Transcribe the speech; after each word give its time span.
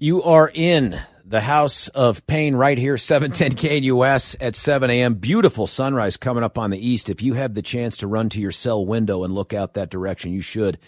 You 0.00 0.22
are 0.22 0.48
in 0.54 0.96
the 1.24 1.40
House 1.40 1.88
of 1.88 2.24
Pain 2.28 2.54
right 2.54 2.78
here, 2.78 2.96
710 2.96 3.82
KNUS 3.82 4.36
at 4.40 4.54
7 4.54 4.90
a.m. 4.90 5.14
Beautiful 5.14 5.66
sunrise 5.66 6.16
coming 6.16 6.44
up 6.44 6.56
on 6.56 6.70
the 6.70 6.78
east. 6.78 7.10
If 7.10 7.20
you 7.20 7.34
have 7.34 7.54
the 7.54 7.62
chance 7.62 7.96
to 7.96 8.06
run 8.06 8.28
to 8.28 8.40
your 8.40 8.52
cell 8.52 8.86
window 8.86 9.24
and 9.24 9.34
look 9.34 9.52
out 9.52 9.74
that 9.74 9.90
direction, 9.90 10.32
you 10.32 10.40
should. 10.40 10.78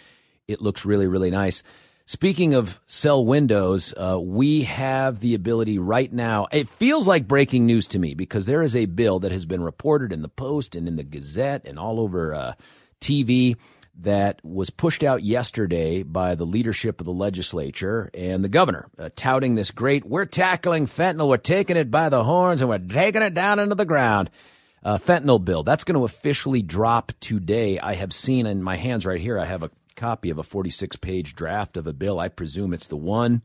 It 0.46 0.60
looks 0.60 0.84
really, 0.84 1.08
really 1.08 1.32
nice. 1.32 1.64
Speaking 2.06 2.54
of 2.54 2.80
cell 2.86 3.24
windows, 3.24 3.92
uh, 3.96 4.20
we 4.22 4.62
have 4.62 5.18
the 5.18 5.34
ability 5.34 5.80
right 5.80 6.12
now. 6.12 6.46
It 6.52 6.68
feels 6.68 7.08
like 7.08 7.26
breaking 7.26 7.66
news 7.66 7.88
to 7.88 7.98
me 7.98 8.14
because 8.14 8.46
there 8.46 8.62
is 8.62 8.76
a 8.76 8.86
bill 8.86 9.18
that 9.18 9.32
has 9.32 9.44
been 9.44 9.64
reported 9.64 10.12
in 10.12 10.22
the 10.22 10.28
Post 10.28 10.76
and 10.76 10.86
in 10.86 10.94
the 10.94 11.02
Gazette 11.02 11.62
and 11.64 11.80
all 11.80 11.98
over 11.98 12.32
uh, 12.32 12.52
TV 13.00 13.56
that 14.02 14.40
was 14.42 14.70
pushed 14.70 15.04
out 15.04 15.22
yesterday 15.22 16.02
by 16.02 16.34
the 16.34 16.46
leadership 16.46 17.00
of 17.00 17.04
the 17.04 17.12
legislature 17.12 18.10
and 18.14 18.42
the 18.42 18.48
governor, 18.48 18.88
uh, 18.98 19.10
touting 19.14 19.54
this 19.54 19.70
great, 19.70 20.04
we're 20.04 20.24
tackling 20.24 20.86
fentanyl, 20.86 21.28
we're 21.28 21.36
taking 21.36 21.76
it 21.76 21.90
by 21.90 22.08
the 22.08 22.24
horns, 22.24 22.60
and 22.60 22.70
we're 22.70 22.78
taking 22.78 23.22
it 23.22 23.34
down 23.34 23.58
into 23.58 23.74
the 23.74 23.84
ground. 23.84 24.30
Uh, 24.82 24.96
fentanyl 24.96 25.44
bill. 25.44 25.62
That's 25.62 25.84
going 25.84 25.98
to 25.98 26.04
officially 26.04 26.62
drop 26.62 27.12
today. 27.20 27.78
I 27.78 27.92
have 27.94 28.14
seen 28.14 28.46
in 28.46 28.62
my 28.62 28.76
hands 28.76 29.04
right 29.04 29.20
here, 29.20 29.38
I 29.38 29.44
have 29.44 29.62
a 29.62 29.70
copy 29.96 30.30
of 30.30 30.38
a 30.38 30.42
46 30.42 30.96
page 30.96 31.34
draft 31.34 31.76
of 31.76 31.86
a 31.86 31.92
bill. 31.92 32.18
I 32.18 32.28
presume 32.28 32.72
it's 32.72 32.86
the 32.86 32.96
one. 32.96 33.42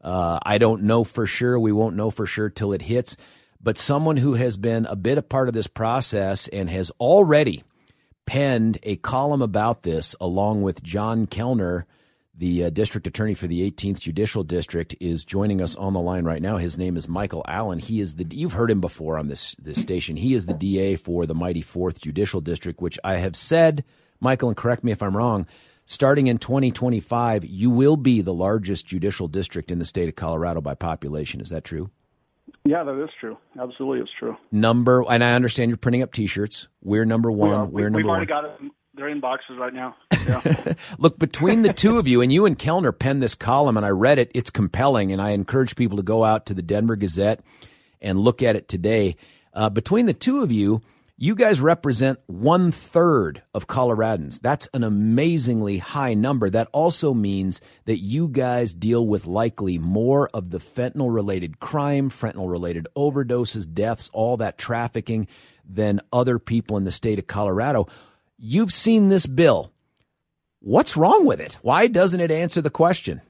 Uh, 0.00 0.38
I 0.42 0.56
don't 0.56 0.84
know 0.84 1.04
for 1.04 1.26
sure. 1.26 1.60
We 1.60 1.72
won't 1.72 1.96
know 1.96 2.10
for 2.10 2.24
sure 2.24 2.48
till 2.48 2.72
it 2.72 2.82
hits. 2.82 3.16
But 3.62 3.76
someone 3.76 4.16
who 4.16 4.34
has 4.34 4.56
been 4.56 4.86
a 4.86 4.96
bit 4.96 5.18
a 5.18 5.22
part 5.22 5.48
of 5.48 5.54
this 5.54 5.66
process 5.66 6.48
and 6.48 6.70
has 6.70 6.90
already 6.98 7.62
penned 8.26 8.78
a 8.82 8.96
column 8.96 9.42
about 9.42 9.82
this 9.82 10.14
along 10.20 10.62
with 10.62 10.82
John 10.82 11.26
Kellner, 11.26 11.86
the 12.34 12.64
uh, 12.64 12.70
district 12.70 13.06
attorney 13.06 13.34
for 13.34 13.46
the 13.46 13.70
18th 13.70 14.00
Judicial 14.00 14.42
District, 14.44 14.94
is 15.00 15.24
joining 15.24 15.60
us 15.60 15.76
on 15.76 15.92
the 15.92 16.00
line 16.00 16.24
right 16.24 16.42
now. 16.42 16.56
His 16.56 16.78
name 16.78 16.96
is 16.96 17.08
Michael 17.08 17.44
Allen. 17.46 17.78
He 17.78 18.00
is 18.00 18.16
the 18.16 18.26
you've 18.30 18.54
heard 18.54 18.70
him 18.70 18.80
before 18.80 19.18
on 19.18 19.28
this 19.28 19.54
this 19.56 19.80
station. 19.80 20.16
He 20.16 20.34
is 20.34 20.46
the 20.46 20.54
DA 20.54 20.96
for 20.96 21.26
the 21.26 21.34
mighty 21.34 21.62
Fourth 21.62 22.00
Judicial 22.00 22.40
District, 22.40 22.80
which 22.80 22.98
I 23.04 23.16
have 23.16 23.36
said, 23.36 23.84
Michael, 24.20 24.48
and 24.48 24.56
correct 24.56 24.84
me 24.84 24.92
if 24.92 25.02
I'm 25.02 25.16
wrong. 25.16 25.46
Starting 25.84 26.28
in 26.28 26.38
2025, 26.38 27.44
you 27.44 27.70
will 27.70 27.96
be 27.96 28.22
the 28.22 28.32
largest 28.32 28.86
judicial 28.86 29.28
district 29.28 29.70
in 29.70 29.78
the 29.78 29.84
state 29.84 30.08
of 30.08 30.16
Colorado 30.16 30.60
by 30.60 30.74
population. 30.74 31.40
Is 31.40 31.50
that 31.50 31.64
true? 31.64 31.90
Yeah, 32.64 32.84
that 32.84 33.02
is 33.02 33.10
true. 33.20 33.36
Absolutely, 33.60 34.00
it's 34.00 34.10
true. 34.18 34.36
Number, 34.50 35.04
and 35.08 35.22
I 35.24 35.34
understand 35.34 35.70
you're 35.70 35.76
printing 35.76 36.02
up 36.02 36.12
T-shirts. 36.12 36.68
We're 36.82 37.04
number 37.04 37.30
one. 37.30 37.50
We 37.50 37.54
are. 37.54 37.66
We're 37.66 37.84
number 37.90 37.96
We've 37.98 38.06
already 38.06 38.32
one. 38.32 38.42
got 38.44 38.64
it. 38.64 38.72
They're 38.94 39.08
in 39.08 39.20
boxes 39.20 39.56
right 39.58 39.72
now. 39.74 39.96
Yeah. 40.24 40.74
Look, 40.98 41.18
between 41.18 41.62
the 41.62 41.72
two 41.72 41.98
of 41.98 42.06
you, 42.06 42.20
and 42.20 42.32
you 42.32 42.46
and 42.46 42.56
Kellner 42.56 42.92
penned 42.92 43.20
this 43.20 43.34
column, 43.34 43.76
and 43.76 43.84
I 43.84 43.88
read 43.88 44.20
it. 44.20 44.30
It's 44.36 44.50
compelling, 44.50 45.10
and 45.10 45.20
I 45.20 45.30
encourage 45.30 45.74
people 45.74 45.96
to 45.96 46.04
go 46.04 46.22
out 46.22 46.46
to 46.46 46.54
the 46.54 46.62
Denver 46.62 46.94
Gazette 46.94 47.40
and 48.00 48.20
look 48.20 48.40
at 48.40 48.54
it 48.54 48.68
today. 48.68 49.16
Uh, 49.52 49.68
between 49.68 50.06
the 50.06 50.14
two 50.14 50.40
of 50.44 50.52
you, 50.52 50.80
you 51.22 51.36
guys 51.36 51.60
represent 51.60 52.18
one 52.26 52.72
third 52.72 53.42
of 53.54 53.68
Coloradans. 53.68 54.40
That's 54.40 54.68
an 54.74 54.82
amazingly 54.82 55.78
high 55.78 56.14
number. 56.14 56.50
That 56.50 56.66
also 56.72 57.14
means 57.14 57.60
that 57.84 57.98
you 57.98 58.26
guys 58.26 58.74
deal 58.74 59.06
with 59.06 59.24
likely 59.24 59.78
more 59.78 60.28
of 60.34 60.50
the 60.50 60.58
fentanyl 60.58 61.14
related 61.14 61.60
crime, 61.60 62.10
fentanyl 62.10 62.50
related 62.50 62.88
overdoses, 62.96 63.72
deaths, 63.72 64.10
all 64.12 64.36
that 64.38 64.58
trafficking 64.58 65.28
than 65.64 66.00
other 66.12 66.40
people 66.40 66.76
in 66.76 66.82
the 66.82 66.90
state 66.90 67.20
of 67.20 67.28
Colorado. 67.28 67.86
You've 68.36 68.72
seen 68.72 69.08
this 69.08 69.24
bill. 69.24 69.70
What's 70.58 70.96
wrong 70.96 71.24
with 71.24 71.38
it? 71.38 71.56
Why 71.62 71.86
doesn't 71.86 72.18
it 72.18 72.32
answer 72.32 72.60
the 72.60 72.68
question? 72.68 73.20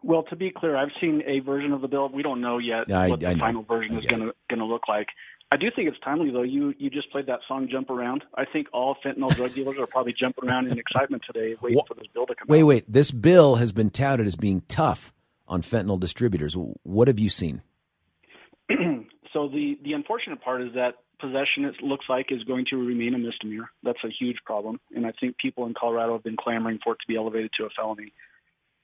Well, 0.00 0.22
to 0.24 0.36
be 0.36 0.52
clear, 0.52 0.76
I've 0.76 0.92
seen 1.00 1.24
a 1.26 1.40
version 1.40 1.72
of 1.72 1.80
the 1.80 1.88
bill. 1.88 2.08
We 2.08 2.22
don't 2.22 2.40
know 2.40 2.58
yet 2.58 2.88
I- 2.92 3.08
what 3.08 3.18
the 3.18 3.36
final 3.36 3.64
version 3.64 3.96
is 3.96 3.98
I 3.98 4.00
get 4.02 4.10
going 4.10 4.22
to 4.28 4.34
going 4.48 4.60
to 4.60 4.66
look 4.66 4.86
like. 4.88 5.08
I 5.52 5.56
do 5.56 5.68
think 5.74 5.88
it's 5.88 5.98
timely, 6.00 6.30
though. 6.30 6.42
You 6.42 6.74
you 6.78 6.90
just 6.90 7.10
played 7.12 7.26
that 7.26 7.40
song 7.46 7.68
"Jump 7.70 7.90
Around." 7.90 8.24
I 8.34 8.44
think 8.44 8.66
all 8.72 8.96
fentanyl 9.04 9.34
drug 9.34 9.54
dealers 9.54 9.76
are 9.78 9.86
probably 9.86 10.12
jumping 10.12 10.48
around 10.48 10.66
in 10.66 10.78
excitement 10.78 11.22
today, 11.24 11.54
waiting 11.62 11.80
for 11.86 11.94
this 11.94 12.06
bill 12.12 12.26
to 12.26 12.34
come 12.34 12.46
Wait, 12.48 12.62
out. 12.62 12.66
wait. 12.66 12.74
Wait, 12.76 12.92
this 12.92 13.10
bill 13.12 13.56
has 13.56 13.72
been 13.72 13.90
touted 13.90 14.26
as 14.26 14.34
being 14.34 14.62
tough 14.68 15.12
on 15.46 15.62
fentanyl 15.62 16.00
distributors. 16.00 16.54
What 16.82 17.06
have 17.08 17.18
you 17.18 17.28
seen? 17.28 17.62
So 19.32 19.48
the 19.48 19.78
the 19.84 19.92
unfortunate 19.92 20.40
part 20.40 20.62
is 20.62 20.72
that 20.74 20.94
possession, 21.20 21.66
it 21.66 21.74
looks 21.82 22.06
like, 22.08 22.32
is 22.32 22.42
going 22.44 22.64
to 22.70 22.76
remain 22.76 23.14
a 23.14 23.18
misdemeanor. 23.18 23.70
That's 23.82 24.02
a 24.02 24.08
huge 24.08 24.38
problem, 24.46 24.80
and 24.94 25.06
I 25.06 25.12
think 25.20 25.36
people 25.36 25.66
in 25.66 25.74
Colorado 25.78 26.14
have 26.14 26.22
been 26.24 26.38
clamoring 26.38 26.78
for 26.82 26.94
it 26.94 27.00
to 27.00 27.06
be 27.06 27.16
elevated 27.16 27.50
to 27.58 27.66
a 27.66 27.68
felony. 27.76 28.14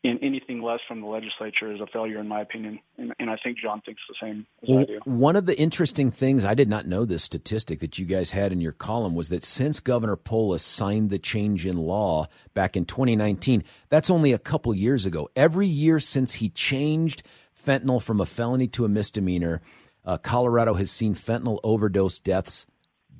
And 0.04 0.18
anything 0.20 0.60
less 0.60 0.80
from 0.88 1.00
the 1.00 1.06
legislature 1.06 1.72
is 1.72 1.80
a 1.80 1.86
failure, 1.86 2.18
in 2.18 2.26
my 2.26 2.40
opinion. 2.40 2.80
And, 2.98 3.14
and 3.20 3.30
I 3.30 3.36
think 3.36 3.56
John 3.58 3.80
thinks 3.82 4.02
the 4.08 4.16
same 4.20 4.46
as 4.62 4.68
I 4.68 4.72
Well, 4.72 4.84
do. 4.84 5.00
one 5.04 5.36
of 5.36 5.46
the 5.46 5.56
interesting 5.56 6.10
things, 6.10 6.44
I 6.44 6.54
did 6.54 6.68
not 6.68 6.88
know 6.88 7.04
this 7.04 7.22
statistic 7.22 7.78
that 7.78 8.00
you 8.00 8.04
guys 8.04 8.32
had 8.32 8.50
in 8.50 8.60
your 8.60 8.72
column, 8.72 9.14
was 9.14 9.28
that 9.28 9.44
since 9.44 9.78
Governor 9.78 10.16
Polis 10.16 10.64
signed 10.64 11.10
the 11.10 11.20
change 11.20 11.64
in 11.64 11.76
law 11.76 12.26
back 12.52 12.76
in 12.76 12.84
2019, 12.84 13.62
that's 13.90 14.10
only 14.10 14.32
a 14.32 14.38
couple 14.40 14.74
years 14.74 15.06
ago. 15.06 15.28
Every 15.36 15.68
year 15.68 16.00
since 16.00 16.34
he 16.34 16.48
changed 16.48 17.22
fentanyl 17.64 18.02
from 18.02 18.20
a 18.20 18.26
felony 18.26 18.66
to 18.68 18.84
a 18.84 18.88
misdemeanor, 18.88 19.62
uh, 20.04 20.18
Colorado 20.18 20.74
has 20.74 20.90
seen 20.90 21.14
fentanyl 21.14 21.60
overdose 21.62 22.18
deaths 22.18 22.66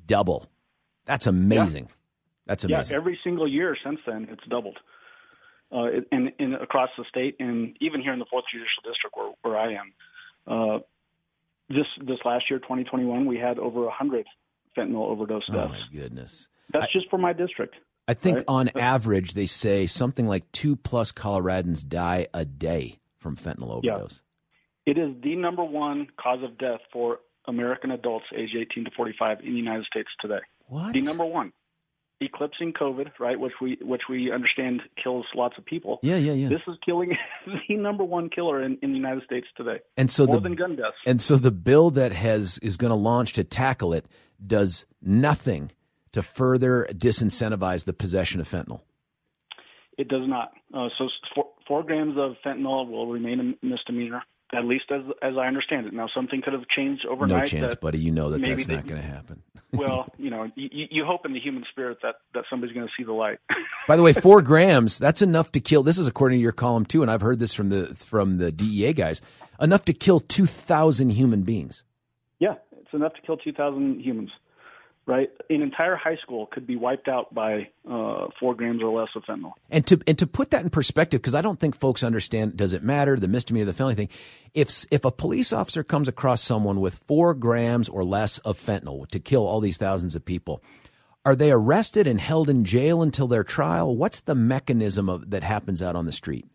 double. 0.05 0.49
That's 1.05 1.27
amazing. 1.27 1.87
That's 2.45 2.65
amazing. 2.65 2.71
Yeah, 2.71 2.77
amazing. 2.79 2.95
every 2.97 3.19
single 3.23 3.47
year 3.47 3.77
since 3.85 3.99
then, 4.05 4.27
it's 4.29 4.43
doubled. 4.49 4.79
Uh, 5.73 5.87
in, 6.11 6.31
in 6.37 6.53
across 6.53 6.89
the 6.97 7.03
state, 7.09 7.35
and 7.39 7.75
even 7.81 7.99
here 7.99 8.13
in 8.13 8.19
the 8.19 8.25
fourth 8.29 8.45
judicial 8.51 8.83
district 8.85 9.15
where, 9.17 9.31
where 9.41 9.57
I 9.57 9.73
am, 9.73 9.93
uh, 10.45 10.79
this 11.69 11.87
this 12.05 12.19
last 12.25 12.45
year, 12.49 12.59
2021, 12.59 13.25
we 13.25 13.37
had 13.37 13.57
over 13.57 13.81
100 13.81 14.27
fentanyl 14.77 15.07
overdose 15.09 15.47
deaths. 15.47 15.73
oh, 15.75 15.79
my 15.91 15.99
goodness. 15.99 16.47
That's 16.71 16.91
just 16.93 17.09
for 17.09 17.17
my 17.17 17.33
district. 17.33 17.75
I 18.07 18.13
think 18.13 18.37
Right. 18.39 18.45
on 18.47 18.69
average, 18.75 19.33
they 19.33 19.45
say 19.45 19.87
something 19.87 20.27
like 20.27 20.51
two 20.51 20.75
plus 20.75 21.11
Coloradans 21.11 21.87
die 21.87 22.27
a 22.33 22.45
day 22.45 22.99
from 23.17 23.35
fentanyl 23.35 23.71
overdose. 23.71 24.21
Yeah. 24.85 24.91
It 24.93 24.97
is 24.97 25.15
the 25.23 25.35
number 25.35 25.63
one 25.63 26.07
cause 26.17 26.43
of 26.43 26.57
death 26.57 26.81
for 26.91 27.19
American 27.47 27.91
adults 27.91 28.25
aged 28.35 28.55
18 28.55 28.85
to 28.85 28.91
45 28.91 29.39
in 29.39 29.53
the 29.53 29.57
United 29.57 29.85
States 29.85 30.09
today. 30.19 30.41
What? 30.67 30.93
The 30.93 31.01
number 31.01 31.25
one, 31.25 31.53
eclipsing 32.25 32.73
COVID, 32.73 33.11
right, 33.19 33.39
which 33.39 33.53
we 33.61 33.77
which 33.81 34.03
we 34.09 34.31
understand 34.31 34.81
kills 35.01 35.25
lots 35.35 35.57
of 35.57 35.65
people. 35.65 35.99
Yeah, 36.01 36.17
yeah, 36.17 36.33
yeah. 36.33 36.49
This 36.49 36.61
is 36.67 36.75
killing 36.85 37.17
the 37.67 37.75
number 37.75 38.03
one 38.03 38.29
killer 38.29 38.61
in, 38.61 38.77
in 38.81 38.91
the 38.91 38.97
United 38.97 39.23
States 39.23 39.47
today. 39.55 39.79
And 39.97 40.09
so 40.09 40.25
More 40.25 40.37
the 40.37 40.41
than 40.43 40.55
gun 40.55 40.75
deaths. 40.75 40.95
and 41.05 41.21
so 41.21 41.37
the 41.37 41.51
bill 41.51 41.89
that 41.91 42.11
has 42.11 42.57
is 42.59 42.77
going 42.77 42.91
to 42.91 42.95
launch 42.95 43.33
to 43.33 43.43
tackle 43.43 43.93
it 43.93 44.05
does 44.45 44.85
nothing 45.01 45.71
to 46.11 46.21
further 46.21 46.87
disincentivize 46.91 47.85
the 47.85 47.93
possession 47.93 48.39
of 48.41 48.49
fentanyl. 48.49 48.81
It 49.97 50.07
does 50.07 50.27
not. 50.27 50.51
Uh, 50.73 50.89
so 50.97 51.07
four, 51.35 51.49
four 51.67 51.83
grams 51.83 52.17
of 52.17 52.35
fentanyl 52.45 52.89
will 52.89 53.07
remain 53.07 53.39
a 53.61 53.65
misdemeanor, 53.65 54.23
at 54.55 54.65
least 54.65 54.85
as 54.91 55.01
as 55.21 55.37
I 55.37 55.47
understand 55.47 55.87
it. 55.87 55.93
Now, 55.93 56.07
something 56.13 56.41
could 56.41 56.53
have 56.53 56.67
changed 56.75 57.05
overnight. 57.05 57.51
no 57.53 57.59
chance, 57.59 57.75
buddy. 57.75 57.99
You 57.99 58.11
know 58.11 58.29
that 58.31 58.41
that's 58.41 58.65
they- 58.65 58.75
not 58.75 58.87
going 58.87 59.01
to 59.01 59.07
happen. 59.07 59.41
Well, 59.75 60.05
you 60.19 60.29
know, 60.29 60.51
you, 60.55 60.85
you 60.91 61.03
hope 61.03 61.25
in 61.25 61.33
the 61.33 61.39
human 61.39 61.65
spirit 61.71 61.97
that 62.03 62.15
that 62.35 62.43
somebody's 62.47 62.75
going 62.75 62.85
to 62.85 62.93
see 62.95 63.03
the 63.03 63.11
light. 63.11 63.39
By 63.87 63.95
the 63.95 64.03
way, 64.03 64.13
four 64.13 64.43
grams, 64.43 64.99
that's 64.99 65.23
enough 65.23 65.51
to 65.53 65.59
kill. 65.59 65.81
This 65.81 65.97
is 65.97 66.05
according 66.05 66.37
to 66.37 66.43
your 66.43 66.51
column 66.51 66.85
too, 66.85 67.01
and 67.01 67.09
I've 67.09 67.21
heard 67.21 67.39
this 67.39 67.55
from 67.55 67.69
the 67.69 67.87
from 67.95 68.37
the 68.37 68.51
DEA 68.51 68.93
guys. 68.93 69.19
Enough 69.59 69.85
to 69.85 69.93
kill 69.93 70.19
two 70.19 70.45
thousand 70.45 71.09
human 71.09 71.41
beings. 71.41 71.83
yeah, 72.37 72.55
it's 72.79 72.93
enough 72.93 73.13
to 73.15 73.21
kill 73.21 73.37
2,000 73.37 73.99
humans. 74.01 74.29
Right, 75.05 75.29
an 75.49 75.61
entire 75.61 75.97
high 75.97 76.15
school 76.15 76.45
could 76.45 76.65
be 76.65 76.77
wiped 76.77 77.09
out 77.09 77.33
by 77.33 77.67
uh, 77.85 78.27
four 78.39 78.55
grams 78.55 78.81
or 78.81 78.97
less 78.97 79.09
of 79.17 79.23
fentanyl. 79.23 79.51
And 79.69 79.85
to 79.87 79.99
and 80.07 80.17
to 80.17 80.25
put 80.25 80.51
that 80.51 80.63
in 80.63 80.69
perspective, 80.69 81.21
because 81.21 81.35
I 81.35 81.41
don't 81.41 81.59
think 81.59 81.77
folks 81.77 82.03
understand. 82.03 82.55
Does 82.55 82.71
it 82.71 82.83
matter 82.83 83.19
the 83.19 83.27
misdemeanor, 83.27 83.65
the 83.65 83.73
felony 83.73 83.95
thing? 83.95 84.09
If 84.53 84.85
if 84.91 85.03
a 85.03 85.11
police 85.11 85.51
officer 85.51 85.83
comes 85.83 86.07
across 86.07 86.41
someone 86.41 86.79
with 86.79 87.03
four 87.05 87.33
grams 87.33 87.89
or 87.89 88.05
less 88.05 88.37
of 88.39 88.57
fentanyl 88.57 89.05
to 89.09 89.19
kill 89.19 89.45
all 89.45 89.59
these 89.59 89.75
thousands 89.77 90.15
of 90.15 90.23
people, 90.23 90.63
Are 91.25 91.35
they 91.35 91.51
arrested 91.51 92.07
and 92.07 92.19
held 92.19 92.49
in 92.49 92.65
jail 92.65 93.01
until 93.01 93.27
their 93.27 93.43
trial? 93.43 93.95
What's 93.95 94.21
the 94.21 94.35
mechanism 94.35 95.09
of, 95.09 95.31
that 95.31 95.43
happens 95.43 95.81
out 95.81 95.95
on 95.95 96.05
the 96.05 96.11
street? 96.11 96.45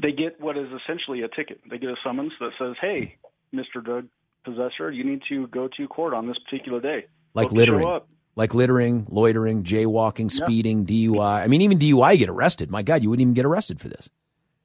They 0.00 0.12
get 0.12 0.40
what 0.40 0.56
is 0.56 0.68
essentially 0.72 1.22
a 1.22 1.28
ticket. 1.28 1.60
They 1.68 1.78
get 1.78 1.90
a 1.90 1.96
summons 2.04 2.32
that 2.40 2.50
says, 2.58 2.76
"Hey, 2.80 3.16
Mr. 3.54 3.84
Drug 3.84 4.06
Possessor, 4.44 4.90
you 4.90 5.04
need 5.04 5.22
to 5.28 5.46
go 5.48 5.68
to 5.76 5.88
court 5.88 6.14
on 6.14 6.26
this 6.26 6.38
particular 6.38 6.80
day." 6.80 7.06
Like 7.34 7.52
littering. 7.52 8.00
Like 8.36 8.54
littering, 8.54 9.06
loitering, 9.10 9.64
jaywalking, 9.64 10.30
speeding, 10.30 10.86
DUI. 10.86 11.42
I 11.42 11.46
mean, 11.46 11.62
even 11.62 11.78
DUI, 11.78 12.12
you 12.12 12.18
get 12.18 12.28
arrested. 12.30 12.70
My 12.70 12.82
God, 12.82 13.02
you 13.02 13.10
wouldn't 13.10 13.22
even 13.22 13.34
get 13.34 13.44
arrested 13.44 13.80
for 13.80 13.88
this. 13.88 14.08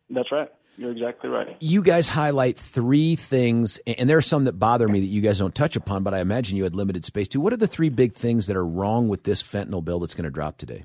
That's 0.09 0.31
right. 0.31 0.49
You're 0.77 0.91
exactly 0.91 1.29
right. 1.29 1.57
You 1.59 1.81
guys 1.81 2.07
highlight 2.07 2.57
three 2.57 3.15
things, 3.15 3.79
and 3.87 4.09
there 4.09 4.17
are 4.17 4.21
some 4.21 4.43
that 4.45 4.53
bother 4.53 4.87
me 4.87 4.99
that 4.99 5.05
you 5.07 5.21
guys 5.21 5.39
don't 5.39 5.55
touch 5.55 5.75
upon, 5.75 6.03
but 6.03 6.13
I 6.13 6.19
imagine 6.19 6.57
you 6.57 6.63
had 6.63 6.75
limited 6.75 7.03
space 7.05 7.27
to. 7.29 7.39
What 7.41 7.53
are 7.53 7.57
the 7.57 7.67
three 7.67 7.89
big 7.89 8.13
things 8.13 8.47
that 8.47 8.55
are 8.55 8.65
wrong 8.65 9.07
with 9.07 9.23
this 9.23 9.41
fentanyl 9.41 9.83
bill 9.83 9.99
that's 9.99 10.13
going 10.13 10.25
to 10.25 10.29
drop 10.29 10.57
today? 10.57 10.83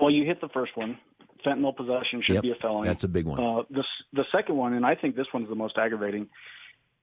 Well, 0.00 0.10
you 0.10 0.24
hit 0.24 0.40
the 0.40 0.48
first 0.48 0.76
one. 0.76 0.98
Fentanyl 1.44 1.74
possession 1.76 2.22
should 2.24 2.34
Yep, 2.34 2.42
be 2.42 2.50
a 2.52 2.54
felony. 2.56 2.88
that's 2.88 3.04
a 3.04 3.08
big 3.08 3.26
one. 3.26 3.40
Uh, 3.40 3.62
the 3.70 3.82
the 4.12 4.24
second 4.32 4.56
one, 4.56 4.74
and 4.74 4.84
I 4.86 4.94
think 4.94 5.16
this 5.16 5.26
one's 5.34 5.48
the 5.48 5.54
most 5.54 5.76
aggravating, 5.78 6.28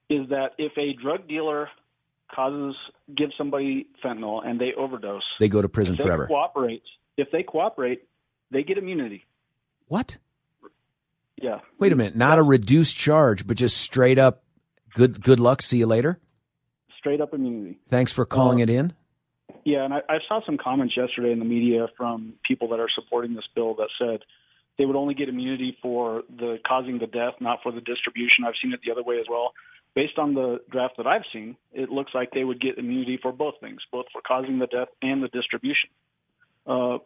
is 0.10 0.30
that 0.30 0.52
if 0.58 0.72
a 0.78 0.94
drug 1.02 1.28
dealer 1.28 1.70
causes 2.34 2.76
gives 3.16 3.34
somebody 3.38 3.88
fentanyl 4.04 4.46
and 4.46 4.60
they 4.60 4.74
overdose, 4.78 5.24
They 5.40 5.48
go 5.50 5.62
to 5.62 5.70
prison 5.70 5.94
if 5.96 6.00
they 6.00 6.04
forever. 6.06 6.28
cooperate. 6.28 6.84
If 7.18 7.32
they 7.32 7.44
cooperate, 7.44 8.04
they 8.52 8.64
get 8.64 8.78
immunity. 8.78 9.26
What? 9.88 10.18
Yeah. 11.42 11.60
Wait 11.80 11.92
a 11.92 11.96
minute. 11.96 12.16
Not 12.16 12.40
a 12.40 12.44
reduced 12.44 12.96
charge, 12.98 13.46
but 13.46 13.58
just 13.58 13.78
straight 13.78 14.18
up 14.18 14.44
good 14.94 15.22
good 15.22 15.40
luck. 15.40 15.62
See 15.62 15.78
you 15.78 15.86
later. 15.88 16.20
Straight 16.98 17.22
up 17.22 17.34
immunity. 17.34 17.78
Thanks 17.90 18.12
for 18.12 18.26
calling 18.26 18.60
Uh, 18.62 18.64
it 18.64 18.70
in. 18.70 18.94
Yeah, 19.64 19.84
and 19.84 19.94
I, 19.94 20.02
I 20.10 20.18
saw 20.28 20.42
some 20.46 20.58
comments 20.58 20.96
yesterday 20.96 21.32
in 21.32 21.40
the 21.40 21.46
media 21.46 21.88
from 21.98 22.34
people 22.48 22.68
that 22.70 22.80
are 22.80 22.90
supporting 22.94 23.34
this 23.36 23.46
bill 23.56 23.76
that 23.76 23.90
said 24.00 24.20
they 24.78 24.86
would 24.86 24.96
only 24.96 25.14
get 25.14 25.28
immunity 25.30 25.78
for 25.82 26.24
the 26.30 26.60
causing 26.68 27.00
the 27.00 27.08
death, 27.08 27.34
not 27.40 27.60
for 27.64 27.72
the 27.72 27.82
distribution. 27.82 28.44
I've 28.46 28.54
seen 28.62 28.74
it 28.74 28.80
the 28.86 28.92
other 28.92 29.04
way 29.04 29.20
as 29.20 29.26
well. 29.30 29.54
Based 29.96 30.18
on 30.18 30.34
the 30.34 30.60
draft 30.70 30.98
that 30.98 31.08
I've 31.08 31.24
seen, 31.32 31.56
it 31.72 31.90
looks 31.90 32.12
like 32.14 32.32
they 32.32 32.44
would 32.44 32.60
get 32.60 32.78
immunity 32.78 33.18
for 33.22 33.32
both 33.32 33.56
things, 33.62 33.80
both 33.92 34.06
for 34.12 34.22
causing 34.22 34.60
the 34.60 34.68
death 34.68 34.90
and 35.02 35.24
the 35.24 35.30
distribution. 35.30 35.90
Uh, 36.68 36.98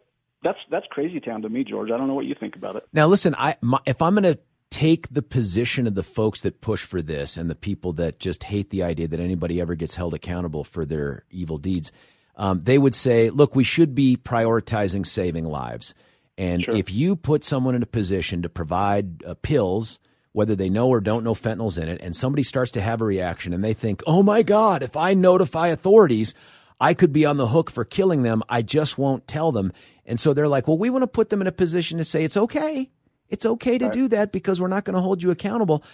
that's 0.42 0.58
that's 0.70 0.86
crazy 0.90 1.20
town 1.20 1.42
to 1.42 1.48
me, 1.48 1.64
George. 1.64 1.90
I 1.90 1.96
don't 1.96 2.08
know 2.08 2.14
what 2.14 2.24
you 2.24 2.34
think 2.38 2.56
about 2.56 2.76
it. 2.76 2.82
Now, 2.92 3.06
listen. 3.06 3.34
I 3.38 3.56
my, 3.60 3.78
if 3.86 4.02
I'm 4.02 4.14
going 4.14 4.34
to 4.34 4.40
take 4.70 5.08
the 5.12 5.22
position 5.22 5.86
of 5.86 5.94
the 5.94 6.02
folks 6.02 6.40
that 6.40 6.60
push 6.60 6.82
for 6.82 7.02
this 7.02 7.36
and 7.36 7.48
the 7.50 7.54
people 7.54 7.92
that 7.94 8.18
just 8.18 8.44
hate 8.44 8.70
the 8.70 8.82
idea 8.82 9.06
that 9.08 9.20
anybody 9.20 9.60
ever 9.60 9.74
gets 9.74 9.94
held 9.96 10.14
accountable 10.14 10.64
for 10.64 10.84
their 10.84 11.24
evil 11.30 11.58
deeds, 11.58 11.92
um, 12.36 12.62
they 12.64 12.78
would 12.78 12.94
say, 12.94 13.30
"Look, 13.30 13.54
we 13.54 13.64
should 13.64 13.94
be 13.94 14.16
prioritizing 14.16 15.06
saving 15.06 15.44
lives." 15.44 15.94
And 16.38 16.64
Sure. 16.64 16.74
if 16.74 16.90
you 16.90 17.16
put 17.16 17.44
someone 17.44 17.74
in 17.74 17.82
a 17.82 17.86
position 17.86 18.42
to 18.42 18.48
provide 18.48 19.22
uh, 19.24 19.34
pills, 19.34 19.98
whether 20.32 20.54
they 20.54 20.70
know 20.70 20.88
or 20.88 21.00
don't 21.00 21.24
know 21.24 21.34
fentanyl's 21.34 21.78
in 21.78 21.88
it, 21.88 22.00
and 22.00 22.14
somebody 22.14 22.42
starts 22.42 22.70
to 22.72 22.80
have 22.80 23.00
a 23.00 23.04
reaction 23.04 23.52
and 23.52 23.64
they 23.64 23.74
think, 23.74 24.02
"Oh 24.06 24.22
my 24.22 24.42
God, 24.42 24.82
if 24.82 24.96
I 24.96 25.14
notify 25.14 25.68
authorities." 25.68 26.34
I 26.82 26.94
could 26.94 27.12
be 27.12 27.26
on 27.26 27.36
the 27.36 27.48
hook 27.48 27.70
for 27.70 27.84
killing 27.84 28.22
them. 28.22 28.42
I 28.48 28.62
just 28.62 28.96
won't 28.96 29.28
tell 29.28 29.52
them. 29.52 29.72
And 30.06 30.18
so 30.18 30.32
they're 30.32 30.48
like, 30.48 30.66
well, 30.66 30.78
we 30.78 30.88
want 30.88 31.02
to 31.02 31.06
put 31.06 31.28
them 31.28 31.42
in 31.42 31.46
a 31.46 31.52
position 31.52 31.98
to 31.98 32.04
say 32.04 32.24
it's 32.24 32.38
okay. 32.38 32.90
It's 33.28 33.44
okay 33.46 33.78
to 33.78 33.90
do 33.90 34.08
that 34.08 34.32
because 34.32 34.60
we're 34.60 34.68
not 34.68 34.84
going 34.84 34.94
to 34.94 35.02
hold 35.02 35.22
you 35.22 35.30
accountable. 35.30 35.84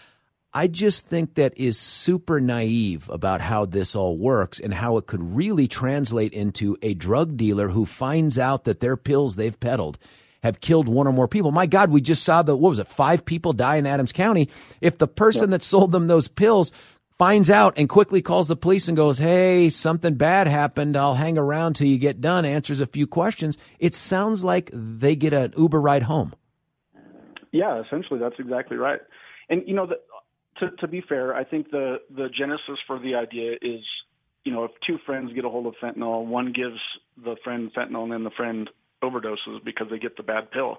I 0.54 0.68
just 0.68 1.06
think 1.06 1.34
that 1.34 1.58
is 1.58 1.78
super 1.78 2.40
naive 2.40 3.10
about 3.10 3.42
how 3.42 3.66
this 3.66 3.94
all 3.94 4.16
works 4.16 4.58
and 4.58 4.72
how 4.72 4.96
it 4.96 5.06
could 5.06 5.36
really 5.36 5.68
translate 5.68 6.32
into 6.32 6.78
a 6.80 6.94
drug 6.94 7.36
dealer 7.36 7.68
who 7.68 7.84
finds 7.84 8.38
out 8.38 8.64
that 8.64 8.80
their 8.80 8.96
pills 8.96 9.36
they've 9.36 9.58
peddled 9.60 9.98
have 10.46 10.60
killed 10.60 10.88
one 10.88 11.06
or 11.06 11.12
more 11.12 11.28
people. 11.28 11.52
My 11.52 11.66
God, 11.66 11.90
we 11.90 12.00
just 12.00 12.24
saw 12.24 12.42
the, 12.42 12.56
what 12.56 12.70
was 12.70 12.78
it, 12.78 12.88
five 12.88 13.24
people 13.24 13.52
die 13.52 13.76
in 13.76 13.86
Adams 13.86 14.12
County. 14.12 14.48
If 14.80 14.98
the 14.98 15.08
person 15.08 15.50
that 15.50 15.62
sold 15.62 15.92
them 15.92 16.06
those 16.06 16.28
pills 16.28 16.72
finds 17.18 17.50
out 17.50 17.74
and 17.76 17.88
quickly 17.88 18.22
calls 18.22 18.48
the 18.48 18.56
police 18.56 18.88
and 18.88 18.96
goes, 18.96 19.18
Hey, 19.18 19.70
something 19.70 20.14
bad 20.14 20.46
happened. 20.46 20.96
I'll 20.96 21.14
hang 21.14 21.38
around 21.38 21.74
till 21.74 21.86
you 21.86 21.98
get 21.98 22.20
done, 22.20 22.44
answers 22.44 22.80
a 22.80 22.86
few 22.86 23.06
questions. 23.06 23.58
It 23.78 23.94
sounds 23.94 24.44
like 24.44 24.70
they 24.72 25.16
get 25.16 25.32
an 25.32 25.52
Uber 25.56 25.80
ride 25.80 26.04
home. 26.04 26.34
Yeah, 27.52 27.80
essentially, 27.80 28.20
that's 28.20 28.38
exactly 28.38 28.76
right. 28.76 29.00
And 29.48 29.62
you 29.66 29.74
know, 29.74 29.86
the, 29.86 29.96
to 30.58 30.76
to 30.76 30.88
be 30.88 31.00
fair, 31.00 31.34
I 31.34 31.44
think 31.44 31.70
the 31.70 31.98
the 32.14 32.28
genesis 32.28 32.78
for 32.86 32.98
the 32.98 33.14
idea 33.14 33.52
is, 33.62 33.80
you 34.44 34.52
know, 34.52 34.64
if 34.64 34.72
two 34.86 34.98
friends 35.06 35.32
get 35.32 35.44
a 35.44 35.48
hold 35.48 35.66
of 35.66 35.74
fentanyl, 35.82 36.26
one 36.26 36.52
gives 36.52 36.78
the 37.16 37.36
friend 37.44 37.70
fentanyl, 37.74 38.02
and 38.02 38.12
then 38.12 38.24
the 38.24 38.30
friend 38.30 38.68
overdoses 39.02 39.64
because 39.64 39.88
they 39.90 39.98
get 39.98 40.16
the 40.16 40.22
bad 40.22 40.50
pill. 40.50 40.78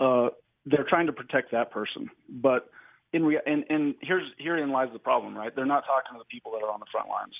Uh, 0.00 0.28
they're 0.66 0.86
trying 0.88 1.06
to 1.06 1.12
protect 1.12 1.52
that 1.52 1.70
person, 1.70 2.08
but 2.28 2.70
in 3.12 3.24
rea- 3.24 3.40
and 3.46 3.64
and 3.68 3.94
here's 4.00 4.24
herein 4.38 4.70
lies 4.70 4.88
the 4.92 4.98
problem, 4.98 5.36
right? 5.36 5.54
They're 5.54 5.66
not 5.66 5.84
talking 5.84 6.12
to 6.12 6.18
the 6.18 6.24
people 6.24 6.52
that 6.52 6.64
are 6.64 6.70
on 6.70 6.80
the 6.80 6.86
front 6.90 7.08
lines. 7.08 7.34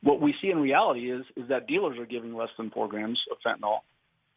What 0.00 0.20
we 0.20 0.34
see 0.40 0.50
in 0.50 0.58
reality 0.58 1.10
is 1.10 1.24
is 1.36 1.48
that 1.48 1.66
dealers 1.66 1.98
are 1.98 2.06
giving 2.06 2.34
less 2.34 2.50
than 2.56 2.70
four 2.70 2.88
grams 2.88 3.20
of 3.30 3.38
fentanyl, 3.44 3.80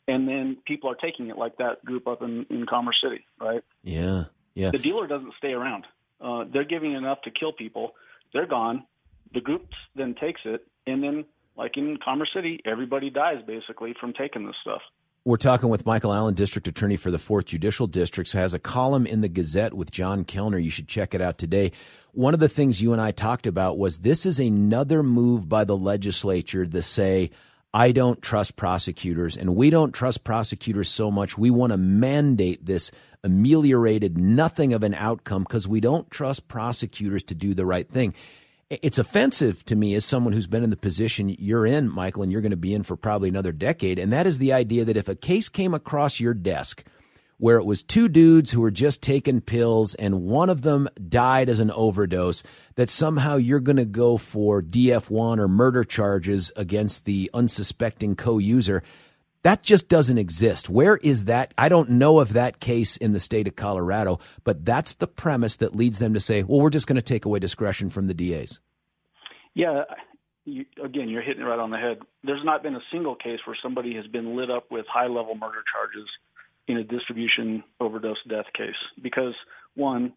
and 0.08 0.28
then 0.28 0.58
people 0.66 0.90
are 0.90 0.96
taking 0.96 1.30
it, 1.30 1.38
like 1.38 1.58
that 1.58 1.86
group 1.86 2.08
up 2.08 2.22
in 2.22 2.46
in 2.50 2.66
Commerce 2.66 3.00
City, 3.04 3.26
right? 3.40 3.64
Yeah. 3.84 4.26
Yeah. 4.56 4.72
The 4.72 4.80
dealer 4.80 5.08
doesn't 5.08 5.34
stay 5.38 5.54
around. 5.54 5.86
Uh, 6.20 6.46
they're 6.52 6.66
giving 6.66 6.94
enough 6.94 7.22
to 7.24 7.32
kill 7.32 7.54
people. 7.54 7.96
They're 8.34 8.48
gone. 8.48 8.86
The 9.34 9.42
group 9.42 9.68
then 9.96 10.14
takes 10.14 10.42
it, 10.46 10.68
and 10.86 11.02
then, 11.02 11.26
like 11.62 11.78
in 11.78 11.98
Commerce 12.04 12.32
City, 12.36 12.60
everybody 12.66 13.12
dies 13.12 13.38
basically 13.46 13.94
from 14.00 14.14
taking 14.14 14.48
this 14.48 14.56
stuff. 14.62 14.82
We're 15.24 15.38
talking 15.38 15.70
with 15.70 15.86
Michael 15.86 16.12
Allen, 16.12 16.34
District 16.34 16.68
Attorney 16.68 16.98
for 16.98 17.12
the 17.12 17.20
4th 17.20 17.46
Judicial 17.46 17.86
District, 17.86 18.32
who 18.32 18.40
has 18.40 18.56
a 18.56 18.60
column 18.60 19.06
in 19.06 19.22
the 19.22 19.30
Gazette 19.30 19.76
with 19.76 19.92
John 19.92 20.24
Kellner. 20.24 20.58
You 20.58 20.72
should 20.72 20.88
check 20.88 21.14
it 21.14 21.22
out 21.22 21.38
today. 21.38 21.72
One 22.14 22.34
of 22.34 22.40
the 22.40 22.50
things 22.50 22.82
you 22.82 22.94
and 22.94 23.00
I 23.00 23.12
talked 23.12 23.46
about 23.46 23.78
was 23.78 24.00
this 24.00 24.26
is 24.26 24.40
another 24.40 25.04
move 25.04 25.48
by 25.48 25.64
the 25.64 25.78
legislature 25.78 26.66
to 26.66 26.82
say, 26.82 27.30
I 27.72 27.92
don't 27.92 28.20
trust 28.24 28.56
prosecutors, 28.56 29.38
and 29.38 29.56
we 29.56 29.70
don't 29.70 29.94
trust 29.94 30.24
prosecutors 30.24 30.90
so 30.90 31.12
much. 31.12 31.38
We 31.38 31.52
want 31.52 31.74
to 31.74 31.78
mandate 31.78 32.66
this 32.66 32.92
ameliorated, 33.24 34.18
nothing 34.18 34.74
of 34.74 34.82
an 34.82 34.96
outcome 34.96 35.44
because 35.44 35.68
we 35.68 35.80
don't 35.80 36.10
trust 36.10 36.48
prosecutors 36.48 37.22
to 37.26 37.36
do 37.36 37.54
the 37.54 37.68
right 37.68 37.88
thing. 37.88 38.16
It's 38.72 38.98
offensive 38.98 39.66
to 39.66 39.76
me 39.76 39.96
as 39.96 40.06
someone 40.06 40.32
who's 40.32 40.48
been 40.48 40.64
in 40.64 40.70
the 40.70 40.78
position 40.78 41.36
you're 41.38 41.66
in, 41.66 41.90
Michael, 41.90 42.24
and 42.24 42.32
you're 42.32 42.40
going 42.40 42.52
to 42.52 42.56
be 42.58 42.74
in 42.74 42.84
for 42.84 42.96
probably 42.96 43.28
another 43.28 43.52
decade. 43.52 44.00
And 44.00 44.14
that 44.14 44.26
is 44.26 44.38
the 44.38 44.54
idea 44.54 44.86
that 44.86 44.96
if 44.96 45.10
a 45.10 45.16
case 45.16 45.50
came 45.50 45.74
across 45.74 46.22
your 46.22 46.34
desk 46.34 46.86
where 47.38 47.58
it 47.58 47.66
was 47.66 47.84
two 47.84 48.08
dudes 48.08 48.52
who 48.52 48.62
were 48.62 48.72
just 48.72 49.02
taking 49.02 49.42
pills 49.42 49.94
and 49.96 50.22
one 50.22 50.50
of 50.50 50.62
them 50.62 50.88
died 51.10 51.50
as 51.50 51.60
an 51.60 51.72
overdose, 51.72 52.44
that 52.76 52.90
somehow 52.90 53.36
you're 53.36 53.60
going 53.60 53.76
to 53.76 53.84
go 53.84 54.16
for 54.16 54.62
DF1 54.62 55.38
or 55.38 55.50
murder 55.50 55.84
charges 55.84 56.54
against 56.56 57.04
the 57.04 57.30
unsuspecting 57.34 58.16
co 58.16 58.38
user. 58.38 58.84
That 59.44 59.64
just 59.64 59.88
doesn't 59.88 60.18
exist. 60.18 60.70
Where 60.70 60.98
is 60.98 61.26
that? 61.26 61.54
I 61.58 61.68
don't 61.70 61.92
know 61.92 62.20
of 62.20 62.34
that 62.34 62.60
case 62.60 62.96
in 62.98 63.12
the 63.12 63.20
state 63.20 63.48
of 63.48 63.56
Colorado, 63.56 64.20
but 64.44 64.64
that's 64.66 64.94
the 64.94 65.08
premise 65.08 65.56
that 65.58 65.76
leads 65.76 65.98
them 66.00 66.14
to 66.14 66.20
say, 66.20 66.44
well, 66.44 66.62
we're 66.62 66.70
just 66.70 66.88
going 66.88 66.98
to 66.98 67.02
take 67.02 67.26
away 67.26 67.40
discretion 67.40 67.90
from 67.90 68.08
the 68.08 68.14
DAs. 68.14 68.60
Yeah, 69.56 69.84
you, 70.46 70.66
again, 70.84 71.10
you're 71.10 71.24
hitting 71.24 71.42
it 71.42 71.46
right 71.46 71.60
on 71.60 71.72
the 71.72 71.78
head. 71.78 72.00
There's 72.24 72.44
not 72.44 72.64
been 72.64 72.76
a 72.76 72.82
single 72.92 73.16
case 73.16 73.40
where 73.46 73.58
somebody 73.62 73.96
has 73.96 74.08
been 74.08 74.36
lit 74.36 74.52
up 74.52 74.72
with 74.72 74.86
high 74.88 75.08
level 75.08 75.36
murder 75.36 75.64
charges 75.72 76.08
in 76.68 76.78
a 76.78 76.84
distribution 76.84 77.64
overdose 77.80 78.18
death 78.30 78.46
case 78.56 78.76
because, 79.02 79.34
one, 79.76 80.14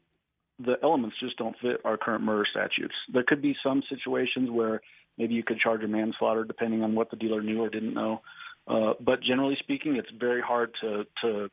the 0.59 0.75
elements 0.83 1.16
just 1.19 1.37
don't 1.37 1.57
fit 1.61 1.81
our 1.85 1.97
current 1.97 2.23
murder 2.23 2.47
statutes. 2.49 2.95
There 3.12 3.25
could 3.26 3.43
be 3.43 3.57
some 3.62 3.83
situations 3.88 4.50
where 4.50 4.83
maybe 5.19 5.35
you 5.35 5.43
could 5.43 5.59
charge 5.59 5.83
a 5.83 5.88
manslaughter 5.88 6.45
depending 6.45 6.83
on 6.83 6.95
what 6.95 7.11
the 7.11 7.16
dealer 7.16 7.43
knew 7.43 7.62
or 7.62 7.71
didn't 7.71 7.95
know. 7.95 8.21
Uh, 8.66 8.94
but 9.00 9.23
generally 9.23 9.56
speaking, 9.61 9.97
it's 9.97 10.09
very 10.18 10.40
hard 10.40 10.71
to, 10.80 11.04
to, 11.23 11.50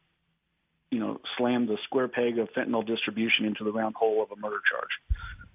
you 0.91 0.99
know, 0.99 1.19
slam 1.37 1.67
the 1.67 1.77
square 1.83 2.07
peg 2.07 2.39
of 2.39 2.47
fentanyl 2.55 2.85
distribution 2.85 3.45
into 3.45 3.63
the 3.63 3.71
round 3.71 3.95
hole 3.95 4.23
of 4.23 4.31
a 4.31 4.39
murder 4.39 4.61
charge. 4.71 4.89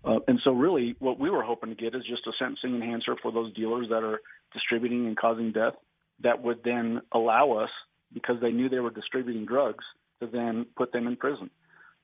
Uh, 0.05 0.21
and 0.29 0.39
so, 0.45 0.53
really, 0.53 0.95
what 0.99 1.19
we 1.19 1.31
were 1.31 1.43
hoping 1.43 1.71
to 1.71 1.75
get 1.75 1.95
is 1.95 2.03
just 2.09 2.27
a 2.27 2.33
sentencing 2.39 2.75
enhancer 2.75 3.17
for 3.23 3.33
those 3.33 3.53
dealers 3.55 3.89
that 3.89 4.05
are 4.05 4.21
distributing 4.53 5.07
and 5.07 5.17
causing 5.17 5.51
death 5.53 5.75
that 6.23 6.43
would 6.43 6.63
then 6.65 7.01
allow 7.13 7.53
us, 7.53 7.71
because 8.13 8.37
they 8.41 8.51
knew 8.51 8.69
they 8.69 8.79
were 8.79 8.91
distributing 8.91 9.45
drugs, 9.45 9.85
to 10.21 10.27
then 10.27 10.67
put 10.77 10.93
them 10.93 11.07
in 11.07 11.17
prison. 11.17 11.51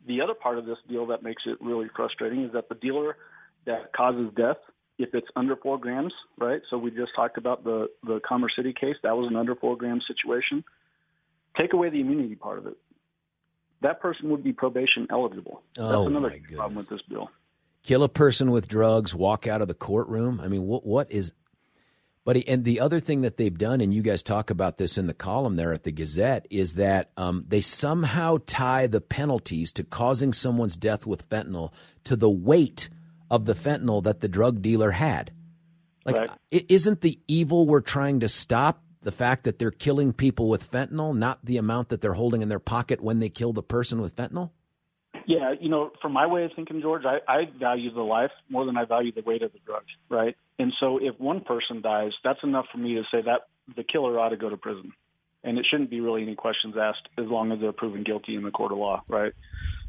The 0.07 0.21
other 0.21 0.35
part 0.35 0.59
of 0.59 0.67
this 0.67 0.79
deal 0.89 1.07
that 1.07 1.23
makes 1.23 1.43
it 1.47 1.59
really 1.61 1.89
frustrating 1.95 2.45
is 2.45 2.53
that 2.53 2.69
the 2.69 2.75
dealer 2.75 3.17
that 3.67 3.93
causes 3.93 4.31
death, 4.37 4.57
if 4.99 5.15
it's 5.15 5.27
under 5.37 5.57
four 5.57 5.79
grams, 5.79 6.13
right? 6.39 6.61
So 6.71 6.79
we 6.79 6.91
just 6.91 7.13
talked 7.17 7.39
about 7.39 7.65
the 7.65 7.89
the 8.05 8.21
Commerce 8.27 8.53
City 8.57 8.73
case. 8.79 8.97
That 9.03 9.17
was 9.17 9.29
an 9.31 9.37
under 9.37 9.55
four 9.55 9.77
gram 9.77 10.01
situation. 10.07 10.65
Take 11.59 11.73
away 11.73 11.91
the 11.91 12.01
immunity 12.01 12.35
part 12.35 12.59
of 12.59 12.67
it. 12.67 12.77
That 13.83 14.01
person 14.01 14.31
would 14.31 14.45
be 14.45 14.53
probation 14.53 15.07
eligible. 15.11 15.63
Oh, 15.79 15.89
That's 15.89 16.07
another 16.07 16.41
problem 16.55 16.77
with 16.77 16.89
this 16.89 17.03
bill. 17.09 17.31
Kill 17.83 18.05
a 18.05 18.09
person 18.09 18.53
with 18.53 18.69
drugs, 18.69 19.13
walk 19.13 19.47
out 19.49 19.61
of 19.61 19.67
the 19.69 19.75
courtroom. 19.75 20.41
I 20.41 20.49
mean, 20.49 20.63
what 20.67 20.87
what 20.87 21.11
is 21.11 21.33
But 22.25 22.37
and 22.47 22.65
the 22.65 22.79
other 22.79 23.01
thing 23.01 23.23
that 23.23 23.39
they've 23.39 23.59
done, 23.59 23.81
and 23.81 23.93
you 23.93 24.03
guys 24.03 24.23
talk 24.23 24.51
about 24.51 24.79
this 24.79 24.97
in 24.99 25.09
the 25.09 25.15
column 25.15 25.57
there 25.57 25.73
at 25.73 25.83
the 25.83 25.91
Gazette, 25.91 26.47
is 26.49 26.75
that 26.75 27.11
um, 27.17 27.45
they 27.49 27.61
somehow 27.61 28.39
tie 28.47 28.87
the 28.87 29.01
penalties 29.01 29.73
to 29.73 29.83
causing 29.83 30.33
someone's 30.33 30.77
death 30.77 31.07
with 31.07 31.29
fentanyl 31.29 31.73
to 32.05 32.15
the 32.15 32.31
weight 32.31 32.89
of 33.33 33.47
the 33.47 33.55
fentanyl 33.55 34.03
that 34.05 34.21
the 34.21 34.29
drug 34.29 34.61
dealer 34.61 34.91
had. 34.91 35.33
Like, 36.05 36.17
right. 36.19 36.31
isn't 36.51 37.01
the 37.01 37.19
evil 37.27 37.67
we're 37.67 37.81
trying 37.81 38.21
to 38.21 38.29
stop 38.29 38.83
the 39.01 39.11
fact 39.11 39.45
that 39.45 39.59
they're 39.59 39.71
killing 39.71 40.13
people 40.13 40.49
with 40.49 40.71
fentanyl, 40.71 41.17
not 41.17 41.43
the 41.43 41.57
amount 41.57 41.89
that 41.89 42.03
they're 42.03 42.13
holding 42.13 42.43
in 42.43 42.51
their 42.51 42.59
pocket 42.59 43.01
when 43.01 43.21
they 43.21 43.31
kill 43.31 43.55
the 43.55 43.63
person 43.63 44.03
with 44.03 44.15
fentanyl? 44.15 44.51
Yeah, 45.27 45.55
you 45.59 45.71
know, 45.71 45.93
from 46.03 46.13
my 46.13 46.27
way 46.27 46.45
of 46.45 46.51
thinking, 46.55 46.83
George, 46.83 47.05
I, 47.07 47.21
I 47.27 47.45
value 47.59 47.93
the 47.93 48.03
life 48.03 48.33
more 48.51 48.67
than 48.67 48.77
I 48.77 48.85
value 48.85 49.13
the 49.13 49.23
weight 49.23 49.43
of 49.43 49.53
the 49.53 49.61
drugs, 49.65 49.87
right? 50.11 50.37
And 50.59 50.73
so 50.79 50.99
if 50.99 51.19
one 51.19 51.41
person 51.41 51.81
dies, 51.81 52.13
that's 52.23 52.41
enough 52.43 52.67
for 52.71 52.79
me 52.79 52.97
to 52.97 53.03
say 53.11 53.23
that 53.23 53.47
the 53.75 53.85
killer 53.85 54.19
ought 54.19 54.31
to 54.31 54.37
go 54.37 54.51
to 54.51 54.59
prison. 54.59 54.93
And 55.43 55.59
it 55.59 55.67
shouldn't 55.71 55.91
be 55.91 56.01
really 56.01 56.23
any 56.23 56.35
questions 56.35 56.75
asked 56.79 57.09
as 57.17 57.27
long 57.27 57.51
as 57.51 57.61
they're 57.61 57.73
proven 57.73 58.03
guilty 58.03 58.35
in 58.35 58.43
the 58.43 58.51
court 58.51 58.73
of 58.73 58.79
law, 58.79 59.03
right? 59.09 59.33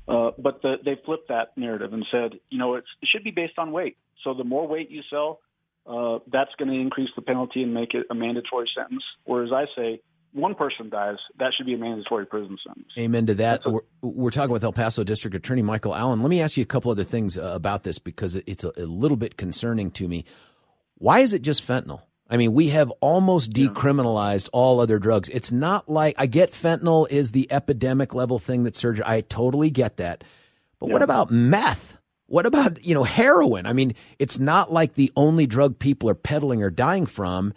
Uh, 0.07 0.31
but 0.37 0.61
the, 0.61 0.75
they 0.83 0.97
flipped 1.05 1.29
that 1.29 1.57
narrative 1.57 1.93
and 1.93 2.05
said, 2.11 2.39
you 2.49 2.57
know, 2.57 2.75
it's, 2.75 2.87
it 3.01 3.09
should 3.11 3.23
be 3.23 3.31
based 3.31 3.57
on 3.57 3.71
weight. 3.71 3.97
So 4.23 4.33
the 4.33 4.43
more 4.43 4.67
weight 4.67 4.91
you 4.91 5.01
sell, 5.09 5.39
uh, 5.85 6.19
that's 6.31 6.51
going 6.57 6.69
to 6.69 6.79
increase 6.79 7.09
the 7.15 7.21
penalty 7.21 7.63
and 7.63 7.73
make 7.73 7.93
it 7.93 8.05
a 8.09 8.15
mandatory 8.15 8.69
sentence. 8.75 9.03
Whereas 9.25 9.51
I 9.53 9.65
say, 9.75 10.01
one 10.33 10.55
person 10.55 10.89
dies, 10.89 11.17
that 11.39 11.53
should 11.55 11.65
be 11.65 11.75
a 11.75 11.77
mandatory 11.77 12.25
prison 12.25 12.57
sentence. 12.65 12.87
Amen 12.97 13.27
to 13.27 13.35
that. 13.35 13.65
A, 13.65 13.69
we're, 13.69 13.81
we're, 14.01 14.31
talking 14.31 14.51
with 14.51 14.63
El 14.63 14.73
Paso 14.73 15.03
District 15.03 15.35
Attorney 15.35 15.61
Michael 15.61 15.95
Allen. 15.95 16.21
Let 16.21 16.29
me 16.29 16.41
ask 16.41 16.57
you 16.57 16.63
a 16.63 16.65
couple 16.65 16.91
other 16.91 17.03
things 17.03 17.37
uh, 17.37 17.51
about 17.53 17.83
this 17.83 17.99
because 17.99 18.35
it's 18.35 18.63
a, 18.63 18.71
a, 18.75 18.85
little 18.85 19.17
bit 19.17 19.37
concerning 19.37 19.91
to 19.91 20.07
me. 20.07 20.25
Why 20.95 21.19
is 21.19 21.33
it 21.33 21.43
just 21.43 21.65
fentanyl? 21.65 22.01
I 22.33 22.37
mean, 22.37 22.53
we 22.53 22.69
have 22.69 22.89
almost 22.99 23.51
decriminalized 23.51 24.49
all 24.51 24.79
other 24.79 24.97
drugs. 24.97 25.29
It's 25.29 25.51
not 25.51 25.87
like 25.87 26.15
I 26.17 26.25
get 26.25 26.51
fentanyl 26.51 27.07
is 27.11 27.31
the 27.31 27.49
epidemic 27.51 28.15
level 28.15 28.39
thing 28.39 28.63
that 28.63 28.75
surgery. 28.75 29.03
I 29.05 29.21
totally 29.21 29.69
get 29.69 29.97
that. 29.97 30.23
But 30.79 30.87
yeah. 30.87 30.93
what 30.93 31.03
about 31.03 31.29
meth? 31.29 31.95
What 32.25 32.47
about, 32.47 32.83
you 32.83 32.95
know, 32.95 33.03
heroin? 33.03 33.67
I 33.67 33.73
mean, 33.73 33.93
it's 34.17 34.39
not 34.39 34.73
like 34.73 34.95
the 34.95 35.11
only 35.15 35.45
drug 35.45 35.77
people 35.77 36.09
are 36.09 36.15
peddling 36.15 36.63
or 36.63 36.71
dying 36.71 37.05
from 37.05 37.53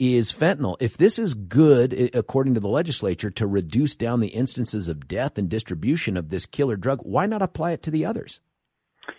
is 0.00 0.32
fentanyl. 0.32 0.76
If 0.80 0.96
this 0.96 1.20
is 1.20 1.34
good, 1.34 2.10
according 2.12 2.54
to 2.54 2.60
the 2.60 2.66
legislature, 2.66 3.30
to 3.30 3.46
reduce 3.46 3.94
down 3.94 4.18
the 4.18 4.28
instances 4.28 4.88
of 4.88 5.06
death 5.06 5.38
and 5.38 5.48
distribution 5.48 6.16
of 6.16 6.30
this 6.30 6.46
killer 6.46 6.76
drug, 6.76 6.98
why 7.02 7.26
not 7.26 7.42
apply 7.42 7.70
it 7.70 7.82
to 7.84 7.92
the 7.92 8.04
others? 8.04 8.40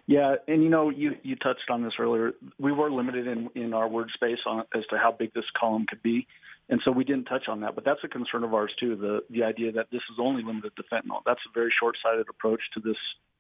Yeah, 0.05 0.35
and 0.47 0.63
you 0.63 0.69
know, 0.69 0.89
you 0.89 1.15
you 1.23 1.35
touched 1.35 1.69
on 1.69 1.83
this 1.83 1.93
earlier. 1.99 2.33
We 2.59 2.71
were 2.71 2.91
limited 2.91 3.27
in 3.27 3.49
in 3.55 3.73
our 3.73 3.87
word 3.87 4.09
space 4.13 4.39
on 4.45 4.63
as 4.75 4.83
to 4.89 4.97
how 4.97 5.11
big 5.11 5.33
this 5.33 5.45
column 5.59 5.85
could 5.87 6.01
be, 6.01 6.27
and 6.69 6.81
so 6.83 6.91
we 6.91 7.03
didn't 7.03 7.25
touch 7.25 7.47
on 7.47 7.61
that. 7.61 7.75
But 7.75 7.85
that's 7.85 7.99
a 8.03 8.07
concern 8.07 8.43
of 8.43 8.53
ours 8.53 8.71
too. 8.79 8.95
The 8.95 9.21
the 9.29 9.43
idea 9.43 9.71
that 9.73 9.87
this 9.91 10.01
is 10.11 10.17
only 10.19 10.43
limited 10.43 10.73
to 10.77 10.83
fentanyl. 10.83 11.21
That's 11.25 11.41
a 11.47 11.53
very 11.53 11.73
short 11.79 11.95
sighted 12.03 12.27
approach 12.29 12.61
to 12.73 12.79
this 12.79 12.97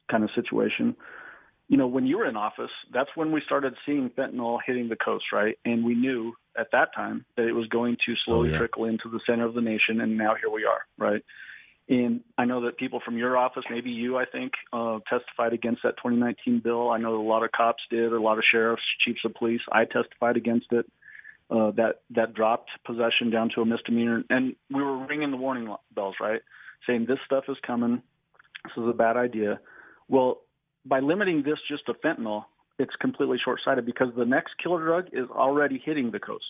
kind 0.09 0.23
of 0.23 0.29
situation 0.35 0.95
you 1.67 1.75
know, 1.75 1.87
when 1.87 2.05
you 2.05 2.17
were 2.17 2.25
in 2.27 2.37
office, 2.37 2.71
that's 2.93 3.09
when 3.15 3.31
we 3.31 3.41
started 3.45 3.73
seeing 3.85 4.09
fentanyl 4.09 4.59
hitting 4.65 4.87
the 4.87 4.95
coast, 4.95 5.25
right? 5.33 5.57
And 5.65 5.83
we 5.83 5.95
knew 5.95 6.33
at 6.57 6.67
that 6.71 6.95
time 6.95 7.25
that 7.35 7.45
it 7.45 7.51
was 7.51 7.67
going 7.67 7.97
to 8.05 8.13
oh, 8.13 8.15
slowly 8.25 8.49
oh, 8.49 8.51
yeah. 8.53 8.57
trickle 8.57 8.85
into 8.85 9.09
the 9.09 9.19
center 9.27 9.45
of 9.45 9.53
the 9.53 9.61
nation, 9.61 9.99
and 10.01 10.17
now 10.17 10.35
here 10.39 10.49
we 10.49 10.63
are, 10.63 10.81
right? 10.97 11.21
And 11.89 12.21
I 12.37 12.43
know 12.43 12.65
that 12.65 12.77
people 12.77 13.01
from 13.03 13.17
your 13.17 13.37
office, 13.37 13.63
maybe 13.69 13.89
you, 13.89 14.17
I 14.17 14.25
think, 14.25 14.51
uh, 14.73 14.99
testified 15.09 15.53
against 15.53 15.83
that 15.83 15.95
2019 15.97 16.59
bill. 16.61 16.89
I 16.89 16.97
know 16.97 17.15
a 17.15 17.23
lot 17.23 17.43
of 17.43 17.51
cops 17.53 17.81
did, 17.89 18.11
a 18.11 18.19
lot 18.21 18.37
of 18.37 18.43
sheriffs, 18.51 18.81
chiefs 19.05 19.21
of 19.23 19.33
police. 19.35 19.61
I 19.71 19.85
testified 19.85 20.35
against 20.35 20.67
it. 20.71 20.85
Uh, 21.49 21.71
that 21.71 22.01
that 22.09 22.33
dropped 22.33 22.69
possession 22.85 23.29
down 23.31 23.49
to 23.55 23.61
a 23.61 23.65
misdemeanor, 23.65 24.21
and 24.29 24.53
we 24.69 24.83
were 24.83 25.07
ringing 25.07 25.31
the 25.31 25.37
warning 25.37 25.73
bells, 25.95 26.15
right? 26.19 26.41
Saying 26.85 27.05
this 27.07 27.19
stuff 27.25 27.45
is 27.47 27.55
coming. 27.65 28.01
This 28.65 28.83
is 28.83 28.89
a 28.89 28.93
bad 28.93 29.15
idea. 29.15 29.61
Well, 30.09 30.41
by 30.85 30.99
limiting 30.99 31.43
this 31.43 31.57
just 31.69 31.85
to 31.85 31.93
fentanyl, 31.93 32.43
it's 32.79 32.91
completely 32.99 33.37
short 33.41 33.61
sighted 33.63 33.85
because 33.85 34.09
the 34.17 34.25
next 34.25 34.55
killer 34.61 34.83
drug 34.83 35.05
is 35.13 35.29
already 35.29 35.81
hitting 35.83 36.11
the 36.11 36.19
coast. 36.19 36.43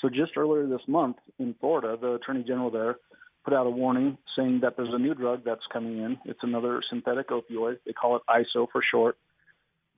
So 0.00 0.08
just 0.08 0.36
earlier 0.36 0.68
this 0.68 0.86
month 0.86 1.16
in 1.40 1.56
Florida, 1.58 1.96
the 2.00 2.14
attorney 2.14 2.44
general 2.44 2.70
there 2.70 2.98
put 3.44 3.54
out 3.54 3.66
a 3.66 3.70
warning 3.70 4.18
saying 4.36 4.60
that 4.62 4.76
there's 4.76 4.92
a 4.92 4.98
new 4.98 5.14
drug 5.14 5.42
that's 5.44 5.62
coming 5.72 5.98
in. 5.98 6.18
It's 6.24 6.40
another 6.42 6.82
synthetic 6.88 7.28
opioid. 7.28 7.78
They 7.86 7.92
call 7.92 8.16
it 8.16 8.22
ISO 8.28 8.66
for 8.70 8.82
short. 8.82 9.16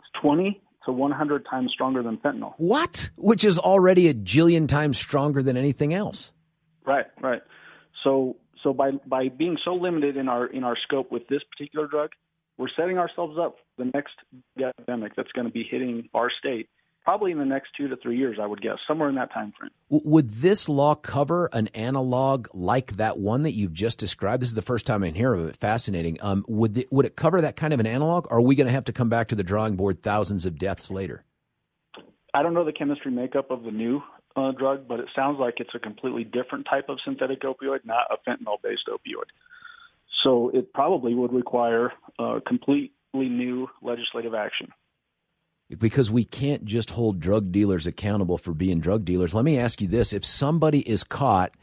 It's 0.01 0.09
20 0.23 0.61
to 0.87 0.93
100 0.93 1.47
times 1.51 1.71
stronger 1.73 2.03
than 2.03 2.17
fentanyl. 2.19 2.55
What? 2.57 3.11
Which 3.17 3.45
is 3.45 3.59
already 3.59 4.09
a 4.09 4.15
jillion 4.15 4.69
times 4.69 4.99
stronger 4.99 5.43
than 5.43 5.57
anything 5.57 5.93
else. 5.93 6.31
Right, 6.87 7.07
right. 7.21 7.43
So 8.05 8.37
so 8.63 8.73
by 8.73 8.93
by 9.07 9.29
being 9.29 9.57
so 9.65 9.75
limited 9.75 10.17
in 10.17 10.29
our 10.29 10.47
in 10.47 10.65
our 10.65 10.77
scope 10.87 11.13
with 11.13 11.29
this 11.29 11.43
particular 11.51 11.87
drug, 11.87 12.11
we're 12.59 12.69
setting 12.77 12.99
ourselves 12.99 13.37
up 13.39 13.57
for 13.77 13.85
the 13.85 13.91
next 13.95 14.15
epidemic 14.59 15.15
that's 15.17 15.33
going 15.33 15.47
to 15.47 15.53
be 15.53 15.65
hitting 15.69 16.09
our 16.15 16.31
state 16.39 16.69
probably 17.05 17.33
in 17.33 17.39
the 17.39 17.45
next 17.45 17.71
two 17.77 17.89
to 17.89 17.97
three 17.97 18.17
years, 18.17 18.39
I 18.41 18.47
would 18.47 18.61
guess, 18.61 18.79
somewhere 18.87 19.09
in 19.09 19.15
that 19.17 19.33
time 19.33 19.53
frame. 19.59 19.71
Would 19.89 20.31
this 20.31 20.69
law 20.69 20.95
cover 20.95 21.49
an 21.53 21.69
analog 21.69 22.49
like 22.53 22.97
that 22.97 23.19
one 23.19 23.43
that 23.43 23.53
you've 23.53 23.73
just 23.73 23.99
described? 23.99 24.43
This 24.43 24.51
is 24.51 24.55
the 24.55 24.63
first 24.63 24.87
time 24.87 25.03
I 25.03 25.11
hear 25.11 25.35
of 25.35 25.49
it. 25.49 25.57
Fascinating. 25.57 26.19
Um, 26.21 26.45
would 26.47 26.75
the, 26.75 26.87
would 26.91 27.07
it 27.07 27.17
cover 27.17 27.41
that 27.41 27.57
kind 27.57 27.73
of 27.73 27.81
an 27.81 27.87
analog? 27.87 28.27
Or 28.31 28.39
are 28.39 28.43
we 28.43 28.55
going 28.55 28.67
to 28.67 28.73
have 28.73 28.85
to 28.85 28.93
come 28.93 29.09
back 29.09 29.29
to 29.29 29.35
the 29.35 29.43
drawing 29.43 29.77
board 29.77 30.03
thousands 30.03 30.47
of 30.47 30.59
deaths 30.59 30.91
later? 30.91 31.25
I 32.33 32.43
don't 32.43 32.55
know 32.55 32.65
the 32.65 32.73
chemistry 32.73 33.11
makeup 33.11 33.51
of 33.51 33.65
the 33.65 33.73
new 33.73 34.03
uh, 34.37 34.53
drug, 34.53 34.87
but 34.87 35.01
it 35.01 35.09
sounds 35.17 35.39
like 35.41 35.55
it's 35.59 35.75
a 35.75 35.81
completely 35.81 36.25
different 36.25 36.67
type 36.71 36.89
of 36.89 36.99
synthetic 37.05 37.43
opioid, 37.43 37.85
not 37.85 38.07
a 38.11 38.17
fentanyl-based 38.29 38.89
opioid. 38.89 39.31
So 40.23 40.51
it 40.51 40.73
probably 40.73 41.15
would 41.15 41.33
require 41.33 41.93
uh, 42.19 42.41
completely 42.47 42.93
new 43.13 43.69
legislative 43.83 44.35
action. 44.35 44.69
Because 45.79 46.11
we 46.11 46.25
can't 46.25 46.65
just 46.65 46.91
hold 46.91 47.21
drug 47.21 47.53
dealers 47.53 47.87
accountable 47.87 48.39
for 48.39 48.53
being 48.53 48.81
drug 48.81 49.05
dealers. 49.05 49.35
Let 49.35 49.45
me 49.45 49.59
ask 49.59 49.81
you 49.81 49.89
this: 49.89 50.13
If 50.13 50.25
somebody 50.25 50.81
is 50.81 51.05
caught 51.05 51.55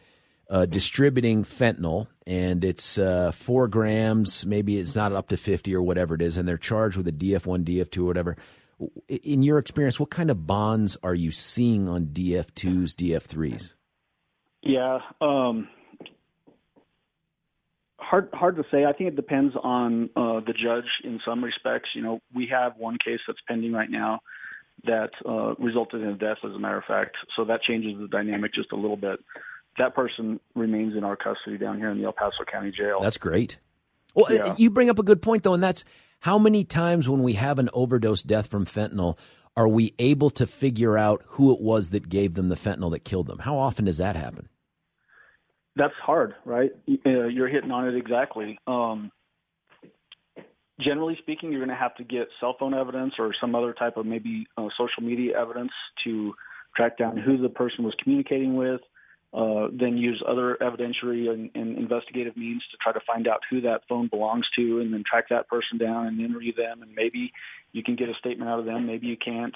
uh, 0.49 0.65
distributing 0.65 1.43
fentanyl 1.43 2.07
and 2.25 2.63
it's 2.63 2.97
uh, 2.97 3.31
four 3.31 3.67
grams, 3.67 4.45
maybe 4.45 4.77
it's 4.77 4.95
not 4.95 5.11
up 5.11 5.27
to 5.29 5.37
fifty 5.37 5.75
or 5.75 5.81
whatever 5.81 6.15
it 6.15 6.21
is, 6.21 6.37
and 6.37 6.47
they're 6.47 6.57
charged 6.57 6.95
with 6.95 7.07
a 7.07 7.11
DF 7.11 7.45
one, 7.45 7.65
DF 7.65 7.91
two, 7.91 8.05
whatever. 8.05 8.37
In 9.09 9.41
your 9.41 9.57
experience, 9.57 9.99
what 9.99 10.11
kind 10.11 10.29
of 10.29 10.45
bonds 10.45 10.97
are 11.01 11.15
you 11.15 11.31
seeing 11.31 11.89
on 11.89 12.07
DF 12.07 12.53
twos, 12.53 12.93
DF 12.95 13.23
threes? 13.23 13.73
Yeah, 14.61 14.99
um, 15.19 15.67
hard 18.07 18.29
hard 18.33 18.55
to 18.55 18.63
say. 18.71 18.85
I 18.85 18.93
think 18.93 19.09
it 19.09 19.15
depends 19.15 19.55
on 19.61 20.09
uh, 20.15 20.39
the 20.39 20.53
judge 20.53 20.89
in 21.03 21.19
some 21.25 21.43
respects. 21.43 21.89
You 21.95 22.01
know, 22.01 22.19
we 22.33 22.47
have 22.51 22.73
one 22.77 22.97
case 23.03 23.19
that's 23.27 23.39
pending 23.47 23.73
right 23.73 23.89
now 23.89 24.21
that 24.85 25.09
uh, 25.27 25.55
resulted 25.55 26.01
in 26.01 26.09
a 26.09 26.15
death, 26.15 26.37
as 26.43 26.51
a 26.51 26.59
matter 26.59 26.77
of 26.77 26.85
fact. 26.85 27.15
So 27.35 27.45
that 27.45 27.61
changes 27.63 27.99
the 27.99 28.07
dynamic 28.07 28.53
just 28.53 28.71
a 28.71 28.75
little 28.75 28.97
bit. 28.97 29.19
That 29.77 29.95
person 29.95 30.39
remains 30.55 30.95
in 30.95 31.03
our 31.03 31.15
custody 31.15 31.57
down 31.57 31.77
here 31.77 31.89
in 31.89 31.97
the 31.97 32.05
El 32.05 32.13
Paso 32.13 32.43
County 32.51 32.71
Jail. 32.71 32.99
That's 33.01 33.17
great. 33.17 33.57
Well, 34.15 34.27
yeah. 34.33 34.55
you 34.57 34.69
bring 34.69 34.89
up 34.89 34.99
a 34.99 35.03
good 35.03 35.21
point 35.21 35.43
though, 35.43 35.53
and 35.53 35.63
that's 35.63 35.83
how 36.19 36.39
many 36.39 36.63
times 36.63 37.07
when 37.07 37.21
we 37.21 37.33
have 37.33 37.59
an 37.59 37.69
overdose 37.73 38.23
death 38.23 38.47
from 38.47 38.65
fentanyl 38.65 39.17
are 39.55 39.67
we 39.67 39.95
able 39.97 40.29
to 40.29 40.45
figure 40.45 40.97
out 40.97 41.23
who 41.29 41.51
it 41.51 41.59
was 41.59 41.89
that 41.89 42.09
gave 42.09 42.35
them 42.35 42.47
the 42.47 42.55
fentanyl 42.55 42.91
that 42.91 43.03
killed 43.03 43.25
them? 43.25 43.39
How 43.39 43.57
often 43.57 43.85
does 43.85 43.97
that 43.97 44.15
happen? 44.15 44.49
That's 45.77 45.93
hard, 46.03 46.35
right? 46.45 46.71
Uh, 47.05 47.27
you're 47.27 47.47
hitting 47.47 47.71
on 47.71 47.87
it 47.87 47.95
exactly. 47.95 48.59
Um, 48.67 49.11
generally 50.79 51.17
speaking, 51.21 51.51
you're 51.51 51.61
going 51.61 51.75
to 51.75 51.81
have 51.81 51.95
to 51.95 52.03
get 52.03 52.27
cell 52.39 52.55
phone 52.59 52.73
evidence 52.73 53.13
or 53.19 53.33
some 53.39 53.55
other 53.55 53.73
type 53.73 53.97
of 53.97 54.05
maybe 54.05 54.47
uh, 54.57 54.67
social 54.77 55.03
media 55.03 55.39
evidence 55.39 55.71
to 56.03 56.33
track 56.75 56.97
down 56.97 57.17
who 57.17 57.37
the 57.37 57.49
person 57.49 57.83
was 57.83 57.93
communicating 58.01 58.55
with. 58.55 58.81
Uh, 59.33 59.67
then 59.73 59.97
use 59.97 60.23
other 60.25 60.57
evidentiary 60.61 61.29
and, 61.29 61.51
and, 61.53 61.77
investigative 61.77 62.37
means 62.37 62.63
to 62.71 62.77
try 62.81 62.93
to 62.93 63.05
find 63.05 63.27
out 63.27 63.41
who 63.49 63.59
that 63.59 63.81
phone 63.89 64.07
belongs 64.07 64.45
to, 64.55 64.79
and 64.79 64.93
then 64.93 65.03
track 65.05 65.25
that 65.29 65.49
person 65.49 65.77
down 65.77 66.07
and 66.07 66.21
interview 66.21 66.53
them. 66.55 66.81
And 66.81 66.95
maybe 66.95 67.33
you 67.73 67.83
can 67.83 67.97
get 67.97 68.07
a 68.07 68.13
statement 68.17 68.49
out 68.49 68.59
of 68.59 68.65
them. 68.65 68.87
Maybe 68.87 69.07
you 69.07 69.17
can't. 69.17 69.53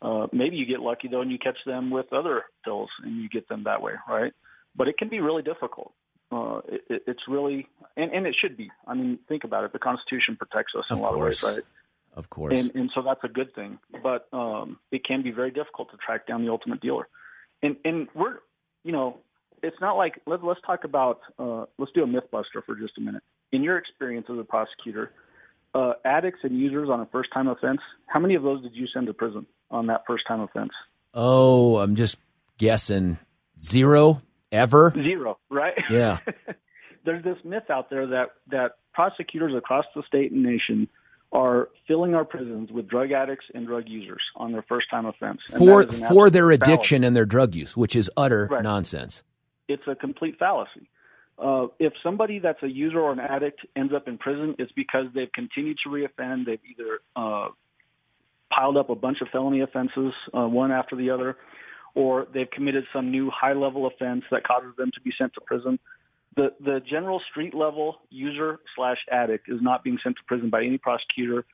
Uh, 0.00 0.26
maybe 0.32 0.56
you 0.56 0.64
get 0.64 0.80
lucky 0.80 1.06
though, 1.06 1.20
and 1.20 1.30
you 1.30 1.38
catch 1.38 1.58
them 1.66 1.90
with 1.90 2.10
other 2.14 2.44
pills, 2.64 2.88
and 3.04 3.20
you 3.20 3.28
get 3.28 3.46
them 3.46 3.64
that 3.64 3.82
way, 3.82 3.92
right? 4.08 4.32
But 4.74 4.88
it 4.88 4.98
can 4.98 5.08
be 5.08 5.20
really 5.20 5.42
difficult. 5.42 5.92
Uh, 6.32 6.60
it, 6.68 7.02
it's 7.06 7.22
really, 7.28 7.66
and, 7.96 8.12
and 8.12 8.26
it 8.26 8.36
should 8.40 8.56
be. 8.56 8.70
I 8.86 8.94
mean, 8.94 9.18
think 9.28 9.44
about 9.44 9.64
it. 9.64 9.72
The 9.72 9.78
Constitution 9.78 10.36
protects 10.36 10.72
us 10.78 10.84
in 10.90 10.94
of 10.94 11.00
a 11.00 11.02
lot 11.02 11.14
course. 11.14 11.42
of 11.42 11.48
ways, 11.48 11.56
right? 11.56 11.64
Of 12.16 12.30
course. 12.30 12.58
And, 12.58 12.74
and 12.74 12.90
so 12.94 13.02
that's 13.02 13.22
a 13.24 13.28
good 13.28 13.54
thing. 13.54 13.78
But 14.02 14.28
um, 14.32 14.78
it 14.90 15.04
can 15.04 15.22
be 15.22 15.30
very 15.30 15.50
difficult 15.50 15.90
to 15.90 15.96
track 15.96 16.26
down 16.26 16.44
the 16.44 16.50
ultimate 16.50 16.80
dealer. 16.80 17.08
And, 17.62 17.76
and 17.84 18.08
we're, 18.14 18.38
you 18.84 18.92
know, 18.92 19.18
it's 19.62 19.76
not 19.80 19.96
like, 19.96 20.20
let, 20.26 20.42
let's 20.44 20.60
talk 20.64 20.84
about, 20.84 21.20
uh, 21.38 21.66
let's 21.78 21.92
do 21.92 22.02
a 22.02 22.06
mythbuster 22.06 22.64
for 22.64 22.74
just 22.76 22.96
a 22.98 23.00
minute. 23.00 23.22
In 23.52 23.62
your 23.62 23.76
experience 23.76 24.26
as 24.30 24.38
a 24.38 24.44
prosecutor, 24.44 25.12
uh, 25.74 25.92
addicts 26.04 26.40
and 26.42 26.58
users 26.58 26.88
on 26.88 27.00
a 27.00 27.06
first 27.06 27.30
time 27.32 27.48
offense, 27.48 27.80
how 28.06 28.20
many 28.20 28.34
of 28.34 28.42
those 28.42 28.62
did 28.62 28.74
you 28.74 28.86
send 28.92 29.06
to 29.06 29.14
prison 29.14 29.46
on 29.70 29.86
that 29.86 30.02
first 30.06 30.24
time 30.26 30.40
offense? 30.40 30.70
Oh, 31.12 31.78
I'm 31.78 31.96
just 31.96 32.16
guessing 32.58 33.18
zero 33.60 34.22
ever. 34.52 34.92
Zero, 34.94 35.38
right? 35.50 35.74
Yeah. 35.88 36.18
There's 37.04 37.24
this 37.24 37.38
myth 37.44 37.70
out 37.70 37.90
there 37.90 38.06
that 38.08 38.30
that 38.50 38.72
prosecutors 38.92 39.54
across 39.54 39.86
the 39.94 40.02
state 40.06 40.32
and 40.32 40.42
nation 40.42 40.88
are 41.32 41.68
filling 41.86 42.14
our 42.14 42.24
prisons 42.24 42.70
with 42.72 42.88
drug 42.88 43.12
addicts 43.12 43.46
and 43.54 43.66
drug 43.66 43.84
users 43.86 44.20
on 44.36 44.52
their 44.52 44.62
first 44.62 44.90
time 44.90 45.06
offense 45.06 45.40
for 45.56 45.84
for 45.84 46.28
their 46.28 46.50
addiction 46.50 47.02
fallacy. 47.02 47.06
and 47.06 47.16
their 47.16 47.24
drug 47.24 47.54
use, 47.54 47.76
which 47.76 47.94
is 47.96 48.10
utter 48.16 48.48
right. 48.50 48.62
nonsense. 48.62 49.22
It's 49.68 49.86
a 49.86 49.94
complete 49.94 50.38
fallacy. 50.38 50.90
Uh, 51.38 51.68
if 51.78 51.94
somebody 52.02 52.38
that's 52.38 52.62
a 52.62 52.68
user 52.68 53.00
or 53.00 53.12
an 53.12 53.20
addict 53.20 53.60
ends 53.74 53.94
up 53.94 54.08
in 54.08 54.18
prison, 54.18 54.54
it's 54.58 54.72
because 54.72 55.06
they've 55.14 55.32
continued 55.32 55.78
to 55.84 55.88
reoffend. 55.88 56.44
They've 56.44 56.60
either 56.70 56.98
uh, 57.16 57.48
piled 58.52 58.76
up 58.76 58.90
a 58.90 58.94
bunch 58.94 59.22
of 59.22 59.28
felony 59.28 59.60
offenses, 59.60 60.12
uh, 60.36 60.46
one 60.46 60.70
after 60.70 60.96
the 60.96 61.10
other, 61.10 61.38
or 61.94 62.26
they've 62.32 62.50
committed 62.50 62.84
some 62.92 63.10
new 63.10 63.30
high 63.30 63.52
level 63.52 63.86
offense 63.86 64.24
that 64.30 64.44
causes 64.44 64.74
them 64.76 64.90
to 64.94 65.00
be 65.00 65.12
sent 65.18 65.34
to 65.34 65.40
prison. 65.40 65.78
The 66.36 66.52
the 66.60 66.80
general 66.88 67.20
street 67.30 67.54
level 67.54 67.96
user 68.10 68.60
slash 68.76 68.98
addict 69.10 69.48
is 69.48 69.60
not 69.60 69.82
being 69.82 69.98
sent 70.02 70.16
to 70.16 70.22
prison 70.26 70.50
by 70.50 70.62
any 70.62 70.78
prosecutor 70.78 71.44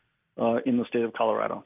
uh, 0.41 0.59
in 0.67 0.77
the 0.77 0.85
state 0.85 1.03
of 1.03 1.13
Colorado. 1.13 1.65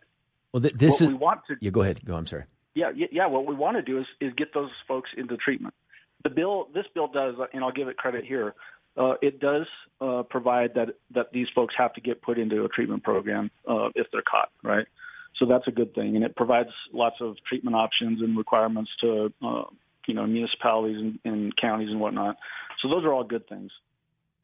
Well, 0.53 0.63
th- 0.63 0.75
this 0.75 1.01
what 1.01 1.03
is. 1.03 1.09
We 1.09 1.15
want 1.15 1.41
to, 1.49 1.57
yeah, 1.61 1.71
go 1.71 1.83
ahead. 1.83 2.05
Go. 2.05 2.15
I'm 2.15 2.27
sorry. 2.27 2.45
Yeah, 2.75 2.91
yeah. 3.11 3.27
What 3.27 3.47
we 3.47 3.55
want 3.55 3.77
to 3.77 3.83
do 3.83 3.99
is 3.99 4.07
is 4.21 4.33
get 4.37 4.55
those 4.55 4.71
folks 4.87 5.11
into 5.17 5.37
treatment. 5.37 5.75
The 6.23 6.31
bill, 6.31 6.69
this 6.75 6.85
bill 6.95 7.09
does, 7.09 7.35
and 7.53 7.65
I'll 7.65 7.73
give 7.73 7.89
it 7.89 7.97
credit 7.97 8.25
here. 8.25 8.55
Uh, 8.97 9.15
it 9.23 9.41
does 9.41 9.67
uh, 10.01 10.23
provide 10.29 10.75
that 10.75 10.91
that 11.13 11.33
these 11.33 11.49
folks 11.55 11.75
have 11.77 11.93
to 11.95 12.01
get 12.01 12.23
put 12.23 12.39
into 12.39 12.65
a 12.65 12.69
treatment 12.69 13.03
program 13.03 13.51
uh, 13.69 13.89
if 13.95 14.07
they're 14.13 14.23
caught, 14.23 14.51
right? 14.63 14.87
So 15.41 15.47
that's 15.47 15.67
a 15.67 15.71
good 15.71 15.95
thing, 15.95 16.17
and 16.17 16.25
it 16.25 16.37
provides 16.37 16.69
lots 16.93 17.17
of 17.21 17.37
treatment 17.49 17.75
options 17.75 18.21
and 18.21 18.37
requirements 18.37 18.91
to 19.01 19.33
uh, 19.43 19.63
you 20.07 20.13
know 20.13 20.27
municipalities 20.27 20.99
and, 20.99 21.19
and 21.25 21.57
counties 21.57 21.89
and 21.91 21.99
whatnot. 21.99 22.37
So 22.83 22.89
those 22.91 23.05
are 23.05 23.13
all 23.13 23.25
good 23.25 23.49
things. 23.49 23.73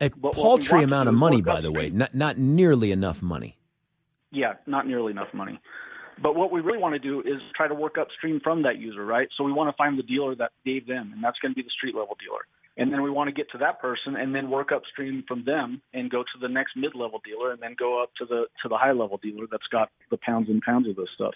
A 0.01 0.09
but 0.09 0.33
paltry 0.33 0.83
amount 0.83 1.11
of 1.11 1.15
money, 1.15 1.43
by 1.43 1.61
the 1.61 1.71
way, 1.71 1.91
not 1.91 2.15
not 2.15 2.39
nearly 2.39 2.93
enough 2.93 3.21
money. 3.21 3.59
Yeah, 4.33 4.55
not 4.67 4.87
nearly 4.87 5.13
enough 5.13 5.33
money. 5.35 5.61
But 6.23 6.35
what 6.35 6.51
we 6.51 6.61
really 6.63 6.79
want 6.79 6.95
to 6.95 6.99
do 6.99 7.21
is 7.21 7.43
try 7.55 7.69
to 7.69 7.75
work 7.75 7.99
upstream 7.99 8.41
from 8.43 8.63
that 8.63 8.79
user, 8.79 9.05
right? 9.05 9.29
So 9.37 9.45
we 9.45 9.53
want 9.53 9.69
to 9.69 9.77
find 9.77 9.99
the 9.99 10.03
dealer 10.03 10.35
that 10.37 10.53
gave 10.65 10.87
them, 10.87 11.13
and 11.15 11.23
that's 11.23 11.39
going 11.41 11.53
to 11.53 11.57
be 11.57 11.63
the 11.63 11.71
street 11.77 11.95
level 11.95 12.17
dealer. 12.19 12.47
And 12.79 12.93
then 12.93 13.03
we 13.03 13.11
want 13.11 13.29
to 13.29 13.33
get 13.33 13.51
to 13.53 13.59
that 13.59 13.81
person 13.81 14.17
and 14.17 14.35
then 14.35 14.51
work 14.51 14.71
upstream 14.71 15.25
from 15.27 15.45
them 15.45 15.81
and 15.95 16.11
go 16.11 16.23
to 16.23 16.39
the 16.41 16.49
next 16.49 16.77
mid 16.77 16.95
level 16.95 17.21
dealer 17.25 17.53
and 17.53 17.63
then 17.63 17.75
go 17.79 18.03
up 18.03 18.11
to 18.19 18.27
the 18.27 18.47
to 18.63 18.69
the 18.69 18.77
high 18.77 18.93
level 18.93 19.19
dealer 19.23 19.47
that's 19.51 19.67
got 19.73 19.91
the 20.11 20.19
pounds 20.19 20.49
and 20.51 20.61
pounds 20.61 20.89
of 20.89 20.97
this 20.97 21.09
stuff. 21.15 21.35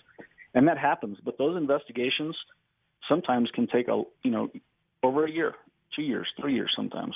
And 0.54 0.68
that 0.68 0.78
happens. 0.78 1.18
But 1.24 1.38
those 1.38 1.56
investigations 1.56 2.36
sometimes 3.08 3.50
can 3.54 3.66
take 3.66 3.88
a 3.88 4.02
you 4.22 4.30
know 4.30 4.50
over 5.02 5.24
a 5.24 5.30
year, 5.30 5.54
two 5.96 6.02
years, 6.02 6.28
three 6.38 6.54
years 6.54 6.72
sometimes. 6.76 7.14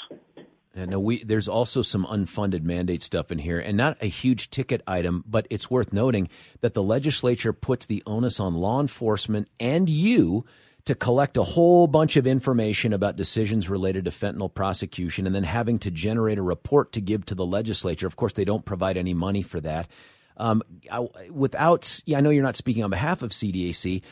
And 0.74 0.90
no, 0.90 0.98
we 0.98 1.22
there's 1.22 1.48
also 1.48 1.82
some 1.82 2.04
unfunded 2.06 2.62
mandate 2.62 3.02
stuff 3.02 3.30
in 3.30 3.38
here, 3.38 3.60
and 3.60 3.76
not 3.76 4.02
a 4.02 4.06
huge 4.06 4.50
ticket 4.50 4.82
item, 4.86 5.22
but 5.26 5.46
it's 5.50 5.70
worth 5.70 5.92
noting 5.92 6.28
that 6.62 6.74
the 6.74 6.82
legislature 6.82 7.52
puts 7.52 7.86
the 7.86 8.02
onus 8.06 8.40
on 8.40 8.54
law 8.54 8.80
enforcement 8.80 9.48
and 9.60 9.88
you 9.88 10.44
to 10.84 10.94
collect 10.94 11.36
a 11.36 11.42
whole 11.42 11.86
bunch 11.86 12.16
of 12.16 12.26
information 12.26 12.92
about 12.92 13.16
decisions 13.16 13.70
related 13.70 14.04
to 14.04 14.10
fentanyl 14.10 14.52
prosecution, 14.52 15.26
and 15.26 15.34
then 15.34 15.44
having 15.44 15.78
to 15.80 15.90
generate 15.90 16.38
a 16.38 16.42
report 16.42 16.92
to 16.92 17.00
give 17.00 17.24
to 17.26 17.34
the 17.34 17.46
legislature. 17.46 18.06
Of 18.06 18.16
course, 18.16 18.34
they 18.34 18.44
don't 18.44 18.64
provide 18.64 18.96
any 18.96 19.14
money 19.14 19.42
for 19.42 19.60
that. 19.60 19.88
Um, 20.36 20.62
I, 20.90 21.06
without, 21.30 22.02
yeah, 22.06 22.18
I 22.18 22.20
know 22.20 22.30
you're 22.30 22.42
not 22.42 22.56
speaking 22.56 22.84
on 22.84 22.90
behalf 22.90 23.22
of 23.22 23.30
CDAC, 23.30 24.02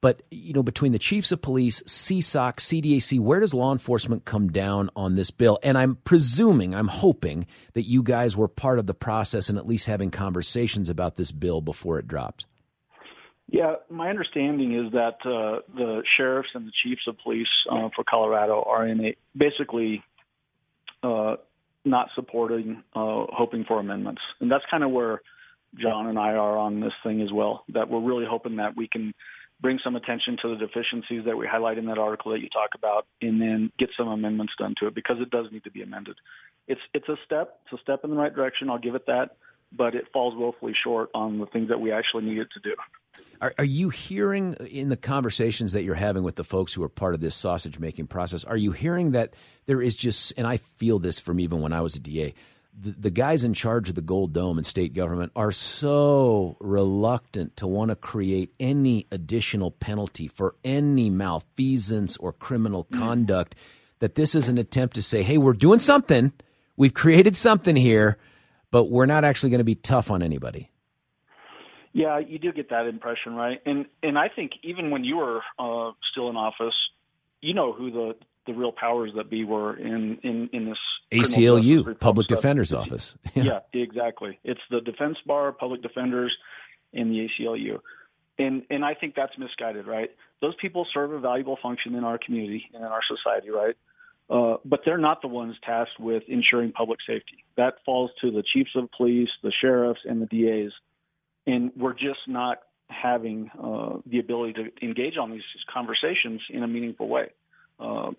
but 0.00 0.22
you 0.30 0.52
know, 0.52 0.62
between 0.62 0.92
the 0.92 0.98
chiefs 0.98 1.32
of 1.32 1.42
police, 1.42 1.80
CSOC, 1.82 2.56
CDAC, 2.56 3.20
where 3.20 3.40
does 3.40 3.54
law 3.54 3.72
enforcement 3.72 4.24
come 4.24 4.48
down 4.48 4.90
on 4.96 5.14
this 5.14 5.30
bill? 5.30 5.58
And 5.62 5.78
I'm 5.78 5.96
presuming, 5.96 6.74
I'm 6.74 6.88
hoping 6.88 7.46
that 7.74 7.82
you 7.82 8.02
guys 8.02 8.36
were 8.36 8.48
part 8.48 8.78
of 8.78 8.86
the 8.86 8.94
process 8.94 9.48
and 9.48 9.58
at 9.58 9.66
least 9.66 9.86
having 9.86 10.10
conversations 10.10 10.88
about 10.88 11.16
this 11.16 11.30
bill 11.30 11.60
before 11.60 11.98
it 11.98 12.08
dropped. 12.08 12.46
Yeah, 13.52 13.74
my 13.90 14.08
understanding 14.08 14.74
is 14.74 14.92
that 14.92 15.16
uh, 15.26 15.60
the 15.76 16.02
sheriffs 16.16 16.48
and 16.54 16.66
the 16.66 16.72
chiefs 16.82 17.02
of 17.06 17.18
police 17.22 17.46
uh, 17.70 17.90
for 17.94 18.02
Colorado 18.02 18.62
are 18.66 18.86
in 18.86 19.04
a 19.04 19.16
basically 19.36 20.02
uh, 21.02 21.36
not 21.84 22.08
supporting, 22.14 22.82
uh, 22.96 23.26
hoping 23.28 23.66
for 23.68 23.78
amendments, 23.78 24.22
and 24.40 24.50
that's 24.50 24.64
kind 24.70 24.82
of 24.82 24.90
where 24.90 25.20
John 25.78 26.06
and 26.06 26.18
I 26.18 26.30
are 26.32 26.56
on 26.56 26.80
this 26.80 26.94
thing 27.04 27.20
as 27.20 27.28
well. 27.30 27.64
That 27.74 27.90
we're 27.90 28.00
really 28.00 28.24
hoping 28.26 28.56
that 28.56 28.74
we 28.74 28.88
can 28.88 29.12
bring 29.60 29.78
some 29.84 29.96
attention 29.96 30.38
to 30.40 30.48
the 30.48 30.56
deficiencies 30.56 31.26
that 31.26 31.36
we 31.36 31.46
highlight 31.46 31.76
in 31.76 31.84
that 31.86 31.98
article 31.98 32.32
that 32.32 32.40
you 32.40 32.48
talk 32.48 32.70
about, 32.74 33.06
and 33.20 33.38
then 33.38 33.70
get 33.78 33.90
some 33.98 34.08
amendments 34.08 34.54
done 34.58 34.74
to 34.80 34.86
it 34.86 34.94
because 34.94 35.16
it 35.20 35.28
does 35.28 35.52
need 35.52 35.64
to 35.64 35.70
be 35.70 35.82
amended. 35.82 36.16
It's 36.68 36.80
it's 36.94 37.08
a 37.10 37.16
step, 37.26 37.60
it's 37.66 37.78
a 37.78 37.82
step 37.82 38.00
in 38.02 38.08
the 38.08 38.16
right 38.16 38.34
direction. 38.34 38.70
I'll 38.70 38.78
give 38.78 38.94
it 38.94 39.04
that, 39.08 39.36
but 39.76 39.94
it 39.94 40.06
falls 40.10 40.34
woefully 40.34 40.72
short 40.82 41.10
on 41.14 41.38
the 41.38 41.44
things 41.44 41.68
that 41.68 41.80
we 41.80 41.92
actually 41.92 42.24
need 42.24 42.38
it 42.38 42.48
to 42.54 42.60
do. 42.60 42.76
Are, 43.40 43.52
are 43.58 43.64
you 43.64 43.88
hearing 43.88 44.54
in 44.54 44.88
the 44.88 44.96
conversations 44.96 45.72
that 45.72 45.82
you're 45.82 45.96
having 45.96 46.22
with 46.22 46.36
the 46.36 46.44
folks 46.44 46.72
who 46.72 46.82
are 46.84 46.88
part 46.88 47.14
of 47.14 47.20
this 47.20 47.34
sausage 47.34 47.78
making 47.78 48.06
process? 48.06 48.44
Are 48.44 48.56
you 48.56 48.70
hearing 48.70 49.10
that 49.12 49.34
there 49.66 49.82
is 49.82 49.96
just, 49.96 50.32
and 50.36 50.46
I 50.46 50.58
feel 50.58 51.00
this 51.00 51.18
from 51.18 51.40
even 51.40 51.60
when 51.60 51.72
I 51.72 51.80
was 51.80 51.96
a 51.96 52.00
DA, 52.00 52.34
the, 52.80 52.90
the 52.92 53.10
guys 53.10 53.44
in 53.44 53.52
charge 53.52 53.88
of 53.88 53.96
the 53.96 54.00
Gold 54.00 54.32
Dome 54.32 54.58
and 54.58 54.66
state 54.66 54.94
government 54.94 55.32
are 55.36 55.52
so 55.52 56.56
reluctant 56.60 57.56
to 57.56 57.66
want 57.66 57.90
to 57.90 57.96
create 57.96 58.54
any 58.58 59.06
additional 59.10 59.72
penalty 59.72 60.28
for 60.28 60.54
any 60.64 61.10
malfeasance 61.10 62.16
or 62.16 62.32
criminal 62.32 62.84
mm. 62.84 62.98
conduct 62.98 63.56
that 63.98 64.14
this 64.14 64.34
is 64.34 64.48
an 64.48 64.58
attempt 64.58 64.94
to 64.94 65.02
say, 65.02 65.22
hey, 65.22 65.36
we're 65.36 65.52
doing 65.52 65.78
something. 65.78 66.32
We've 66.76 66.94
created 66.94 67.36
something 67.36 67.76
here, 67.76 68.18
but 68.70 68.84
we're 68.84 69.06
not 69.06 69.24
actually 69.24 69.50
going 69.50 69.58
to 69.58 69.64
be 69.64 69.74
tough 69.74 70.10
on 70.10 70.22
anybody. 70.22 70.71
Yeah, 71.92 72.18
you 72.18 72.38
do 72.38 72.52
get 72.52 72.70
that 72.70 72.86
impression, 72.86 73.34
right? 73.34 73.60
And 73.66 73.86
and 74.02 74.18
I 74.18 74.28
think 74.28 74.52
even 74.62 74.90
when 74.90 75.04
you 75.04 75.16
were 75.16 75.40
uh, 75.58 75.92
still 76.10 76.30
in 76.30 76.36
office, 76.36 76.74
you 77.40 77.54
know 77.54 77.72
who 77.72 77.90
the 77.90 78.14
the 78.46 78.54
real 78.54 78.72
powers 78.72 79.12
that 79.16 79.28
be 79.30 79.44
were 79.44 79.76
in 79.76 80.18
in 80.22 80.48
in 80.52 80.64
this 80.66 80.78
ACLU, 81.12 81.98
Public 82.00 82.26
stuff. 82.26 82.38
Defender's 82.38 82.72
Office. 82.72 83.14
Yeah. 83.34 83.60
yeah, 83.72 83.82
exactly. 83.82 84.38
It's 84.44 84.60
the 84.70 84.80
Defense 84.80 85.16
Bar, 85.26 85.52
Public 85.52 85.82
Defenders, 85.82 86.34
and 86.92 87.10
the 87.10 87.28
ACLU. 87.28 87.80
And 88.38 88.62
and 88.70 88.84
I 88.84 88.94
think 88.94 89.14
that's 89.14 89.36
misguided, 89.38 89.86
right? 89.86 90.10
Those 90.40 90.54
people 90.60 90.86
serve 90.92 91.12
a 91.12 91.20
valuable 91.20 91.58
function 91.62 91.94
in 91.94 92.04
our 92.04 92.18
community 92.18 92.64
and 92.74 92.82
in 92.84 92.90
our 92.90 93.02
society, 93.06 93.50
right? 93.50 93.76
Uh, 94.30 94.56
but 94.64 94.80
they're 94.84 94.98
not 94.98 95.20
the 95.20 95.28
ones 95.28 95.56
tasked 95.64 96.00
with 96.00 96.22
ensuring 96.26 96.72
public 96.72 97.00
safety. 97.06 97.44
That 97.56 97.74
falls 97.84 98.10
to 98.22 98.30
the 98.30 98.42
chiefs 98.42 98.70
of 98.74 98.90
police, 98.96 99.28
the 99.42 99.52
sheriffs, 99.60 100.00
and 100.04 100.22
the 100.22 100.26
DAs. 100.26 100.72
And 101.46 101.72
we're 101.76 101.94
just 101.94 102.20
not 102.26 102.58
having 102.88 103.50
uh, 103.60 103.98
the 104.06 104.18
ability 104.18 104.52
to 104.54 104.84
engage 104.84 105.16
on 105.16 105.30
these 105.30 105.42
conversations 105.72 106.40
in 106.50 106.62
a 106.62 106.68
meaningful 106.68 107.08
way. 107.08 107.30
Uh, 107.80 108.10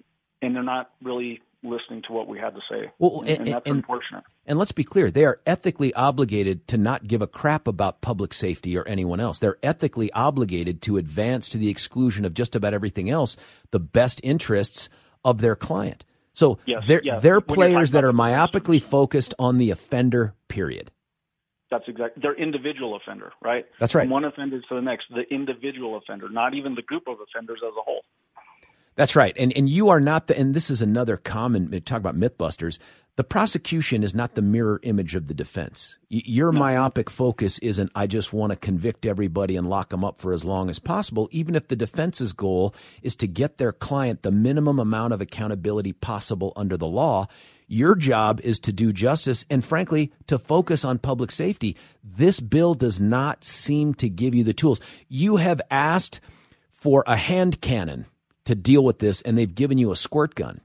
and 0.41 0.55
they're 0.55 0.63
not 0.63 0.91
really 1.01 1.41
listening 1.63 2.01
to 2.07 2.11
what 2.11 2.27
we 2.27 2.37
had 2.37 2.53
to 2.53 2.61
say. 2.69 2.91
Well, 2.99 3.21
and, 3.21 3.29
and, 3.29 3.37
and 3.39 3.47
that's 3.47 3.67
and, 3.67 3.77
unfortunate. 3.77 4.23
And 4.45 4.59
let's 4.59 4.73
be 4.73 4.83
clear, 4.83 5.09
they 5.09 5.23
are 5.25 5.39
ethically 5.45 5.93
obligated 5.93 6.67
to 6.67 6.77
not 6.77 7.07
give 7.07 7.21
a 7.21 7.27
crap 7.27 7.67
about 7.67 8.01
public 8.01 8.33
safety 8.33 8.77
or 8.77 8.85
anyone 8.85 9.21
else. 9.21 9.39
They're 9.39 9.57
ethically 9.63 10.11
obligated 10.11 10.81
to 10.83 10.97
advance 10.97 11.47
to 11.49 11.57
the 11.57 11.69
exclusion 11.69 12.25
of 12.25 12.33
just 12.33 12.55
about 12.55 12.73
everything 12.73 13.09
else 13.09 13.37
the 13.71 13.79
best 13.79 14.19
interests 14.23 14.89
of 15.23 15.39
their 15.39 15.55
client. 15.55 16.03
So 16.33 16.59
yes, 16.65 16.85
they're, 16.87 17.01
yes. 17.03 17.21
they're 17.21 17.41
players 17.41 17.91
that 17.91 18.03
are 18.03 18.11
myopically 18.11 18.81
focused 18.81 19.33
on 19.39 19.59
the 19.59 19.71
offender, 19.71 20.33
period. 20.47 20.91
That's 21.73 21.87
exactly. 21.87 22.21
They're 22.21 22.35
individual 22.35 22.95
offender, 22.95 23.33
right? 23.41 23.65
That's 23.79 23.95
right. 23.95 24.03
From 24.03 24.11
one 24.11 24.25
offender 24.25 24.61
to 24.61 24.75
the 24.75 24.81
next, 24.81 25.05
the 25.09 25.23
individual 25.33 25.97
offender, 25.97 26.29
not 26.29 26.53
even 26.53 26.75
the 26.75 26.83
group 26.83 27.07
of 27.07 27.17
offenders 27.19 27.61
as 27.65 27.73
a 27.75 27.81
whole. 27.81 28.03
That's 28.95 29.15
right. 29.15 29.35
And 29.39 29.51
and 29.57 29.67
you 29.67 29.89
are 29.89 29.99
not 29.99 30.27
the 30.27 30.37
and 30.37 30.53
this 30.53 30.69
is 30.69 30.83
another 30.83 31.17
common 31.17 31.71
talk 31.81 31.97
about 31.97 32.15
mythbusters. 32.15 32.77
The 33.15 33.23
prosecution 33.23 34.01
is 34.01 34.15
not 34.15 34.33
the 34.33 34.41
mirror 34.41 34.79
image 34.81 35.13
of 35.13 35.27
the 35.27 35.35
defense. 35.35 35.99
Your 36.09 36.51
no. 36.51 36.59
myopic 36.59 37.11
focus 37.11 37.59
isn't 37.59 37.91
I 37.93 38.07
just 38.07 38.33
want 38.33 38.51
to 38.51 38.55
convict 38.55 39.05
everybody 39.05 39.55
and 39.55 39.69
lock 39.69 39.89
them 39.89 40.03
up 40.03 40.19
for 40.19 40.33
as 40.33 40.43
long 40.43 40.67
as 40.67 40.79
possible, 40.79 41.29
even 41.31 41.53
if 41.53 41.67
the 41.67 41.75
defense's 41.75 42.33
goal 42.33 42.73
is 43.03 43.15
to 43.17 43.27
get 43.27 43.57
their 43.57 43.71
client 43.71 44.23
the 44.23 44.31
minimum 44.31 44.79
amount 44.79 45.13
of 45.13 45.21
accountability 45.21 45.93
possible 45.93 46.53
under 46.55 46.75
the 46.75 46.87
law. 46.87 47.27
Your 47.67 47.93
job 47.93 48.41
is 48.43 48.59
to 48.61 48.73
do 48.73 48.91
justice 48.91 49.45
and 49.47 49.63
frankly 49.63 50.11
to 50.25 50.39
focus 50.39 50.83
on 50.83 50.97
public 50.97 51.31
safety. 51.31 51.77
This 52.03 52.39
bill 52.39 52.73
does 52.73 52.99
not 52.99 53.43
seem 53.43 53.93
to 53.95 54.09
give 54.09 54.33
you 54.33 54.43
the 54.43 54.53
tools. 54.53 54.81
You 55.07 55.35
have 55.35 55.61
asked 55.69 56.19
for 56.71 57.03
a 57.05 57.15
hand 57.15 57.61
cannon 57.61 58.07
to 58.45 58.55
deal 58.55 58.83
with 58.83 58.97
this, 58.97 59.21
and 59.21 59.37
they've 59.37 59.53
given 59.53 59.77
you 59.77 59.91
a 59.91 59.95
squirt 59.95 60.33
gun. 60.33 60.61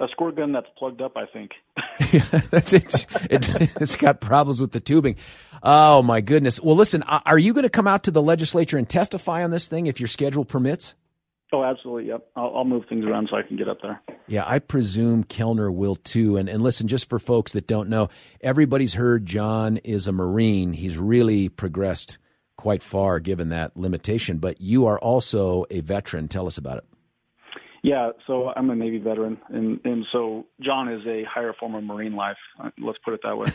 A 0.00 0.08
squirt 0.08 0.36
gun 0.36 0.52
that's 0.52 0.66
plugged 0.78 1.02
up, 1.02 1.16
I 1.16 1.26
think. 1.26 1.50
that's 2.50 2.72
it. 2.72 3.06
it. 3.30 3.44
has 3.78 3.96
got 3.96 4.20
problems 4.20 4.58
with 4.58 4.72
the 4.72 4.80
tubing. 4.80 5.16
Oh 5.62 6.02
my 6.02 6.22
goodness. 6.22 6.58
Well, 6.58 6.74
listen, 6.74 7.02
uh, 7.02 7.20
are 7.26 7.38
you 7.38 7.52
going 7.52 7.64
to 7.64 7.70
come 7.70 7.86
out 7.86 8.04
to 8.04 8.10
the 8.10 8.22
legislature 8.22 8.78
and 8.78 8.88
testify 8.88 9.44
on 9.44 9.50
this 9.50 9.68
thing 9.68 9.86
if 9.86 10.00
your 10.00 10.08
schedule 10.08 10.46
permits? 10.46 10.94
Oh, 11.52 11.64
absolutely. 11.64 12.06
Yep. 12.08 12.28
I'll, 12.36 12.58
I'll, 12.58 12.64
move 12.64 12.84
things 12.88 13.04
around 13.04 13.28
so 13.30 13.36
I 13.36 13.42
can 13.42 13.56
get 13.56 13.68
up 13.68 13.78
there. 13.82 14.00
Yeah, 14.28 14.44
I 14.46 14.60
presume 14.60 15.24
Kellner 15.24 15.70
will 15.70 15.96
too. 15.96 16.36
And 16.36 16.48
and 16.48 16.62
listen, 16.62 16.86
just 16.86 17.08
for 17.08 17.18
folks 17.18 17.52
that 17.52 17.66
don't 17.66 17.88
know, 17.88 18.08
everybody's 18.40 18.94
heard 18.94 19.26
John 19.26 19.78
is 19.78 20.06
a 20.06 20.12
Marine. 20.12 20.72
He's 20.72 20.96
really 20.96 21.48
progressed 21.48 22.18
quite 22.56 22.82
far 22.82 23.18
given 23.18 23.48
that 23.48 23.76
limitation. 23.76 24.38
But 24.38 24.60
you 24.60 24.86
are 24.86 24.98
also 24.98 25.66
a 25.70 25.80
veteran. 25.80 26.28
Tell 26.28 26.46
us 26.46 26.56
about 26.56 26.78
it. 26.78 26.84
Yeah, 27.82 28.10
so 28.26 28.52
I'm 28.54 28.68
a 28.68 28.74
Navy 28.74 28.98
veteran, 28.98 29.38
and 29.48 29.80
and 29.84 30.04
so 30.12 30.46
John 30.60 30.92
is 30.92 31.00
a 31.06 31.24
higher 31.24 31.54
form 31.58 31.74
of 31.74 31.82
Marine 31.82 32.14
life. 32.14 32.36
Uh, 32.62 32.70
let's 32.78 32.98
put 33.02 33.14
it 33.14 33.20
that 33.22 33.38
way. 33.38 33.48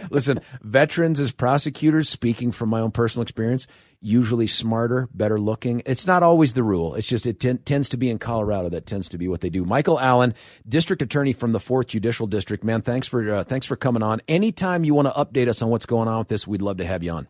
Listen, 0.10 0.40
veterans 0.62 1.18
as 1.18 1.32
prosecutors, 1.32 2.08
speaking 2.08 2.52
from 2.52 2.68
my 2.68 2.78
own 2.80 2.92
personal 2.92 3.22
experience, 3.22 3.66
usually 4.00 4.46
smarter, 4.46 5.08
better 5.12 5.40
looking. 5.40 5.82
It's 5.84 6.06
not 6.06 6.22
always 6.22 6.54
the 6.54 6.62
rule. 6.62 6.94
It's 6.94 7.08
just 7.08 7.26
it 7.26 7.40
t- 7.40 7.54
tends 7.54 7.88
to 7.88 7.96
be 7.96 8.08
in 8.08 8.20
Colorado. 8.20 8.68
That 8.68 8.86
tends 8.86 9.08
to 9.10 9.18
be 9.18 9.26
what 9.26 9.40
they 9.40 9.50
do. 9.50 9.64
Michael 9.64 9.98
Allen, 9.98 10.34
district 10.68 11.02
attorney 11.02 11.32
from 11.32 11.50
the 11.50 11.60
Fourth 11.60 11.88
Judicial 11.88 12.28
District. 12.28 12.62
Man, 12.62 12.82
thanks 12.82 13.08
for 13.08 13.34
uh, 13.34 13.44
thanks 13.44 13.66
for 13.66 13.74
coming 13.74 14.02
on. 14.02 14.20
Anytime 14.28 14.84
you 14.84 14.94
want 14.94 15.08
to 15.08 15.14
update 15.14 15.48
us 15.48 15.60
on 15.60 15.70
what's 15.70 15.86
going 15.86 16.06
on 16.06 16.20
with 16.20 16.28
this, 16.28 16.46
we'd 16.46 16.62
love 16.62 16.76
to 16.76 16.84
have 16.84 17.02
you 17.02 17.10
on. 17.10 17.26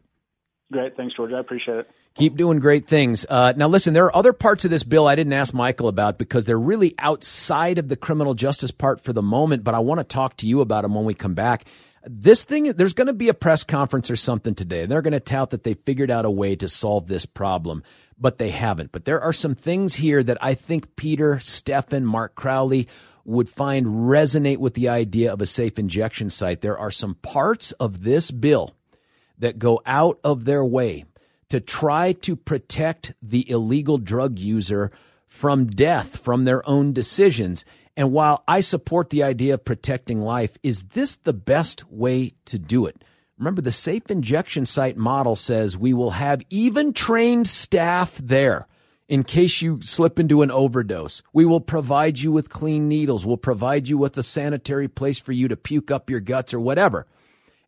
Great, 0.71 0.97
thanks, 0.97 1.15
George. 1.17 1.33
I 1.33 1.41
appreciate 1.41 1.79
it. 1.79 1.91
Keep 2.15 2.37
doing 2.37 2.59
great 2.59 2.87
things. 2.87 3.25
Uh, 3.27 3.55
now, 3.57 3.69
listen, 3.69 3.95
there 3.95 4.05
are 4.05 4.17
other 4.17 4.35
parts 4.35 4.67
of 4.67 4.71
this 4.71 4.83
bill 4.83 5.07
I 5.07 5.15
didn't 5.15 5.33
ask 5.33 5.55
Michael 5.55 5.89
about 5.89 6.19
because 6.19 6.45
they're 6.45 6.59
really 6.59 6.95
outside 6.99 7.79
of 7.79 7.89
the 7.89 7.97
criminal 7.97 8.35
justice 8.35 8.71
part 8.71 9.01
for 9.01 9.15
the 9.15 9.23
moment, 9.23 9.65
but 9.65 9.75
I 9.75 9.79
want 9.79 9.99
to 10.01 10.05
talk 10.05 10.37
to 10.39 10.47
you 10.47 10.61
about 10.61 10.83
them 10.83 10.95
when 10.95 11.07
we 11.07 11.15
come 11.15 11.35
back. 11.35 11.65
This 12.05 12.43
thing, 12.43 12.65
there's 12.65 12.93
going 12.93 13.07
to 13.07 13.15
be 13.15 13.31
a 13.31 13.35
press 13.35 13.65
conference 13.65 14.11
or 14.11 14.17
something 14.17 14.55
today, 14.55 14.85
they're 14.85 15.03
going 15.03 15.13
to 15.13 15.21
tout 15.21 15.51
that 15.51 15.63
they 15.63 15.75
figured 15.75 16.11
out 16.11 16.27
a 16.27 16.31
way 16.31 16.55
to 16.57 16.69
solve 16.69 17.07
this 17.07 17.25
problem, 17.25 17.83
but 18.19 18.37
they 18.37 18.51
haven't. 18.51 18.93
But 18.93 19.07
there 19.07 19.21
are 19.21 19.33
some 19.33 19.55
things 19.55 19.95
here 19.95 20.23
that 20.23 20.39
I 20.43 20.53
think 20.53 20.97
Peter, 20.97 21.39
Stefan, 21.39 22.05
Mark 22.05 22.35
Crowley 22.35 22.89
would 23.25 23.49
find 23.49 23.87
resonate 23.87 24.59
with 24.59 24.75
the 24.75 24.91
idea 24.91 25.33
of 25.33 25.41
a 25.41 25.47
safe 25.47 25.79
injection 25.79 26.29
site. 26.29 26.61
There 26.61 26.79
are 26.79 26.91
some 26.91 27.15
parts 27.15 27.73
of 27.73 28.03
this 28.03 28.31
bill 28.31 28.75
that 29.39 29.59
go 29.59 29.81
out 29.87 30.19
of 30.25 30.45
their 30.45 30.65
way 30.65 31.05
to 31.53 31.61
try 31.61 32.15
to 32.15 32.35
protect 32.35 33.13
the 33.21 33.51
illegal 33.51 33.99
drug 33.99 34.39
user 34.39 34.91
from 35.29 35.67
death 35.67 36.17
from 36.17 36.45
their 36.45 36.67
own 36.67 36.95
decisions. 36.95 37.67
And 37.95 38.11
while 38.11 38.43
I 38.49 38.63
support 38.63 39.11
the 39.11 39.23
idea 39.23 39.53
of 39.53 39.67
protecting 39.67 40.23
life, 40.23 40.57
is 40.63 40.85
this 40.85 41.17
the 41.17 41.35
best 41.35 41.85
way 41.91 42.33
to 42.47 42.59
do 42.59 42.87
it? 42.87 43.05
Remember, 43.37 43.61
the 43.61 43.71
safe 43.71 44.11
injection 44.11 44.65
site 44.65 44.97
model 44.97 45.37
says 45.37 45.77
we 45.77 45.93
will 45.93 46.13
have 46.13 46.41
even 46.49 46.95
trained 46.95 47.47
staff 47.47 48.17
there 48.17 48.67
in 49.07 49.23
case 49.23 49.61
you 49.61 49.83
slip 49.83 50.19
into 50.19 50.41
an 50.41 50.51
overdose. 50.51 51.23
We 51.35 51.45
will 51.45 51.61
provide 51.61 52.19
you 52.19 52.33
with 52.33 52.49
clean 52.49 52.89
needles. 52.89 53.27
We'll 53.27 53.37
provide 53.37 53.89
you 53.89 53.99
with 53.99 54.17
a 54.17 54.23
sanitary 54.23 54.89
place 54.89 55.19
for 55.19 55.33
you 55.33 55.49
to 55.49 55.57
puke 55.59 55.91
up 55.91 56.09
your 56.09 56.21
guts 56.21 56.55
or 56.55 56.61
whatever 56.61 57.07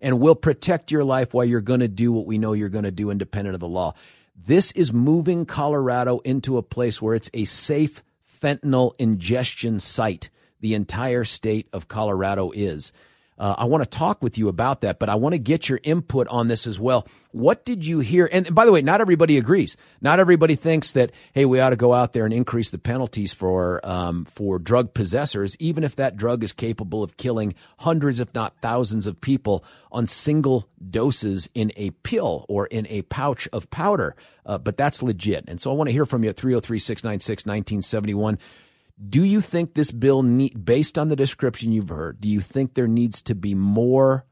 and 0.04 0.20
will 0.20 0.34
protect 0.34 0.92
your 0.92 1.02
life 1.02 1.32
while 1.32 1.46
you're 1.46 1.62
going 1.62 1.80
to 1.80 1.88
do 1.88 2.12
what 2.12 2.26
we 2.26 2.36
know 2.36 2.52
you're 2.52 2.68
going 2.68 2.84
to 2.84 2.90
do 2.90 3.10
independent 3.10 3.54
of 3.54 3.60
the 3.60 3.66
law. 3.66 3.94
This 4.36 4.70
is 4.72 4.92
moving 4.92 5.46
Colorado 5.46 6.18
into 6.18 6.58
a 6.58 6.62
place 6.62 7.00
where 7.00 7.14
it's 7.14 7.30
a 7.32 7.46
safe 7.46 8.04
fentanyl 8.42 8.92
ingestion 8.98 9.80
site. 9.80 10.28
The 10.60 10.74
entire 10.74 11.24
state 11.24 11.68
of 11.72 11.88
Colorado 11.88 12.50
is. 12.54 12.92
Uh, 13.38 13.54
I 13.58 13.64
want 13.64 13.82
to 13.82 13.88
talk 13.88 14.22
with 14.22 14.38
you 14.38 14.48
about 14.48 14.82
that, 14.82 14.98
but 14.98 15.08
I 15.08 15.16
want 15.16 15.32
to 15.32 15.38
get 15.38 15.68
your 15.68 15.80
input 15.82 16.28
on 16.28 16.48
this 16.48 16.66
as 16.66 16.78
well. 16.78 17.06
What 17.32 17.64
did 17.64 17.84
you 17.84 17.98
hear? 17.98 18.28
And 18.30 18.54
by 18.54 18.64
the 18.64 18.70
way, 18.70 18.80
not 18.80 19.00
everybody 19.00 19.38
agrees. 19.38 19.76
Not 20.00 20.20
everybody 20.20 20.54
thinks 20.54 20.92
that 20.92 21.10
hey, 21.32 21.44
we 21.44 21.58
ought 21.58 21.70
to 21.70 21.76
go 21.76 21.92
out 21.92 22.12
there 22.12 22.24
and 22.24 22.32
increase 22.32 22.70
the 22.70 22.78
penalties 22.78 23.32
for 23.32 23.84
um, 23.84 24.24
for 24.26 24.58
drug 24.58 24.94
possessors, 24.94 25.56
even 25.58 25.82
if 25.82 25.96
that 25.96 26.16
drug 26.16 26.44
is 26.44 26.52
capable 26.52 27.02
of 27.02 27.16
killing 27.16 27.54
hundreds, 27.80 28.20
if 28.20 28.32
not 28.34 28.54
thousands, 28.60 29.06
of 29.06 29.20
people 29.20 29.64
on 29.90 30.06
single 30.06 30.68
doses 30.90 31.48
in 31.54 31.72
a 31.76 31.90
pill 31.90 32.46
or 32.48 32.66
in 32.66 32.86
a 32.88 33.02
pouch 33.02 33.48
of 33.52 33.68
powder. 33.70 34.14
Uh, 34.46 34.58
but 34.58 34.76
that's 34.76 35.02
legit. 35.02 35.44
And 35.48 35.60
so 35.60 35.70
I 35.70 35.74
want 35.74 35.88
to 35.88 35.92
hear 35.92 36.06
from 36.06 36.22
you 36.22 36.30
at 36.30 36.36
303 36.36 36.78
696 36.78 37.46
1971. 37.46 38.38
Do 38.96 39.24
you 39.24 39.40
think 39.40 39.74
this 39.74 39.90
bill, 39.90 40.22
need, 40.22 40.64
based 40.64 40.98
on 40.98 41.08
the 41.08 41.16
description 41.16 41.72
you've 41.72 41.88
heard, 41.88 42.20
do 42.20 42.28
you 42.28 42.40
think 42.40 42.74
there 42.74 42.86
needs 42.86 43.22
to 43.22 43.34
be 43.34 43.54
more 43.54 44.24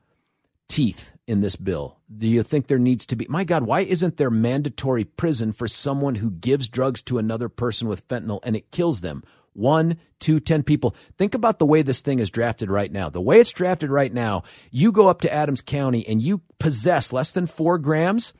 teeth 0.68 1.12
in 1.26 1.40
this 1.40 1.56
bill? 1.56 1.98
Do 2.16 2.28
you 2.28 2.42
think 2.42 2.66
there 2.66 2.78
needs 2.78 3.04
to 3.06 3.16
be, 3.16 3.26
my 3.28 3.44
God, 3.44 3.64
why 3.64 3.80
isn't 3.80 4.16
there 4.16 4.30
mandatory 4.30 5.04
prison 5.04 5.52
for 5.52 5.66
someone 5.66 6.14
who 6.16 6.30
gives 6.30 6.68
drugs 6.68 7.02
to 7.02 7.18
another 7.18 7.48
person 7.48 7.88
with 7.88 8.06
fentanyl 8.06 8.40
and 8.44 8.54
it 8.54 8.70
kills 8.70 9.00
them? 9.00 9.24
One, 9.52 9.98
two, 10.18 10.40
ten 10.40 10.62
people. 10.62 10.94
Think 11.18 11.34
about 11.34 11.58
the 11.58 11.66
way 11.66 11.82
this 11.82 12.00
thing 12.00 12.20
is 12.20 12.30
drafted 12.30 12.70
right 12.70 12.90
now. 12.90 13.10
The 13.10 13.20
way 13.20 13.40
it's 13.40 13.52
drafted 13.52 13.90
right 13.90 14.12
now, 14.12 14.44
you 14.70 14.92
go 14.92 15.08
up 15.08 15.20
to 15.22 15.32
Adams 15.32 15.60
County 15.60 16.06
and 16.06 16.22
you 16.22 16.40
possess 16.58 17.12
less 17.12 17.32
than 17.32 17.46
four 17.46 17.78
grams, 17.78 18.32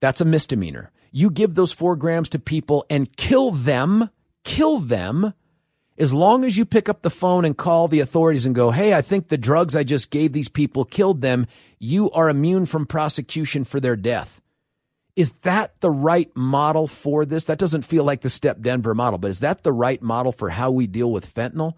that's 0.00 0.20
a 0.20 0.24
misdemeanor. 0.24 0.92
You 1.10 1.30
give 1.30 1.54
those 1.54 1.72
four 1.72 1.96
grams 1.96 2.28
to 2.30 2.38
people 2.38 2.84
and 2.88 3.16
kill 3.16 3.50
them 3.50 4.10
kill 4.48 4.78
them 4.78 5.34
as 5.98 6.12
long 6.12 6.44
as 6.44 6.56
you 6.56 6.64
pick 6.64 6.88
up 6.88 7.02
the 7.02 7.10
phone 7.10 7.44
and 7.44 7.56
call 7.56 7.86
the 7.86 8.00
authorities 8.00 8.46
and 8.46 8.54
go, 8.54 8.70
Hey, 8.70 8.94
I 8.94 9.02
think 9.02 9.28
the 9.28 9.36
drugs 9.36 9.76
I 9.76 9.84
just 9.84 10.10
gave 10.10 10.32
these 10.32 10.48
people 10.48 10.84
killed 10.84 11.20
them. 11.20 11.46
You 11.78 12.10
are 12.12 12.28
immune 12.28 12.66
from 12.66 12.86
prosecution 12.86 13.64
for 13.64 13.78
their 13.78 13.96
death. 13.96 14.40
Is 15.16 15.32
that 15.42 15.80
the 15.80 15.90
right 15.90 16.34
model 16.36 16.86
for 16.86 17.24
this? 17.24 17.46
That 17.46 17.58
doesn't 17.58 17.82
feel 17.82 18.04
like 18.04 18.20
the 18.20 18.30
Step 18.30 18.60
Denver 18.60 18.94
model, 18.94 19.18
but 19.18 19.30
is 19.30 19.40
that 19.40 19.64
the 19.64 19.72
right 19.72 20.00
model 20.00 20.30
for 20.30 20.48
how 20.48 20.70
we 20.70 20.86
deal 20.86 21.10
with 21.10 21.34
fentanyl? 21.34 21.74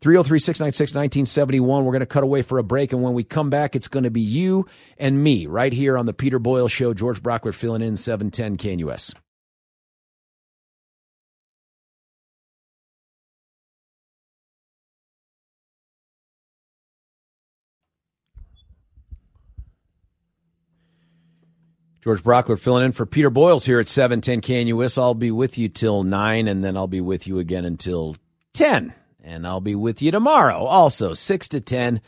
303 0.00 0.38
696 0.38 0.90
1971. 0.92 1.84
We're 1.84 1.92
going 1.92 2.00
to 2.00 2.06
cut 2.06 2.22
away 2.22 2.42
for 2.42 2.58
a 2.58 2.62
break. 2.62 2.92
And 2.92 3.02
when 3.02 3.14
we 3.14 3.24
come 3.24 3.50
back, 3.50 3.76
it's 3.76 3.88
going 3.88 4.04
to 4.04 4.10
be 4.10 4.20
you 4.20 4.66
and 4.96 5.22
me 5.22 5.46
right 5.46 5.72
here 5.72 5.98
on 5.98 6.06
the 6.06 6.14
Peter 6.14 6.38
Boyles 6.38 6.72
Show. 6.72 6.94
George 6.94 7.22
Brauchler 7.22 7.52
filling 7.52 7.82
in 7.82 7.96
710 7.96 8.56
KNUS. 8.56 9.14
George 22.02 22.22
Brauchler 22.22 22.58
filling 22.58 22.84
in 22.84 22.92
for 22.92 23.06
Peter 23.06 23.30
Boyles 23.30 23.64
here 23.64 23.80
at 23.80 23.88
710 23.88 24.40
KNUS. 24.40 24.98
I'll 24.98 25.14
be 25.14 25.32
with 25.32 25.58
you 25.58 25.68
till 25.68 26.04
9, 26.04 26.46
and 26.46 26.62
then 26.62 26.76
I'll 26.76 26.86
be 26.86 27.00
with 27.00 27.26
you 27.26 27.38
again 27.40 27.64
until 27.64 28.16
10. 28.54 28.94
And 29.24 29.46
I'll 29.46 29.60
be 29.60 29.74
with 29.74 30.00
you 30.00 30.10
tomorrow, 30.10 30.64
also 30.64 31.14
6 31.14 31.48
to 31.48 31.60
10. 31.60 32.00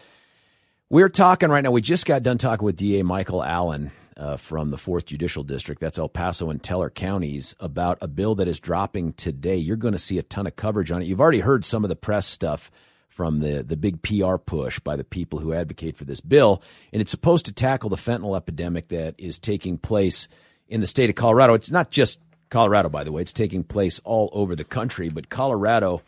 We're 0.89 1.09
talking 1.09 1.51
right 1.51 1.63
now. 1.63 1.73
We 1.73 1.83
just 1.83 2.07
got 2.07 2.23
done 2.23 2.39
talking 2.39 2.65
with 2.65 2.77
DA 2.77 3.03
Michael 3.03 3.43
Allen 3.43 3.91
uh, 4.17 4.37
from 4.37 4.71
the 4.71 4.77
4th 4.77 5.07
Judicial 5.07 5.43
District. 5.43 5.81
That's 5.81 5.99
El 5.99 6.09
Paso 6.09 6.51
and 6.51 6.63
Teller 6.63 6.91
counties 6.91 7.57
about 7.59 7.99
a 8.01 8.09
bill 8.09 8.37
that 8.37 8.49
is 8.49 8.61
dropping 8.61 9.15
today. 9.15 9.57
You're 9.57 9.77
going 9.77 9.93
to 9.93 9.99
see 9.99 10.19
a 10.19 10.23
ton 10.23 10.47
of 10.47 10.57
coverage 10.57 10.91
on 10.91 11.03
it. 11.03 11.07
You've 11.07 11.21
already 11.21 11.41
heard 11.41 11.65
some 11.65 11.85
of 11.85 11.91
the 11.91 11.97
press 11.97 12.27
stuff 12.27 12.71
from 13.11 13.41
the, 13.41 13.63
the 13.63 13.77
big 13.77 14.01
PR 14.03 14.37
push 14.37 14.79
by 14.79 14.97
the 14.97 15.05
people 15.05 15.41
who 15.41 15.53
advocate 15.53 15.97
for 15.97 16.05
this 16.05 16.21
bill. 16.21 16.63
And 16.93 17.03
it's 17.03 17.11
supposed 17.11 17.45
to 17.47 17.53
tackle 17.53 17.91
the 17.91 17.97
fentanyl 17.97 18.37
epidemic 18.37 18.89
that 18.89 19.15
is 19.19 19.39
taking 19.39 19.77
place 19.77 20.27
in 20.69 20.81
the 20.81 20.87
state 20.87 21.11
of 21.11 21.17
Colorado. 21.17 21.55
It's 21.55 21.71
not 21.71 21.91
just 21.91 22.21
Colorado, 22.49 22.89
by 22.89 23.05
the 23.05 23.13
way, 23.13 23.23
it's 23.23 23.33
taking 23.33 23.63
place 23.63 24.01
all 24.05 24.31
over 24.33 24.57
the 24.57 24.65
country, 24.65 25.09
but 25.09 25.29
Colorado 25.29 26.03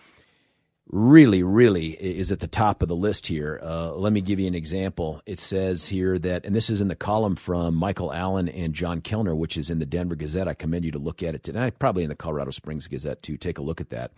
really, 0.90 1.42
really 1.42 1.90
is 1.90 2.30
at 2.32 2.40
the 2.40 2.46
top 2.46 2.82
of 2.82 2.88
the 2.88 2.96
list 2.96 3.26
here. 3.26 3.60
Uh, 3.62 3.92
let 3.92 4.12
me 4.12 4.20
give 4.20 4.40
you 4.40 4.46
an 4.46 4.54
example. 4.54 5.22
It 5.24 5.38
says 5.38 5.86
here 5.86 6.18
that, 6.18 6.44
and 6.44 6.54
this 6.54 6.68
is 6.68 6.80
in 6.80 6.88
the 6.88 6.96
column 6.96 7.36
from 7.36 7.74
Michael 7.74 8.12
Allen 8.12 8.48
and 8.48 8.74
John 8.74 9.00
Kellner, 9.00 9.34
which 9.34 9.56
is 9.56 9.70
in 9.70 9.78
the 9.78 9.86
Denver 9.86 10.16
Gazette. 10.16 10.48
I 10.48 10.54
commend 10.54 10.84
you 10.84 10.92
to 10.92 10.98
look 10.98 11.22
at 11.22 11.34
it 11.34 11.42
tonight, 11.42 11.78
probably 11.78 12.02
in 12.02 12.10
the 12.10 12.16
Colorado 12.16 12.50
Springs 12.50 12.88
Gazette 12.88 13.22
too. 13.22 13.36
Take 13.36 13.58
a 13.58 13.62
look 13.62 13.80
at 13.80 13.90
that. 13.90 14.12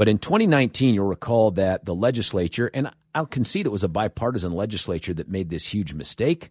But 0.00 0.08
in 0.08 0.16
2019, 0.16 0.94
you'll 0.94 1.04
recall 1.04 1.50
that 1.50 1.84
the 1.84 1.94
legislature, 1.94 2.70
and 2.72 2.90
I'll 3.14 3.26
concede 3.26 3.66
it 3.66 3.70
was 3.70 3.84
a 3.84 3.88
bipartisan 3.88 4.52
legislature 4.52 5.12
that 5.12 5.28
made 5.28 5.50
this 5.50 5.74
huge 5.74 5.92
mistake 5.92 6.48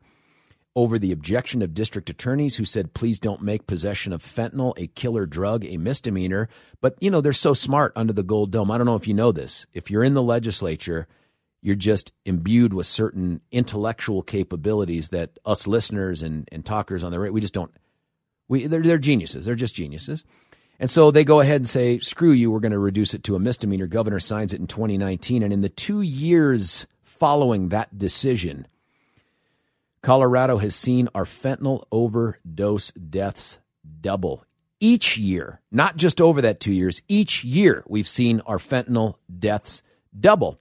over 0.76 1.00
the 1.00 1.12
objection 1.12 1.64
of 1.64 1.74
district 1.74 2.12
attorneys 2.12 2.58
who 2.58 2.64
said, 2.64 2.94
please 2.94 3.18
don't 3.18 3.42
make 3.42 3.66
possession 3.66 4.14
of 4.14 4.22
fentanyl 4.22 4.76
a 4.78 4.86
killer 4.86 5.26
drug, 5.26 5.66
a 5.66 5.78
misdemeanor. 5.78 6.48
But, 6.80 6.96
you 7.00 7.10
know, 7.10 7.22
they're 7.22 7.34
so 7.34 7.56
smart 7.56 7.92
under 7.96 8.14
the 8.14 8.22
gold 8.22 8.52
dome. 8.52 8.70
I 8.70 8.78
don't 8.78 8.86
know 8.86 8.94
if 8.94 9.08
you 9.08 9.16
know 9.16 9.32
this. 9.32 9.66
If 9.74 9.90
you're 9.90 10.04
in 10.04 10.14
the 10.14 10.22
legislature, 10.22 11.08
you're 11.64 11.74
just 11.74 12.12
imbued 12.28 12.76
with 12.76 12.86
certain 12.86 13.42
intellectual 13.52 14.22
capabilities 14.22 15.10
that 15.10 15.40
us 15.44 15.66
listeners 15.66 16.22
and, 16.22 16.48
and 16.52 16.64
talkers 16.64 17.04
on 17.04 17.12
the 17.12 17.20
right, 17.20 17.34
we 17.34 17.42
just 17.42 17.56
don't, 17.56 17.72
we, 18.48 18.68
they're, 18.68 18.84
they're 18.84 19.00
geniuses. 19.00 19.48
They're 19.48 19.56
just 19.56 19.74
geniuses. 19.74 20.24
And 20.80 20.90
so 20.90 21.12
they 21.12 21.24
go 21.24 21.42
ahead 21.42 21.58
and 21.58 21.68
say, 21.68 22.00
screw 22.00 22.32
you, 22.32 22.52
we're 22.52 22.62
going 22.62 22.72
to 22.72 22.80
reduce 22.80 23.14
it 23.14 23.24
to 23.26 23.36
a 23.36 23.40
misdemeanor. 23.40 23.88
Governor 23.88 24.20
signs 24.20 24.54
it 24.54 24.62
in 24.62 24.68
2019. 24.68 25.44
And 25.44 25.52
in 25.52 25.62
the 25.62 25.70
two 25.70 26.02
years 26.02 26.88
following 27.04 27.70
that 27.70 27.98
decision, 27.98 28.66
Colorado 30.02 30.58
has 30.58 30.76
seen 30.76 31.10
our 31.14 31.26
fentanyl 31.26 31.84
overdose 31.92 32.92
deaths 32.92 33.60
double 34.02 34.46
each 34.80 35.18
year, 35.18 35.60
not 35.72 35.98
just 35.98 36.22
over 36.22 36.42
that 36.42 36.60
two 36.60 36.72
years, 36.72 37.02
each 37.08 37.44
year 37.44 37.84
we've 37.88 38.08
seen 38.08 38.42
our 38.46 38.58
fentanyl 38.58 39.16
deaths 39.38 39.84
double. 40.18 40.60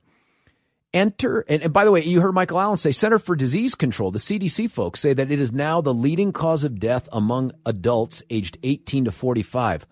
Enter, 0.95 1.45
and, 1.49 1.63
and, 1.63 1.73
by 1.73 1.85
the 1.85 1.93
way, 1.93 2.03
you 2.03 2.21
heard 2.21 2.33
Michael 2.33 2.59
Allen 2.59 2.79
say 2.79 2.93
Center 2.93 3.19
for 3.19 3.37
Disease 3.37 3.75
Control, 3.75 4.11
the 4.11 4.19
CDC 4.19 4.71
folks 4.71 5.01
say 5.01 5.13
that 5.13 5.31
it 5.31 5.39
is 5.39 5.53
now 5.53 5.81
the 5.81 5.93
leading 5.93 6.33
cause 6.33 6.65
of 6.65 6.81
death 6.81 7.09
among 7.13 7.53
adults 7.67 8.23
aged 8.31 8.57
18 8.63 9.05
to 9.05 9.13
45. 9.13 9.87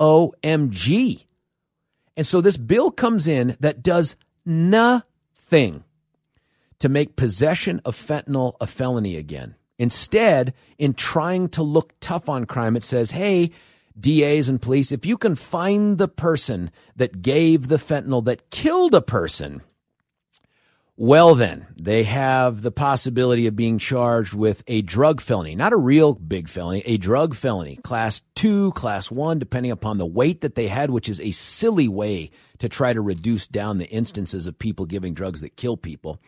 OMG. 0.00 1.26
And 2.16 2.26
so 2.26 2.40
this 2.40 2.56
bill 2.56 2.90
comes 2.90 3.26
in 3.26 3.56
that 3.60 3.82
does 3.82 4.16
nothing 4.44 5.84
to 6.78 6.88
make 6.88 7.16
possession 7.16 7.80
of 7.84 7.96
fentanyl 7.96 8.54
a 8.60 8.66
felony 8.66 9.16
again. 9.16 9.54
Instead, 9.78 10.52
in 10.78 10.94
trying 10.94 11.48
to 11.50 11.62
look 11.62 11.92
tough 12.00 12.28
on 12.28 12.44
crime, 12.44 12.76
it 12.76 12.84
says, 12.84 13.12
hey, 13.12 13.50
DAs 13.98 14.48
and 14.48 14.60
police, 14.60 14.92
if 14.92 15.06
you 15.06 15.16
can 15.16 15.34
find 15.34 15.98
the 15.98 16.08
person 16.08 16.70
that 16.96 17.22
gave 17.22 17.68
the 17.68 17.76
fentanyl 17.76 18.24
that 18.24 18.50
killed 18.50 18.94
a 18.94 19.02
person, 19.02 19.62
well, 20.96 21.34
then, 21.34 21.66
they 21.76 22.04
have 22.04 22.60
the 22.60 22.70
possibility 22.70 23.46
of 23.46 23.56
being 23.56 23.78
charged 23.78 24.34
with 24.34 24.62
a 24.66 24.82
drug 24.82 25.20
felony, 25.20 25.54
not 25.54 25.72
a 25.72 25.76
real 25.76 26.14
big 26.14 26.48
felony, 26.48 26.82
a 26.84 26.98
drug 26.98 27.34
felony, 27.34 27.76
class 27.76 28.22
two, 28.34 28.72
class 28.72 29.10
one, 29.10 29.38
depending 29.38 29.72
upon 29.72 29.98
the 29.98 30.06
weight 30.06 30.42
that 30.42 30.56
they 30.56 30.68
had, 30.68 30.90
which 30.90 31.08
is 31.08 31.20
a 31.20 31.30
silly 31.30 31.88
way 31.88 32.30
to 32.58 32.68
try 32.68 32.92
to 32.92 33.00
reduce 33.00 33.46
down 33.46 33.78
the 33.78 33.88
instances 33.88 34.46
of 34.46 34.58
people 34.58 34.84
giving 34.84 35.14
drugs 35.14 35.40
that 35.40 35.56
kill 35.56 35.76
people. 35.76 36.20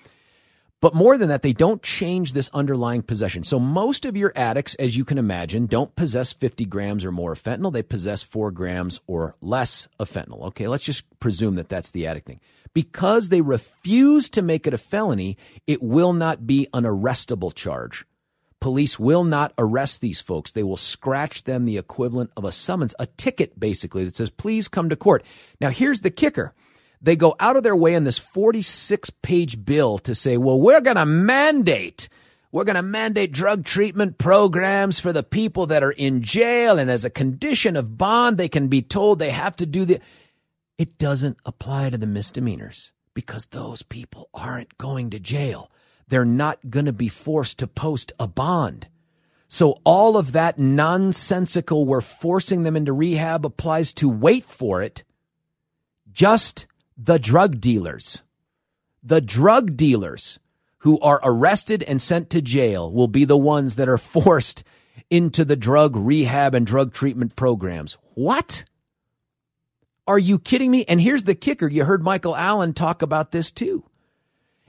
But 0.82 0.94
more 0.94 1.16
than 1.16 1.28
that, 1.28 1.42
they 1.42 1.52
don't 1.52 1.80
change 1.80 2.32
this 2.32 2.50
underlying 2.52 3.02
possession. 3.02 3.44
So 3.44 3.60
most 3.60 4.04
of 4.04 4.16
your 4.16 4.32
addicts, 4.34 4.74
as 4.74 4.96
you 4.96 5.04
can 5.04 5.16
imagine, 5.16 5.66
don't 5.66 5.94
possess 5.94 6.32
50 6.32 6.64
grams 6.64 7.04
or 7.04 7.12
more 7.12 7.32
of 7.32 7.42
fentanyl. 7.42 7.72
They 7.72 7.84
possess 7.84 8.24
four 8.24 8.50
grams 8.50 9.00
or 9.06 9.36
less 9.40 9.86
of 10.00 10.10
fentanyl. 10.10 10.42
Okay, 10.48 10.66
let's 10.66 10.82
just 10.82 11.04
presume 11.20 11.54
that 11.54 11.68
that's 11.68 11.92
the 11.92 12.08
addict 12.08 12.26
thing. 12.26 12.40
Because 12.74 13.28
they 13.28 13.42
refuse 13.42 14.28
to 14.30 14.42
make 14.42 14.66
it 14.66 14.74
a 14.74 14.78
felony, 14.78 15.36
it 15.68 15.80
will 15.84 16.12
not 16.12 16.48
be 16.48 16.66
an 16.74 16.82
arrestable 16.82 17.54
charge. 17.54 18.04
Police 18.58 18.98
will 18.98 19.22
not 19.22 19.52
arrest 19.58 20.00
these 20.00 20.20
folks. 20.20 20.50
They 20.50 20.64
will 20.64 20.76
scratch 20.76 21.44
them 21.44 21.64
the 21.64 21.78
equivalent 21.78 22.32
of 22.36 22.44
a 22.44 22.50
summons, 22.50 22.94
a 22.98 23.06
ticket 23.06 23.58
basically 23.58 24.04
that 24.04 24.16
says, 24.16 24.30
please 24.30 24.66
come 24.66 24.88
to 24.88 24.96
court. 24.96 25.24
Now, 25.60 25.70
here's 25.70 26.00
the 26.00 26.10
kicker 26.10 26.54
they 27.02 27.16
go 27.16 27.34
out 27.40 27.56
of 27.56 27.64
their 27.64 27.76
way 27.76 27.94
in 27.94 28.04
this 28.04 28.18
46 28.18 29.10
page 29.22 29.64
bill 29.64 29.98
to 29.98 30.14
say, 30.14 30.36
well, 30.36 30.60
we're 30.60 30.80
going 30.80 30.96
to 30.96 31.04
mandate. 31.04 32.08
We're 32.52 32.64
going 32.64 32.76
to 32.76 32.82
mandate 32.82 33.32
drug 33.32 33.64
treatment 33.64 34.18
programs 34.18 35.00
for 35.00 35.12
the 35.12 35.24
people 35.24 35.66
that 35.66 35.82
are 35.82 35.90
in 35.90 36.22
jail. 36.22 36.78
And 36.78 36.90
as 36.90 37.04
a 37.04 37.10
condition 37.10 37.76
of 37.76 37.98
bond, 37.98 38.38
they 38.38 38.48
can 38.48 38.68
be 38.68 38.82
told 38.82 39.18
they 39.18 39.30
have 39.30 39.56
to 39.56 39.66
do 39.66 39.84
the. 39.84 40.00
It 40.78 40.96
doesn't 40.96 41.38
apply 41.44 41.90
to 41.90 41.98
the 41.98 42.06
misdemeanors 42.06 42.92
because 43.14 43.46
those 43.46 43.82
people 43.82 44.28
aren't 44.32 44.78
going 44.78 45.10
to 45.10 45.18
jail. 45.18 45.70
They're 46.08 46.24
not 46.24 46.70
going 46.70 46.86
to 46.86 46.92
be 46.92 47.08
forced 47.08 47.58
to 47.58 47.66
post 47.66 48.12
a 48.20 48.28
bond. 48.28 48.86
So 49.48 49.80
all 49.84 50.16
of 50.16 50.32
that 50.32 50.58
nonsensical, 50.58 51.84
we're 51.84 52.00
forcing 52.00 52.62
them 52.62 52.76
into 52.76 52.92
rehab 52.92 53.44
applies 53.44 53.92
to 53.94 54.08
wait 54.08 54.44
for 54.44 54.82
it. 54.82 55.04
Just 56.10 56.66
the 56.96 57.18
drug 57.18 57.60
dealers. 57.60 58.22
The 59.02 59.20
drug 59.20 59.76
dealers 59.76 60.38
who 60.78 60.98
are 61.00 61.20
arrested 61.22 61.82
and 61.84 62.00
sent 62.00 62.30
to 62.30 62.42
jail 62.42 62.90
will 62.90 63.08
be 63.08 63.24
the 63.24 63.36
ones 63.36 63.76
that 63.76 63.88
are 63.88 63.98
forced 63.98 64.64
into 65.10 65.44
the 65.44 65.56
drug 65.56 65.96
rehab 65.96 66.54
and 66.54 66.66
drug 66.66 66.92
treatment 66.92 67.36
programs. 67.36 67.98
What? 68.14 68.64
Are 70.06 70.18
you 70.18 70.38
kidding 70.38 70.70
me? 70.70 70.84
And 70.86 71.00
here's 71.00 71.24
the 71.24 71.34
kicker. 71.34 71.68
You 71.68 71.84
heard 71.84 72.02
Michael 72.02 72.36
Allen 72.36 72.72
talk 72.72 73.02
about 73.02 73.30
this 73.30 73.52
too. 73.52 73.84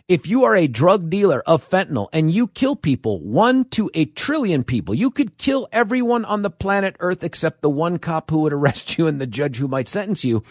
If 0.08 0.28
you 0.28 0.44
are 0.44 0.56
a 0.56 0.68
drug 0.68 1.10
dealer 1.10 1.42
of 1.48 1.68
fentanyl 1.68 2.10
and 2.12 2.30
you 2.30 2.48
kill 2.48 2.76
people, 2.76 3.22
one 3.22 3.66
to 3.70 3.90
a 3.94 4.06
trillion 4.06 4.64
people, 4.64 4.94
you 4.94 5.10
could 5.10 5.38
kill 5.38 5.68
everyone 5.72 6.26
on 6.26 6.42
the 6.42 6.50
planet 6.50 6.98
Earth 7.00 7.24
except 7.24 7.62
the 7.62 7.70
one 7.70 7.98
cop 7.98 8.30
who 8.30 8.40
would 8.40 8.54
arrest 8.54 8.98
you 8.98 9.08
and 9.08 9.20
the 9.20 9.26
judge 9.26 9.58
who 9.58 9.68
might 9.68 9.88
sentence 9.88 10.26
you. 10.26 10.44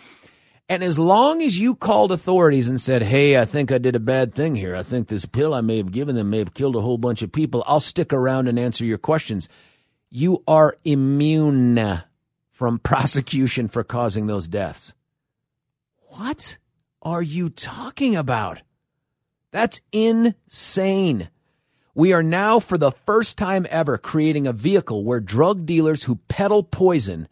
And 0.72 0.82
as 0.82 0.98
long 0.98 1.42
as 1.42 1.58
you 1.58 1.74
called 1.74 2.12
authorities 2.12 2.66
and 2.66 2.80
said, 2.80 3.02
Hey, 3.02 3.36
I 3.36 3.44
think 3.44 3.70
I 3.70 3.76
did 3.76 3.94
a 3.94 4.00
bad 4.00 4.34
thing 4.34 4.56
here. 4.56 4.74
I 4.74 4.82
think 4.82 5.08
this 5.08 5.26
pill 5.26 5.52
I 5.52 5.60
may 5.60 5.76
have 5.76 5.92
given 5.92 6.16
them 6.16 6.30
may 6.30 6.38
have 6.38 6.54
killed 6.54 6.76
a 6.76 6.80
whole 6.80 6.96
bunch 6.96 7.20
of 7.20 7.30
people. 7.30 7.62
I'll 7.66 7.78
stick 7.78 8.10
around 8.10 8.48
and 8.48 8.58
answer 8.58 8.82
your 8.82 8.96
questions. 8.96 9.50
You 10.08 10.42
are 10.48 10.78
immune 10.82 12.02
from 12.52 12.78
prosecution 12.82 13.68
for 13.68 13.84
causing 13.84 14.28
those 14.28 14.48
deaths. 14.48 14.94
What 16.06 16.56
are 17.02 17.22
you 17.22 17.50
talking 17.50 18.16
about? 18.16 18.62
That's 19.50 19.82
insane. 19.92 21.28
We 21.94 22.14
are 22.14 22.22
now, 22.22 22.60
for 22.60 22.78
the 22.78 22.92
first 22.92 23.36
time 23.36 23.66
ever, 23.68 23.98
creating 23.98 24.46
a 24.46 24.54
vehicle 24.54 25.04
where 25.04 25.20
drug 25.20 25.66
dealers 25.66 26.04
who 26.04 26.16
peddle 26.28 26.62
poison 26.62 27.28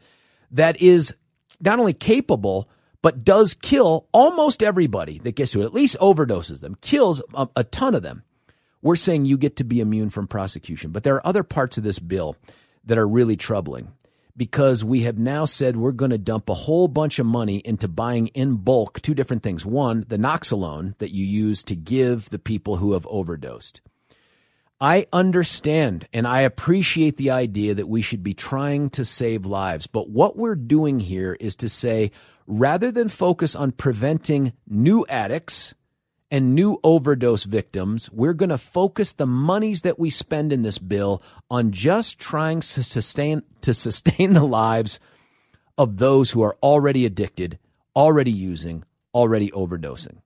that 0.50 0.78
is 0.82 1.14
not 1.58 1.78
only 1.78 1.94
capable, 1.94 2.68
but 3.02 3.24
does 3.24 3.54
kill 3.54 4.06
almost 4.12 4.62
everybody 4.62 5.18
that 5.20 5.36
gets 5.36 5.52
to 5.52 5.62
it, 5.62 5.64
at 5.64 5.74
least 5.74 5.96
overdoses 6.00 6.60
them, 6.60 6.76
kills 6.80 7.22
a, 7.34 7.48
a 7.56 7.64
ton 7.64 7.94
of 7.94 8.02
them. 8.02 8.22
We're 8.82 8.96
saying 8.96 9.26
you 9.26 9.36
get 9.36 9.56
to 9.56 9.64
be 9.64 9.80
immune 9.80 10.10
from 10.10 10.26
prosecution. 10.26 10.90
But 10.90 11.02
there 11.02 11.14
are 11.14 11.26
other 11.26 11.42
parts 11.42 11.78
of 11.78 11.84
this 11.84 11.98
bill 11.98 12.36
that 12.84 12.98
are 12.98 13.08
really 13.08 13.36
troubling 13.36 13.92
because 14.36 14.82
we 14.82 15.02
have 15.02 15.18
now 15.18 15.44
said 15.44 15.76
we're 15.76 15.92
going 15.92 16.12
to 16.12 16.18
dump 16.18 16.48
a 16.48 16.54
whole 16.54 16.88
bunch 16.88 17.18
of 17.18 17.26
money 17.26 17.56
into 17.58 17.88
buying 17.88 18.28
in 18.28 18.56
bulk 18.56 19.00
two 19.02 19.14
different 19.14 19.42
things. 19.42 19.66
One, 19.66 20.04
the 20.08 20.16
Naloxone 20.16 20.96
that 20.98 21.12
you 21.12 21.24
use 21.24 21.62
to 21.64 21.76
give 21.76 22.30
the 22.30 22.38
people 22.38 22.76
who 22.76 22.92
have 22.94 23.06
overdosed. 23.10 23.80
I 24.80 25.06
understand 25.12 26.08
and 26.14 26.26
I 26.26 26.40
appreciate 26.40 27.18
the 27.18 27.32
idea 27.32 27.74
that 27.74 27.88
we 27.88 28.00
should 28.00 28.22
be 28.22 28.32
trying 28.32 28.88
to 28.90 29.04
save 29.04 29.44
lives. 29.44 29.86
But 29.86 30.08
what 30.08 30.38
we're 30.38 30.54
doing 30.54 31.00
here 31.00 31.36
is 31.38 31.54
to 31.56 31.68
say, 31.68 32.10
rather 32.50 32.90
than 32.90 33.08
focus 33.08 33.54
on 33.54 33.70
preventing 33.70 34.52
new 34.66 35.06
addicts 35.08 35.72
and 36.32 36.54
new 36.54 36.78
overdose 36.82 37.44
victims, 37.44 38.10
we're 38.12 38.34
going 38.34 38.50
to 38.50 38.58
focus 38.58 39.12
the 39.12 39.26
monies 39.26 39.82
that 39.82 39.98
we 39.98 40.10
spend 40.10 40.52
in 40.52 40.62
this 40.62 40.78
bill 40.78 41.22
on 41.48 41.70
just 41.70 42.18
trying 42.18 42.60
to 42.60 42.82
sustain 42.82 43.42
to 43.60 43.72
sustain 43.72 44.32
the 44.34 44.44
lives 44.44 44.98
of 45.78 45.98
those 45.98 46.32
who 46.32 46.42
are 46.42 46.56
already 46.62 47.06
addicted, 47.06 47.58
already 47.94 48.32
using, 48.32 48.84
already 49.14 49.50
overdosing. 49.52 50.18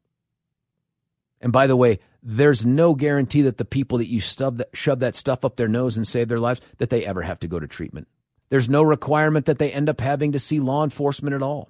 And 1.41 1.53
by 1.53 1.67
the 1.67 1.77
way, 1.77 2.01
there's 2.23 2.65
no 2.65 2.95
guarantee 2.95 3.43
that 3.43 3.59
the 3.59 3.67
people 3.67 3.99
that 3.99 4.09
you 4.09 4.21
that, 4.21 4.69
shove 4.73 5.01
that 5.01 5.15
stuff 5.15 5.45
up 5.45 5.57
their 5.57 5.69
nose 5.69 5.99
and 5.99 6.07
save 6.07 6.29
their 6.29 6.41
lives 6.41 6.63
that 6.79 6.89
they 6.89 7.05
ever 7.05 7.21
have 7.21 7.39
to 7.41 7.49
go 7.49 7.61
to 7.61 7.67
treatment. 7.67 8.09
There's 8.49 8.69
no 8.69 8.83
requirement 8.83 9.45
that 9.45 9.59
they 9.59 9.71
end 9.71 9.91
up 9.91 10.01
having 10.01 10.33
to 10.33 10.39
see 10.39 10.59
law 10.59 10.85
enforcement 10.85 11.35
at 11.35 11.43
all 11.43 11.69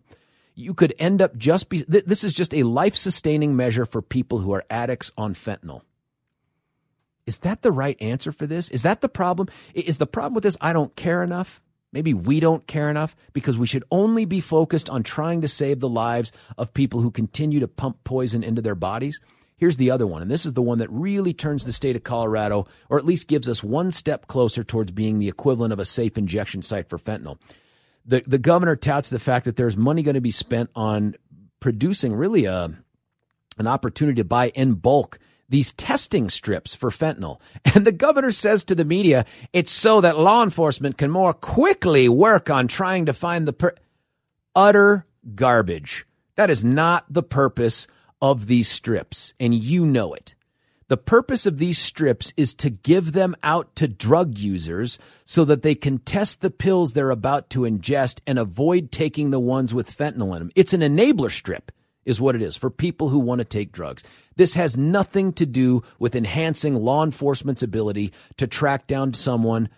you 0.54 0.74
could 0.74 0.94
end 0.98 1.20
up 1.20 1.36
just 1.36 1.68
be 1.68 1.82
th- 1.82 2.04
this 2.04 2.24
is 2.24 2.32
just 2.32 2.54
a 2.54 2.62
life 2.62 2.96
sustaining 2.96 3.56
measure 3.56 3.86
for 3.86 4.00
people 4.00 4.38
who 4.38 4.52
are 4.52 4.64
addicts 4.70 5.12
on 5.16 5.34
fentanyl. 5.34 5.82
Is 7.26 7.38
that 7.38 7.62
the 7.62 7.72
right 7.72 7.96
answer 8.00 8.32
for 8.32 8.46
this? 8.46 8.68
Is 8.68 8.82
that 8.82 9.00
the 9.00 9.08
problem? 9.08 9.48
Is 9.74 9.98
the 9.98 10.06
problem 10.06 10.34
with 10.34 10.44
this 10.44 10.56
I 10.60 10.72
don't 10.72 10.94
care 10.94 11.22
enough? 11.22 11.60
Maybe 11.92 12.12
we 12.12 12.40
don't 12.40 12.66
care 12.66 12.90
enough 12.90 13.14
because 13.32 13.56
we 13.56 13.66
should 13.66 13.84
only 13.90 14.24
be 14.24 14.40
focused 14.40 14.90
on 14.90 15.02
trying 15.02 15.42
to 15.42 15.48
save 15.48 15.80
the 15.80 15.88
lives 15.88 16.32
of 16.58 16.74
people 16.74 17.00
who 17.00 17.10
continue 17.10 17.60
to 17.60 17.68
pump 17.68 18.02
poison 18.04 18.42
into 18.42 18.60
their 18.60 18.74
bodies. 18.74 19.20
Here's 19.56 19.76
the 19.76 19.92
other 19.92 20.06
one, 20.06 20.20
and 20.20 20.30
this 20.30 20.44
is 20.44 20.54
the 20.54 20.62
one 20.62 20.78
that 20.78 20.90
really 20.90 21.32
turns 21.32 21.64
the 21.64 21.72
state 21.72 21.94
of 21.94 22.02
Colorado, 22.02 22.66
or 22.90 22.98
at 22.98 23.06
least 23.06 23.28
gives 23.28 23.48
us 23.48 23.62
one 23.62 23.92
step 23.92 24.26
closer 24.26 24.64
towards 24.64 24.90
being 24.90 25.20
the 25.20 25.28
equivalent 25.28 25.72
of 25.72 25.78
a 25.78 25.84
safe 25.84 26.18
injection 26.18 26.62
site 26.62 26.88
for 26.88 26.98
fentanyl 26.98 27.38
the 28.04 28.22
the 28.26 28.38
governor 28.38 28.76
touts 28.76 29.10
the 29.10 29.18
fact 29.18 29.44
that 29.44 29.56
there's 29.56 29.76
money 29.76 30.02
going 30.02 30.14
to 30.14 30.20
be 30.20 30.30
spent 30.30 30.70
on 30.74 31.14
producing 31.60 32.14
really 32.14 32.44
a 32.44 32.70
an 33.58 33.66
opportunity 33.66 34.16
to 34.20 34.24
buy 34.24 34.48
in 34.50 34.74
bulk 34.74 35.18
these 35.48 35.72
testing 35.74 36.30
strips 36.30 36.74
for 36.74 36.90
fentanyl. 36.90 37.40
And 37.74 37.84
the 37.84 37.92
governor 37.92 38.30
says 38.30 38.64
to 38.64 38.74
the 38.74 38.84
media, 38.84 39.24
it's 39.52 39.72
so 39.72 40.00
that 40.00 40.18
law 40.18 40.42
enforcement 40.42 40.96
can 40.96 41.10
more 41.10 41.32
quickly 41.32 42.08
work 42.08 42.50
on 42.50 42.68
trying 42.68 43.06
to 43.06 43.12
find 43.12 43.46
the 43.46 43.52
per-. 43.52 43.74
utter 44.54 45.06
garbage. 45.34 46.06
That 46.36 46.50
is 46.50 46.64
not 46.64 47.04
the 47.08 47.22
purpose 47.22 47.86
of 48.20 48.46
these 48.46 48.68
strips, 48.68 49.34
and 49.38 49.54
you 49.54 49.86
know 49.86 50.14
it. 50.14 50.34
The 50.94 50.98
purpose 50.98 51.44
of 51.44 51.58
these 51.58 51.76
strips 51.76 52.32
is 52.36 52.54
to 52.54 52.70
give 52.70 53.14
them 53.14 53.34
out 53.42 53.74
to 53.74 53.88
drug 53.88 54.38
users 54.38 54.96
so 55.24 55.44
that 55.44 55.62
they 55.62 55.74
can 55.74 55.98
test 55.98 56.40
the 56.40 56.52
pills 56.52 56.92
they're 56.92 57.10
about 57.10 57.50
to 57.50 57.62
ingest 57.62 58.20
and 58.28 58.38
avoid 58.38 58.92
taking 58.92 59.32
the 59.32 59.40
ones 59.40 59.74
with 59.74 59.90
fentanyl 59.90 60.34
in 60.34 60.38
them. 60.38 60.50
It's 60.54 60.72
an 60.72 60.82
enabler 60.82 61.32
strip, 61.32 61.72
is 62.04 62.20
what 62.20 62.36
it 62.36 62.42
is 62.42 62.56
for 62.56 62.70
people 62.70 63.08
who 63.08 63.18
want 63.18 63.40
to 63.40 63.44
take 63.44 63.72
drugs. 63.72 64.04
This 64.36 64.54
has 64.54 64.76
nothing 64.76 65.32
to 65.32 65.44
do 65.44 65.82
with 65.98 66.14
enhancing 66.14 66.76
law 66.76 67.02
enforcement's 67.02 67.64
ability 67.64 68.12
to 68.36 68.46
track 68.46 68.86
down 68.86 69.14
someone 69.14 69.70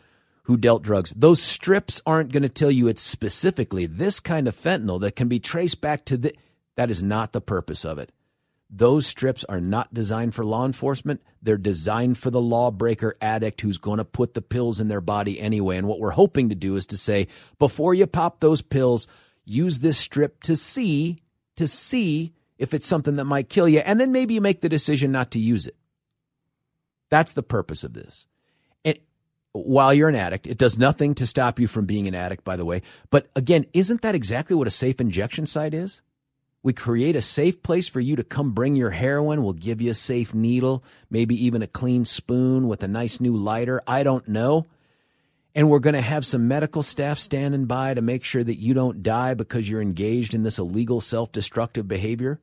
who 0.42 0.59
dealt 0.59 0.83
drugs. 0.83 1.14
Those 1.16 1.40
strips 1.40 2.02
aren't 2.05 2.31
going 2.31 2.42
to 2.42 2.50
tell 2.50 2.70
you 2.70 2.88
it's 2.88 3.00
specifically 3.00 3.87
this 3.87 4.20
kind 4.20 4.46
of 4.46 4.55
fentanyl 4.55 5.00
that 5.00 5.16
can 5.16 5.29
be 5.29 5.40
traced 5.40 5.81
back 5.81 6.05
to 6.05 6.18
the. 6.18 6.35
That 6.74 6.90
is 6.90 7.02
not 7.02 7.33
the 7.33 7.40
purpose 7.40 7.87
of 7.87 7.98
it. 7.98 8.12
Those 8.68 9.07
strips 9.07 9.44
are 9.44 9.61
not 9.61 9.94
designed 9.94 10.35
for 10.35 10.44
law 10.44 10.66
enforcement. 10.66 11.22
They're 11.40 11.57
designed 11.57 12.18
for 12.18 12.31
the 12.31 12.40
lawbreaker 12.40 13.16
addict 13.20 13.61
who's 13.61 13.79
going 13.79 13.98
to 13.98 14.05
put 14.05 14.35
the 14.35 14.42
pills 14.42 14.81
in 14.81 14.88
their 14.88 15.00
body 15.00 15.40
anyway. 15.40 15.76
And 15.76 15.87
what 15.87 16.00
we're 16.00 16.11
hoping 16.11 16.48
to 16.48 16.57
do 16.57 16.74
is 16.74 16.87
to 16.87 16.96
say, 16.96 17.29
before 17.59 17.94
you 17.94 18.07
pop 18.07 18.40
those 18.40 18.62
pills, 18.62 19.07
use 19.44 19.79
this 19.79 19.98
strip 19.98 20.40
to 20.42 20.57
see, 20.57 21.22
to 21.55 21.68
see 21.68 22.33
if 22.59 22.74
it's 22.74 22.88
something 22.88 23.16
that 23.16 23.24
might 23.24 23.48
kill 23.48 23.68
you. 23.68 23.79
And 23.79 24.00
then 24.00 24.11
maybe 24.11 24.35
you 24.35 24.40
make 24.40 24.61
the 24.61 24.68
decision 24.68 25.12
not 25.12 25.31
to 25.33 25.40
use 25.40 25.66
it. 25.68 25.76
That's 27.09 27.35
the 27.35 27.44
purpose 27.44 27.85
of 27.85 27.92
this. 27.92 28.26
And 28.85 28.98
while 29.52 29.94
you're 29.94 30.09
an 30.09 30.16
addict, 30.16 30.48
it 30.48 30.59
does 30.59 30.76
nothing 30.76 31.14
to 31.16 31.26
stop 31.26 31.61
you 31.61 31.68
from 31.68 31.87
being 31.87 32.09
an 32.09 32.16
addict, 32.16 32.42
by 32.42 32.57
the 32.57 32.64
way. 32.64 32.83
But 33.11 33.29
again, 33.37 33.66
isn't 33.72 34.02
that 34.02 34.16
exactly 34.16 34.57
what 34.57 34.66
a 34.66 34.72
safe 34.72 35.00
injection 35.00 35.46
site 35.46 35.72
is? 35.72 36.02
We 36.66 36.72
create 36.72 37.14
a 37.14 37.22
safe 37.22 37.62
place 37.62 37.87
for 37.87 38.00
you 38.00 38.16
to 38.16 38.24
come 38.24 38.50
bring 38.50 38.74
your 38.74 38.90
heroin. 38.90 39.44
We'll 39.44 39.52
give 39.52 39.81
you 39.81 39.92
a 39.92 39.94
safe 39.94 40.35
needle, 40.35 40.83
maybe 41.09 41.44
even 41.44 41.62
a 41.62 41.68
clean 41.68 42.05
spoon 42.05 42.66
with 42.66 42.83
a 42.83 42.88
nice 42.88 43.20
new 43.20 43.37
lighter. 43.37 43.81
I 43.87 44.02
don't 44.02 44.26
know. 44.26 44.66
And 45.55 45.70
we're 45.70 45.79
going 45.79 45.94
to 45.94 46.00
have 46.00 46.26
some 46.26 46.48
medical 46.48 46.83
staff 46.83 47.20
standing 47.20 47.66
by 47.66 47.94
to 47.94 48.02
make 48.02 48.24
sure 48.24 48.42
that 48.42 48.59
you 48.59 48.74
don't 48.74 49.05
die 49.05 49.35
because 49.35 49.70
you're 49.70 49.81
engaged 49.81 50.35
in 50.35 50.42
this 50.42 50.59
illegal 50.59 51.00
self 51.00 51.31
destructive 51.31 51.87
behavior. 51.87 52.40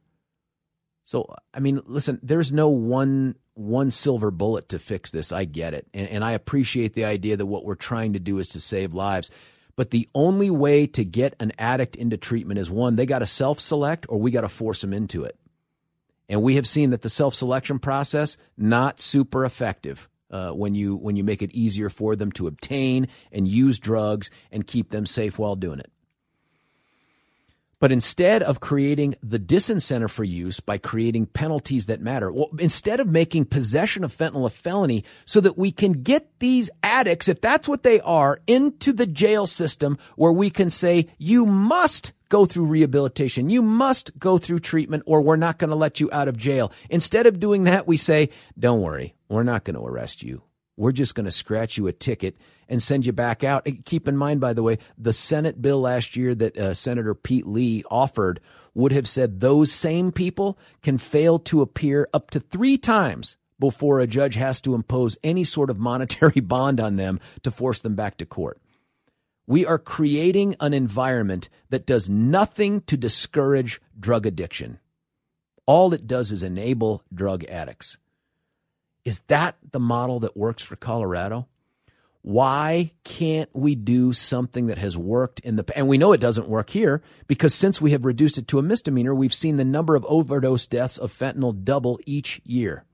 So, 1.04 1.36
I 1.54 1.60
mean, 1.60 1.82
listen, 1.86 2.18
there's 2.24 2.50
no 2.50 2.70
one 2.70 3.36
one 3.56 3.92
silver 3.92 4.32
bullet 4.32 4.70
to 4.70 4.80
fix 4.80 5.12
this. 5.12 5.34
I 5.34 5.44
get 5.44 5.74
it. 5.74 5.86
And, 5.94 6.08
and 6.08 6.24
I 6.24 6.32
appreciate 6.32 6.94
the 6.94 7.04
idea 7.04 7.36
that 7.36 7.46
what 7.46 7.66
we're 7.66 7.76
trying 7.76 8.14
to 8.14 8.20
do 8.20 8.40
is 8.40 8.48
to 8.50 8.62
save 8.62 8.94
lives. 8.94 9.30
But 9.76 9.90
the 9.90 10.08
only 10.14 10.50
way 10.50 10.86
to 10.88 11.04
get 11.04 11.36
an 11.40 11.52
addict 11.58 11.96
into 11.96 12.18
treatment 12.18 12.60
is 12.60 12.70
one, 12.70 12.96
they 12.96 13.06
got 13.06 13.20
to 13.20 13.26
self 13.26 13.60
select 13.60 14.06
or 14.10 14.20
we 14.20 14.32
got 14.32 14.42
to 14.42 14.50
force 14.50 14.82
them 14.82 14.94
into 14.94 15.24
it. 15.24 15.38
And 16.30 16.42
we 16.42 16.56
have 16.56 16.68
seen 16.68 16.92
that 16.92 17.02
the 17.02 17.10
self 17.10 17.36
selection 17.36 17.80
process, 17.80 18.38
not 18.58 19.00
super 19.00 19.46
effective. 19.46 20.10
Uh, 20.32 20.50
when 20.50 20.74
you 20.74 20.96
when 20.96 21.16
you 21.16 21.24
make 21.24 21.44
it 21.44 21.52
easier 21.52 21.90
for 21.92 22.16
them 22.16 22.32
to 22.32 22.48
obtain 22.48 23.08
and 23.32 23.48
use 23.48 23.78
drugs 23.78 24.32
and 24.52 24.66
keep 24.66 24.90
them 24.90 25.06
safe 25.06 25.38
while 25.38 25.56
doing 25.56 25.78
it. 25.78 25.92
But 27.84 27.92
instead 27.92 28.44
of 28.44 28.62
creating 28.62 29.16
the 29.22 29.38
disincentive 29.38 30.10
for 30.10 30.24
use 30.24 30.62
by 30.62 30.78
creating 30.78 31.26
penalties 31.26 31.88
that 31.88 32.00
matter, 32.00 32.32
well, 32.32 32.48
instead 32.58 33.02
of 33.02 33.10
making 33.10 33.44
possession 33.44 34.06
of 34.06 34.16
fentanyl 34.16 34.46
a 34.46 34.50
felony 34.50 35.04
so 35.26 35.42
that 35.42 35.58
we 35.58 35.74
can 35.74 35.92
get 36.02 36.30
these 36.40 36.70
addicts, 36.82 37.28
if 37.28 37.42
that's 37.42 37.68
what 37.68 37.84
they 37.84 38.00
are, 38.00 38.40
into 38.48 38.94
the 38.94 39.06
jail 39.06 39.48
system 39.48 39.98
where 40.16 40.32
we 40.32 40.50
can 40.50 40.70
say, 40.70 41.10
you 41.18 41.46
must 41.46 42.14
go 42.30 42.46
through 42.46 42.68
rehabilitation. 42.68 43.50
You 43.50 43.62
must 43.62 44.18
go 44.18 44.38
through 44.38 44.62
treatment 44.62 45.04
or 45.06 45.22
we're 45.22 45.36
not 45.36 45.58
going 45.58 45.72
to 45.72 45.76
let 45.76 46.00
you 46.00 46.10
out 46.14 46.30
of 46.30 46.38
jail. 46.38 46.72
Instead 46.90 47.26
of 47.26 47.42
doing 47.42 47.66
that, 47.66 47.86
we 47.86 47.98
say, 47.98 48.30
don't 48.58 48.80
worry, 48.80 49.14
we're 49.28 49.44
not 49.44 49.66
going 49.66 49.76
to 49.76 49.86
arrest 49.86 50.24
you. 50.24 50.42
We're 50.76 50.92
just 50.92 51.14
going 51.14 51.26
to 51.26 51.32
scratch 51.32 51.78
you 51.78 51.88
a 51.88 51.94
ticket 51.94 52.36
and 52.68 52.82
send 52.82 53.06
you 53.06 53.14
back 53.14 53.44
out. 53.44 53.68
Keep 53.86 54.08
in 54.08 54.18
mind, 54.18 54.42
by 54.42 54.54
the 54.54 54.64
way, 54.64 54.80
the 54.98 55.14
Senate 55.14 55.62
bill 55.62 55.82
last 55.82 56.16
year 56.16 56.34
that 56.34 56.58
uh, 56.58 56.74
Senator 56.74 57.14
Pete 57.14 57.46
Lee 57.46 57.84
offered 57.92 58.40
would 58.74 58.92
have 58.92 59.08
said 59.08 59.40
those 59.40 59.72
same 59.72 60.12
people 60.12 60.58
can 60.82 60.98
fail 60.98 61.38
to 61.40 61.62
appear 61.62 62.10
up 62.14 62.32
to 62.32 62.40
three 62.40 62.78
times 62.78 63.38
before 63.60 64.00
a 64.00 64.08
judge 64.08 64.36
has 64.36 64.60
to 64.62 64.74
impose 64.74 65.18
any 65.24 65.44
sort 65.44 65.70
of 65.70 65.78
monetary 65.78 66.40
bond 66.42 66.80
on 66.80 66.96
them 66.96 67.20
to 67.44 67.52
force 67.52 67.80
them 67.80 67.96
back 67.96 68.18
to 68.18 68.26
court. 68.26 68.60
We 69.46 69.66
are 69.66 69.78
creating 69.78 70.56
an 70.60 70.74
environment 70.74 71.50
that 71.70 71.86
does 71.86 72.10
nothing 72.10 72.82
to 72.82 72.98
discourage 72.98 73.82
drug 74.00 74.26
addiction. 74.26 74.80
All 75.66 75.94
it 75.94 76.08
does 76.08 76.32
is 76.32 76.44
enable 76.44 77.04
drug 77.14 77.44
addicts. 77.46 77.98
Is 79.06 79.20
that 79.28 79.58
the 79.72 79.80
model 79.80 80.20
that 80.22 80.38
works 80.38 80.64
for 80.64 80.76
Colorado? 80.76 81.48
Why 82.22 82.92
can't 83.04 83.50
we 83.54 83.76
do 83.76 84.14
something 84.14 84.68
that 84.68 84.78
has 84.78 84.98
worked 84.98 85.42
in 85.42 85.58
the 85.58 85.66
and 85.76 85.90
we 85.90 85.98
know 85.98 86.14
it 86.14 86.22
doesn't 86.22 86.48
work 86.48 86.70
here 86.70 87.02
because 87.28 87.54
since 87.54 87.82
we 87.82 87.92
have 87.92 88.06
reduced 88.06 88.38
it 88.38 88.48
to 88.48 88.60
a 88.60 88.64
misdemeanor, 88.64 89.14
we've 89.14 89.34
seen 89.34 89.58
the 89.58 89.66
number 89.66 89.96
of 89.96 90.06
overdose 90.06 90.66
deaths 90.66 90.98
of 90.98 91.12
fentanyl 91.12 91.66
double 91.66 92.00
each 92.06 92.42
year. 92.46 92.86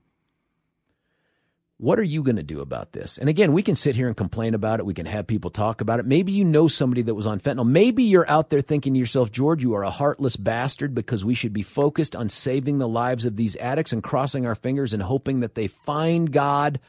What 1.82 1.98
are 1.98 2.04
you 2.04 2.24
going 2.24 2.36
to 2.36 2.44
do 2.44 2.60
about 2.60 2.92
this? 2.92 3.18
And 3.18 3.30
again, 3.30 3.54
we 3.54 3.64
can 3.64 3.74
sit 3.74 3.96
here 3.96 4.08
and 4.08 4.18
complain 4.18 4.54
about 4.54 4.82
it. 4.82 4.86
We 4.86 4.94
can 4.94 5.06
have 5.06 5.26
people 5.28 5.50
talk 5.50 5.80
about 5.80 6.02
it. 6.02 6.06
Maybe 6.06 6.34
you 6.34 6.44
know 6.44 6.68
somebody 6.68 7.04
that 7.04 7.16
was 7.16 7.26
on 7.26 7.40
fentanyl. 7.40 7.66
Maybe 7.66 8.04
you're 8.04 8.30
out 8.30 8.50
there 8.50 8.60
thinking 8.60 8.94
to 8.96 9.00
yourself, 9.00 9.32
George, 9.32 9.64
you 9.64 9.74
are 9.76 9.84
a 9.84 9.90
heartless 9.90 10.36
bastard 10.36 10.94
because 10.94 11.24
we 11.24 11.34
should 11.34 11.54
be 11.54 11.62
focused 11.62 12.18
on 12.18 12.28
saving 12.28 12.80
the 12.80 12.88
lives 12.88 13.24
of 13.24 13.38
these 13.38 13.56
addicts 13.56 13.94
and 13.94 14.04
crossing 14.04 14.46
our 14.46 14.56
fingers 14.56 14.92
and 14.92 15.02
hoping 15.02 15.40
that 15.40 15.56
they 15.56 15.68
find 15.68 16.34
God 16.34 16.82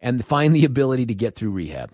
and 0.00 0.24
find 0.24 0.54
the 0.54 0.66
ability 0.66 1.06
to 1.06 1.14
get 1.16 1.34
through 1.34 1.50
rehab. 1.50 1.90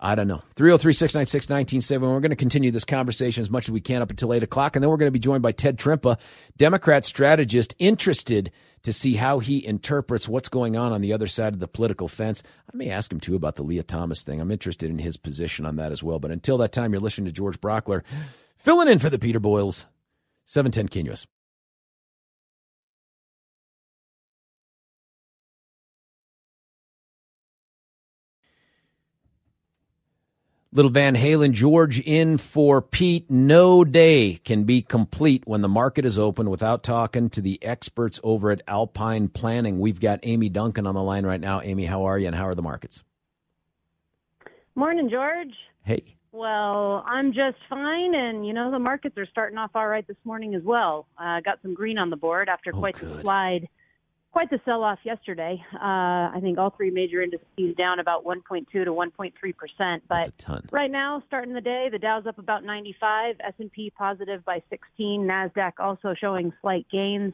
I 0.00 0.16
don't 0.16 0.26
know. 0.26 0.42
303 0.56 0.94
696 0.94 1.44
1970. 1.48 2.12
We're 2.12 2.20
going 2.20 2.30
to 2.30 2.36
continue 2.36 2.72
this 2.72 2.84
conversation 2.84 3.42
as 3.42 3.50
much 3.50 3.68
as 3.68 3.70
we 3.70 3.80
can 3.80 4.02
up 4.02 4.10
until 4.10 4.34
8 4.34 4.42
o'clock. 4.42 4.74
And 4.74 4.82
then 4.82 4.90
we're 4.90 4.96
going 4.96 5.06
to 5.06 5.12
be 5.12 5.20
joined 5.20 5.42
by 5.42 5.52
Ted 5.52 5.78
Trimpa, 5.78 6.18
Democrat 6.56 7.04
strategist, 7.04 7.76
interested 7.78 8.50
to 8.82 8.92
see 8.92 9.14
how 9.14 9.38
he 9.38 9.64
interprets 9.64 10.28
what's 10.28 10.48
going 10.48 10.76
on 10.76 10.92
on 10.92 11.00
the 11.00 11.12
other 11.12 11.26
side 11.26 11.52
of 11.52 11.60
the 11.60 11.68
political 11.68 12.08
fence. 12.08 12.42
I 12.72 12.76
may 12.76 12.90
ask 12.90 13.12
him 13.12 13.20
too 13.20 13.34
about 13.34 13.56
the 13.56 13.62
Lia 13.62 13.82
Thomas 13.82 14.22
thing. 14.22 14.40
I'm 14.40 14.50
interested 14.50 14.90
in 14.90 14.98
his 14.98 15.16
position 15.16 15.66
on 15.66 15.76
that 15.76 15.92
as 15.92 16.02
well. 16.02 16.18
But 16.18 16.30
until 16.30 16.58
that 16.58 16.72
time, 16.72 16.92
you're 16.92 17.00
listening 17.00 17.26
to 17.26 17.32
George 17.32 17.60
Brauchler 17.60 18.02
filling 18.56 18.88
in 18.88 18.98
for 18.98 19.10
the 19.10 19.18
Peter 19.18 19.40
Boyles, 19.40 19.86
710 20.46 21.04
KNUS. 21.04 21.26
Little 30.72 30.90
Van 30.92 31.16
Halen, 31.16 31.50
George 31.50 31.98
in 31.98 32.38
for 32.38 32.80
Pete. 32.80 33.28
No 33.28 33.82
day 33.84 34.38
can 34.44 34.62
be 34.62 34.82
complete 34.82 35.42
when 35.44 35.62
the 35.62 35.68
market 35.68 36.04
is 36.04 36.16
open 36.16 36.48
without 36.48 36.84
talking 36.84 37.28
to 37.30 37.40
the 37.40 37.58
experts 37.60 38.20
over 38.22 38.52
at 38.52 38.62
Alpine 38.68 39.26
Planning. 39.26 39.80
We've 39.80 39.98
got 39.98 40.20
Amy 40.22 40.48
Duncan 40.48 40.86
on 40.86 40.94
the 40.94 41.02
line 41.02 41.26
right 41.26 41.40
now. 41.40 41.60
Amy, 41.60 41.86
how 41.86 42.04
are 42.04 42.16
you 42.18 42.28
and 42.28 42.36
how 42.36 42.46
are 42.46 42.54
the 42.54 42.62
markets? 42.62 43.02
Morning, 44.76 45.10
George. 45.10 45.52
Hey. 45.82 46.16
Well, 46.30 47.02
I'm 47.04 47.32
just 47.32 47.56
fine, 47.68 48.14
and 48.14 48.46
you 48.46 48.52
know 48.52 48.70
the 48.70 48.78
markets 48.78 49.18
are 49.18 49.26
starting 49.26 49.58
off 49.58 49.72
all 49.74 49.88
right 49.88 50.06
this 50.06 50.16
morning 50.22 50.54
as 50.54 50.62
well. 50.62 51.08
Uh, 51.18 51.40
got 51.40 51.58
some 51.62 51.74
green 51.74 51.98
on 51.98 52.10
the 52.10 52.16
board 52.16 52.48
after 52.48 52.70
Oh, 52.72 52.78
quite 52.78 52.96
good. 52.96 53.16
the 53.16 53.20
slide 53.22 53.68
quite 54.32 54.50
the 54.50 54.60
sell-off 54.64 54.98
yesterday. 55.04 55.62
Uh, 55.74 55.78
I 56.34 56.38
think 56.40 56.58
all 56.58 56.70
three 56.70 56.90
major 56.90 57.22
indices 57.22 57.76
down 57.76 57.98
about 57.98 58.24
1.2 58.24 58.68
to 58.70 58.84
1.3 58.84 59.32
percent. 59.56 60.02
But 60.08 60.32
right 60.70 60.90
now, 60.90 61.22
starting 61.26 61.52
the 61.52 61.60
day, 61.60 61.88
the 61.90 61.98
Dow's 61.98 62.26
up 62.26 62.38
about 62.38 62.64
95, 62.64 63.36
S&P 63.40 63.90
positive 63.90 64.44
by 64.44 64.62
16, 64.70 65.22
Nasdaq 65.22 65.72
also 65.78 66.14
showing 66.14 66.52
slight 66.60 66.86
gains. 66.90 67.32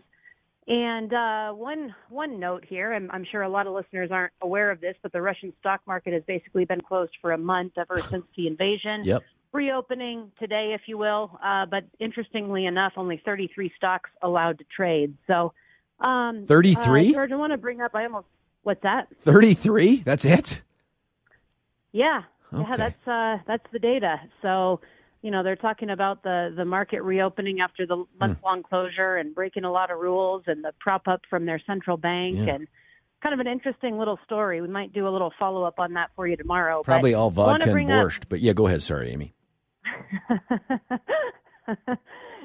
And 0.68 1.12
uh, 1.12 1.52
one 1.52 1.94
one 2.08 2.40
note 2.40 2.64
here, 2.68 2.92
and 2.92 3.08
I'm 3.12 3.24
sure 3.30 3.42
a 3.42 3.48
lot 3.48 3.68
of 3.68 3.74
listeners 3.74 4.10
aren't 4.10 4.32
aware 4.42 4.72
of 4.72 4.80
this, 4.80 4.96
but 5.00 5.12
the 5.12 5.22
Russian 5.22 5.52
stock 5.60 5.80
market 5.86 6.12
has 6.12 6.24
basically 6.26 6.64
been 6.64 6.80
closed 6.80 7.12
for 7.20 7.32
a 7.32 7.38
month 7.38 7.74
ever 7.78 7.98
since 8.10 8.24
the 8.36 8.48
invasion 8.48 9.04
Yep. 9.04 9.22
reopening 9.52 10.32
today, 10.40 10.72
if 10.74 10.82
you 10.86 10.98
will. 10.98 11.38
Uh, 11.44 11.66
but 11.66 11.84
interestingly 12.00 12.66
enough, 12.66 12.94
only 12.96 13.22
33 13.24 13.70
stocks 13.76 14.10
allowed 14.22 14.58
to 14.58 14.64
trade. 14.64 15.14
So, 15.28 15.52
um, 16.00 16.46
33? 16.46 17.10
Uh, 17.10 17.12
George, 17.12 17.32
I 17.32 17.36
want 17.36 17.52
to 17.52 17.56
bring 17.58 17.80
up. 17.80 17.94
I 17.94 18.04
almost 18.04 18.26
what's 18.62 18.82
that? 18.82 19.08
33? 19.22 20.02
That's 20.04 20.24
it? 20.24 20.62
Yeah, 21.92 22.22
Okay. 22.52 22.64
yeah, 22.70 22.76
that's 22.76 23.08
uh, 23.08 23.38
that's 23.46 23.64
the 23.72 23.78
data. 23.78 24.20
So, 24.42 24.80
you 25.22 25.30
know, 25.30 25.42
they're 25.42 25.56
talking 25.56 25.90
about 25.90 26.22
the 26.22 26.52
the 26.56 26.64
market 26.64 27.02
reopening 27.02 27.60
after 27.60 27.86
the 27.86 28.04
month 28.20 28.38
long 28.44 28.62
closure 28.62 29.16
and 29.16 29.34
breaking 29.34 29.64
a 29.64 29.72
lot 29.72 29.90
of 29.90 29.98
rules 29.98 30.42
and 30.46 30.62
the 30.62 30.72
prop 30.78 31.08
up 31.08 31.22
from 31.30 31.46
their 31.46 31.60
central 31.66 31.96
bank 31.96 32.36
Yeah. 32.36 32.54
and. 32.56 32.68
Kind 33.22 33.32
of 33.32 33.40
an 33.40 33.46
interesting 33.50 33.96
little 33.98 34.18
story. 34.24 34.60
We 34.60 34.68
might 34.68 34.92
do 34.92 35.08
a 35.08 35.10
little 35.10 35.32
follow 35.38 35.64
up 35.64 35.78
on 35.80 35.94
that 35.94 36.10
for 36.14 36.28
you 36.28 36.36
tomorrow. 36.36 36.80
but 36.80 36.84
Probably 36.84 37.14
all 37.14 37.30
vodka 37.30 37.62
and 37.64 37.72
bring 37.72 37.90
up- 37.90 38.12
But 38.28 38.40
yeah, 38.40 38.52
go 38.52 38.66
ahead. 38.66 38.82
Sorry, 38.82 39.10
Amy. 39.10 39.34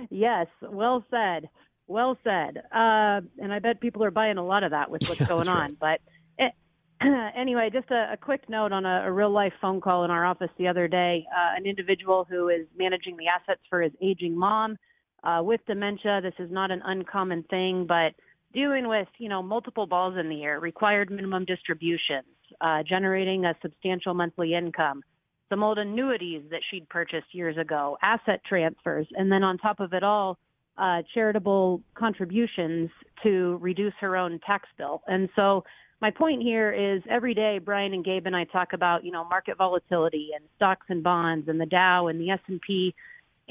yes, 0.09 0.47
well 0.61 1.03
said. 1.11 1.49
Well 1.91 2.17
said. 2.23 2.57
Uh, 2.71 3.21
and 3.41 3.51
I 3.51 3.59
bet 3.59 3.81
people 3.81 4.03
are 4.03 4.11
buying 4.11 4.37
a 4.37 4.45
lot 4.45 4.63
of 4.63 4.71
that 4.71 4.89
with 4.89 5.01
what's 5.07 5.19
Yeah, 5.21 5.27
going 5.27 5.47
on. 5.49 5.77
But 5.79 5.99
it, 6.37 6.53
anyway, 7.37 7.69
just 7.71 7.91
a, 7.91 8.13
a 8.13 8.17
quick 8.17 8.49
note 8.49 8.71
on 8.71 8.85
a, 8.85 9.03
a 9.05 9.11
real 9.11 9.31
life 9.31 9.53
phone 9.61 9.81
call 9.81 10.05
in 10.05 10.11
our 10.11 10.25
office 10.25 10.49
the 10.57 10.67
other 10.67 10.87
day. 10.87 11.25
Uh, 11.29 11.57
an 11.57 11.65
individual 11.65 12.25
who 12.29 12.49
is 12.49 12.65
managing 12.77 13.17
the 13.17 13.25
assets 13.27 13.61
for 13.69 13.81
his 13.81 13.91
aging 14.01 14.37
mom 14.37 14.77
uh, 15.23 15.41
with 15.43 15.61
dementia. 15.67 16.21
This 16.21 16.33
is 16.39 16.51
not 16.51 16.71
an 16.71 16.81
uncommon 16.83 17.43
thing, 17.43 17.85
but 17.87 18.13
dealing 18.53 18.87
with 18.87 19.07
you 19.17 19.29
know 19.29 19.43
multiple 19.43 19.85
balls 19.85 20.15
in 20.17 20.29
the 20.29 20.43
air, 20.43 20.59
required 20.59 21.11
minimum 21.11 21.45
distributions, 21.45 22.25
uh, 22.61 22.83
generating 22.87 23.45
a 23.45 23.53
substantial 23.61 24.13
monthly 24.13 24.53
income, 24.53 25.03
some 25.49 25.63
old 25.63 25.77
annuities 25.77 26.43
that 26.51 26.61
she'd 26.69 26.87
purchased 26.89 27.33
years 27.33 27.57
ago, 27.57 27.97
asset 28.01 28.41
transfers, 28.47 29.07
and 29.15 29.31
then 29.31 29.43
on 29.43 29.57
top 29.57 29.79
of 29.79 29.93
it 29.93 30.03
all, 30.03 30.37
uh, 30.77 31.01
charitable 31.13 31.81
contributions 31.93 32.89
to 33.23 33.57
reduce 33.61 33.93
her 33.99 34.15
own 34.15 34.39
tax 34.45 34.67
bill. 34.77 35.01
And 35.07 35.29
so 35.35 35.63
my 36.01 36.11
point 36.11 36.41
here 36.41 36.71
is 36.71 37.03
every 37.09 37.33
day 37.33 37.59
Brian 37.59 37.93
and 37.93 38.03
Gabe 38.03 38.25
and 38.25 38.35
I 38.35 38.45
talk 38.45 38.73
about, 38.73 39.03
you 39.03 39.11
know, 39.11 39.23
market 39.23 39.57
volatility 39.57 40.29
and 40.35 40.43
stocks 40.55 40.87
and 40.89 41.03
bonds 41.03 41.47
and 41.47 41.61
the 41.61 41.65
Dow 41.65 42.07
and 42.07 42.19
the 42.19 42.31
S&P 42.31 42.95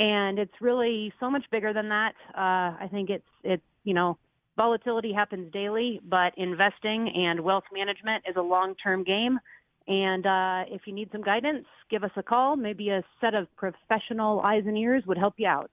and 0.00 0.38
it's 0.38 0.54
really 0.60 1.12
so 1.20 1.30
much 1.30 1.44
bigger 1.52 1.72
than 1.72 1.90
that. 1.90 2.14
Uh, 2.34 2.74
I 2.82 2.88
think 2.90 3.10
it's 3.10 3.24
it's 3.44 3.62
you 3.84 3.94
know 3.94 4.16
volatility 4.56 5.12
happens 5.12 5.52
daily, 5.52 6.00
but 6.08 6.32
investing 6.36 7.12
and 7.14 7.40
wealth 7.40 7.64
management 7.72 8.24
is 8.28 8.36
a 8.36 8.42
long-term 8.42 9.04
game. 9.04 9.38
And 9.86 10.26
uh, 10.26 10.64
if 10.68 10.82
you 10.86 10.92
need 10.92 11.10
some 11.12 11.22
guidance, 11.22 11.64
give 11.90 12.04
us 12.04 12.10
a 12.16 12.22
call. 12.22 12.56
Maybe 12.56 12.90
a 12.90 13.02
set 13.20 13.34
of 13.34 13.46
professional 13.56 14.40
eyes 14.40 14.64
and 14.66 14.76
ears 14.76 15.02
would 15.06 15.18
help 15.18 15.34
you 15.36 15.46
out. 15.46 15.70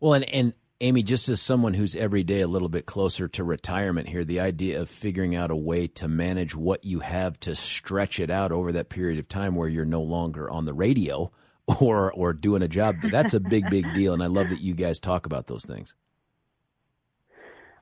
Well, 0.00 0.14
and 0.14 0.24
and 0.30 0.52
Amy, 0.80 1.02
just 1.02 1.28
as 1.28 1.40
someone 1.40 1.74
who's 1.74 1.96
every 1.96 2.22
day 2.22 2.40
a 2.40 2.46
little 2.46 2.68
bit 2.68 2.86
closer 2.86 3.26
to 3.26 3.42
retirement 3.42 4.08
here, 4.08 4.24
the 4.24 4.38
idea 4.38 4.80
of 4.80 4.88
figuring 4.88 5.34
out 5.34 5.50
a 5.50 5.56
way 5.56 5.88
to 5.88 6.06
manage 6.06 6.54
what 6.54 6.84
you 6.84 7.00
have 7.00 7.38
to 7.40 7.56
stretch 7.56 8.20
it 8.20 8.30
out 8.30 8.52
over 8.52 8.70
that 8.70 8.88
period 8.88 9.18
of 9.18 9.28
time 9.28 9.56
where 9.56 9.68
you're 9.68 9.84
no 9.84 10.02
longer 10.02 10.48
on 10.48 10.66
the 10.66 10.74
radio 10.74 11.32
or 11.80 12.12
or 12.12 12.32
doing 12.32 12.62
a 12.62 12.68
job, 12.68 12.96
that's 13.10 13.34
a 13.34 13.40
big, 13.40 13.68
big 13.68 13.92
deal. 13.92 14.14
And 14.14 14.22
I 14.22 14.26
love 14.26 14.50
that 14.50 14.60
you 14.60 14.74
guys 14.74 15.00
talk 15.00 15.26
about 15.26 15.48
those 15.48 15.64
things. 15.64 15.94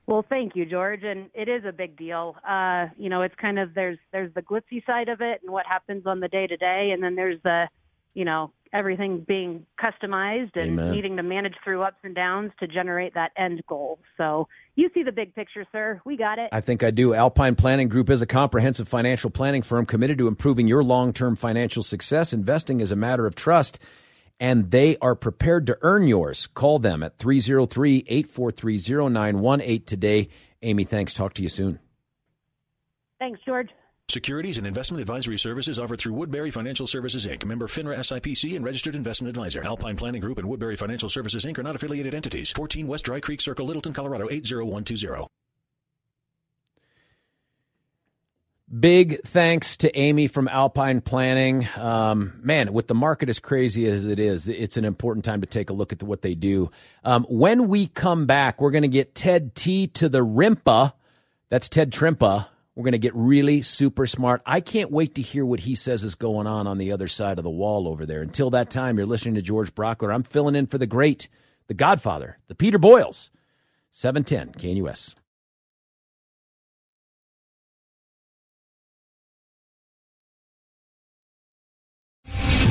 Well, 0.07 0.25
thank 0.27 0.55
you, 0.55 0.65
George, 0.65 1.03
and 1.03 1.29
it 1.33 1.49
is 1.49 1.65
a 1.65 1.71
big 1.71 1.97
deal. 1.97 2.37
Uh, 2.47 2.87
you 2.97 3.09
know, 3.09 3.21
it's 3.21 3.35
kind 3.35 3.59
of 3.59 3.75
there's 3.75 3.99
there's 4.11 4.33
the 4.33 4.41
glitzy 4.41 4.83
side 4.85 5.09
of 5.09 5.21
it 5.21 5.41
and 5.43 5.51
what 5.51 5.67
happens 5.67 6.07
on 6.07 6.19
the 6.19 6.29
day 6.29 6.47
to 6.47 6.57
day, 6.57 6.91
and 6.93 7.03
then 7.03 7.15
there's 7.15 7.39
the 7.43 7.67
you 8.15 8.25
know 8.25 8.51
everything 8.73 9.25
being 9.27 9.65
customized 9.79 10.55
and 10.55 10.79
Amen. 10.79 10.91
needing 10.91 11.17
to 11.17 11.23
manage 11.23 11.55
through 11.63 11.81
ups 11.81 11.97
and 12.03 12.15
downs 12.15 12.51
to 12.59 12.67
generate 12.67 13.13
that 13.13 13.31
end 13.37 13.61
goal. 13.67 13.99
So 14.17 14.47
you 14.75 14.89
see 14.93 15.03
the 15.03 15.11
big 15.11 15.33
picture, 15.35 15.65
sir. 15.71 16.01
We 16.05 16.17
got 16.17 16.39
it. 16.39 16.49
I 16.51 16.61
think 16.61 16.83
I 16.83 16.91
do. 16.91 17.13
Alpine 17.13 17.55
Planning 17.55 17.89
Group 17.89 18.09
is 18.09 18.21
a 18.21 18.25
comprehensive 18.25 18.87
financial 18.87 19.29
planning 19.29 19.61
firm 19.61 19.85
committed 19.85 20.17
to 20.19 20.27
improving 20.27 20.67
your 20.67 20.83
long 20.83 21.13
term 21.13 21.35
financial 21.35 21.83
success. 21.83 22.33
Investing 22.33 22.79
is 22.79 22.91
a 22.91 22.95
matter 22.95 23.25
of 23.25 23.35
trust, 23.35 23.79
and 24.39 24.71
they 24.71 24.97
are 24.97 25.15
prepared 25.15 25.67
to 25.67 25.77
earn 25.81 26.07
yours. 26.07 26.47
Call 26.47 26.79
them 26.79 27.03
at 27.03 27.17
303 27.17 28.05
843 28.07 28.77
0918 29.09 29.83
today. 29.83 30.29
Amy, 30.61 30.83
thanks. 30.83 31.13
Talk 31.13 31.33
to 31.35 31.43
you 31.43 31.49
soon. 31.49 31.79
Thanks, 33.19 33.39
George. 33.45 33.69
Securities 34.09 34.57
and 34.57 34.65
investment 34.65 35.01
advisory 35.01 35.37
services 35.37 35.77
offered 35.77 35.99
through 35.99 36.13
Woodbury 36.13 36.49
Financial 36.49 36.87
Services 36.87 37.25
Inc., 37.25 37.43
member 37.43 37.67
FINRA 37.67 37.97
SIPC 37.97 38.55
and 38.55 38.63
registered 38.63 38.95
investment 38.95 39.35
advisor. 39.35 39.61
Alpine 39.65 39.97
Planning 39.97 40.21
Group 40.21 40.37
and 40.37 40.47
Woodbury 40.47 40.77
Financial 40.77 41.09
Services 41.09 41.43
Inc. 41.43 41.59
are 41.59 41.63
not 41.63 41.75
affiliated 41.75 42.13
entities. 42.13 42.49
14 42.51 42.87
West 42.87 43.03
Dry 43.03 43.19
Creek 43.19 43.41
Circle, 43.41 43.65
Littleton, 43.65 43.91
Colorado 43.91 44.29
80120. 44.31 45.27
Big 48.79 49.21
thanks 49.23 49.75
to 49.75 49.93
Amy 49.97 50.27
from 50.27 50.47
Alpine 50.47 51.01
Planning. 51.01 51.67
Um, 51.75 52.39
man, 52.41 52.71
with 52.71 52.87
the 52.87 52.95
market 52.95 53.27
as 53.27 53.39
crazy 53.39 53.89
as 53.89 54.05
it 54.05 54.19
is, 54.19 54.47
it's 54.47 54.77
an 54.77 54.85
important 54.85 55.25
time 55.25 55.41
to 55.41 55.47
take 55.47 55.69
a 55.69 55.73
look 55.73 55.91
at 55.91 56.01
what 56.01 56.21
they 56.21 56.33
do. 56.33 56.71
Um, 57.03 57.25
when 57.27 57.67
we 57.67 57.87
come 57.87 58.25
back, 58.25 58.61
we're 58.61 58.71
going 58.71 58.83
to 58.83 58.87
get 58.87 59.15
Ted 59.15 59.53
T 59.53 59.87
to 59.87 60.07
the 60.07 60.25
Rimpa. 60.25 60.93
That's 61.49 61.67
Ted 61.67 61.91
Trimpa 61.91 62.47
we're 62.77 62.83
going 62.83 62.91
to 62.91 62.99
get 62.99 63.15
really 63.15 63.63
super 63.63 64.05
smart. 64.05 64.43
I 64.45 64.61
can't 64.61 64.91
wait 64.91 65.15
to 65.15 65.21
hear 65.23 65.43
what 65.43 65.61
he 65.61 65.73
says 65.73 66.03
is 66.03 66.13
going 66.13 66.45
on 66.45 66.67
on 66.67 66.77
the 66.77 66.91
other 66.91 67.07
side 67.07 67.39
of 67.39 67.43
the 67.43 67.49
wall 67.49 67.87
over 67.87 68.05
there. 68.05 68.21
Until 68.21 68.51
that 68.51 68.69
time, 68.69 68.97
you're 68.97 69.07
listening 69.07 69.33
to 69.33 69.41
George 69.41 69.73
Brauchler. 69.73 70.13
I'm 70.13 70.21
filling 70.21 70.55
in 70.55 70.67
for 70.67 70.77
the 70.77 70.85
great, 70.85 71.27
the 71.65 71.73
Godfather, 71.73 72.37
the 72.47 72.53
Peter 72.53 72.77
Boyles. 72.77 73.31
710 73.93 74.61
KNUS. 74.61 75.15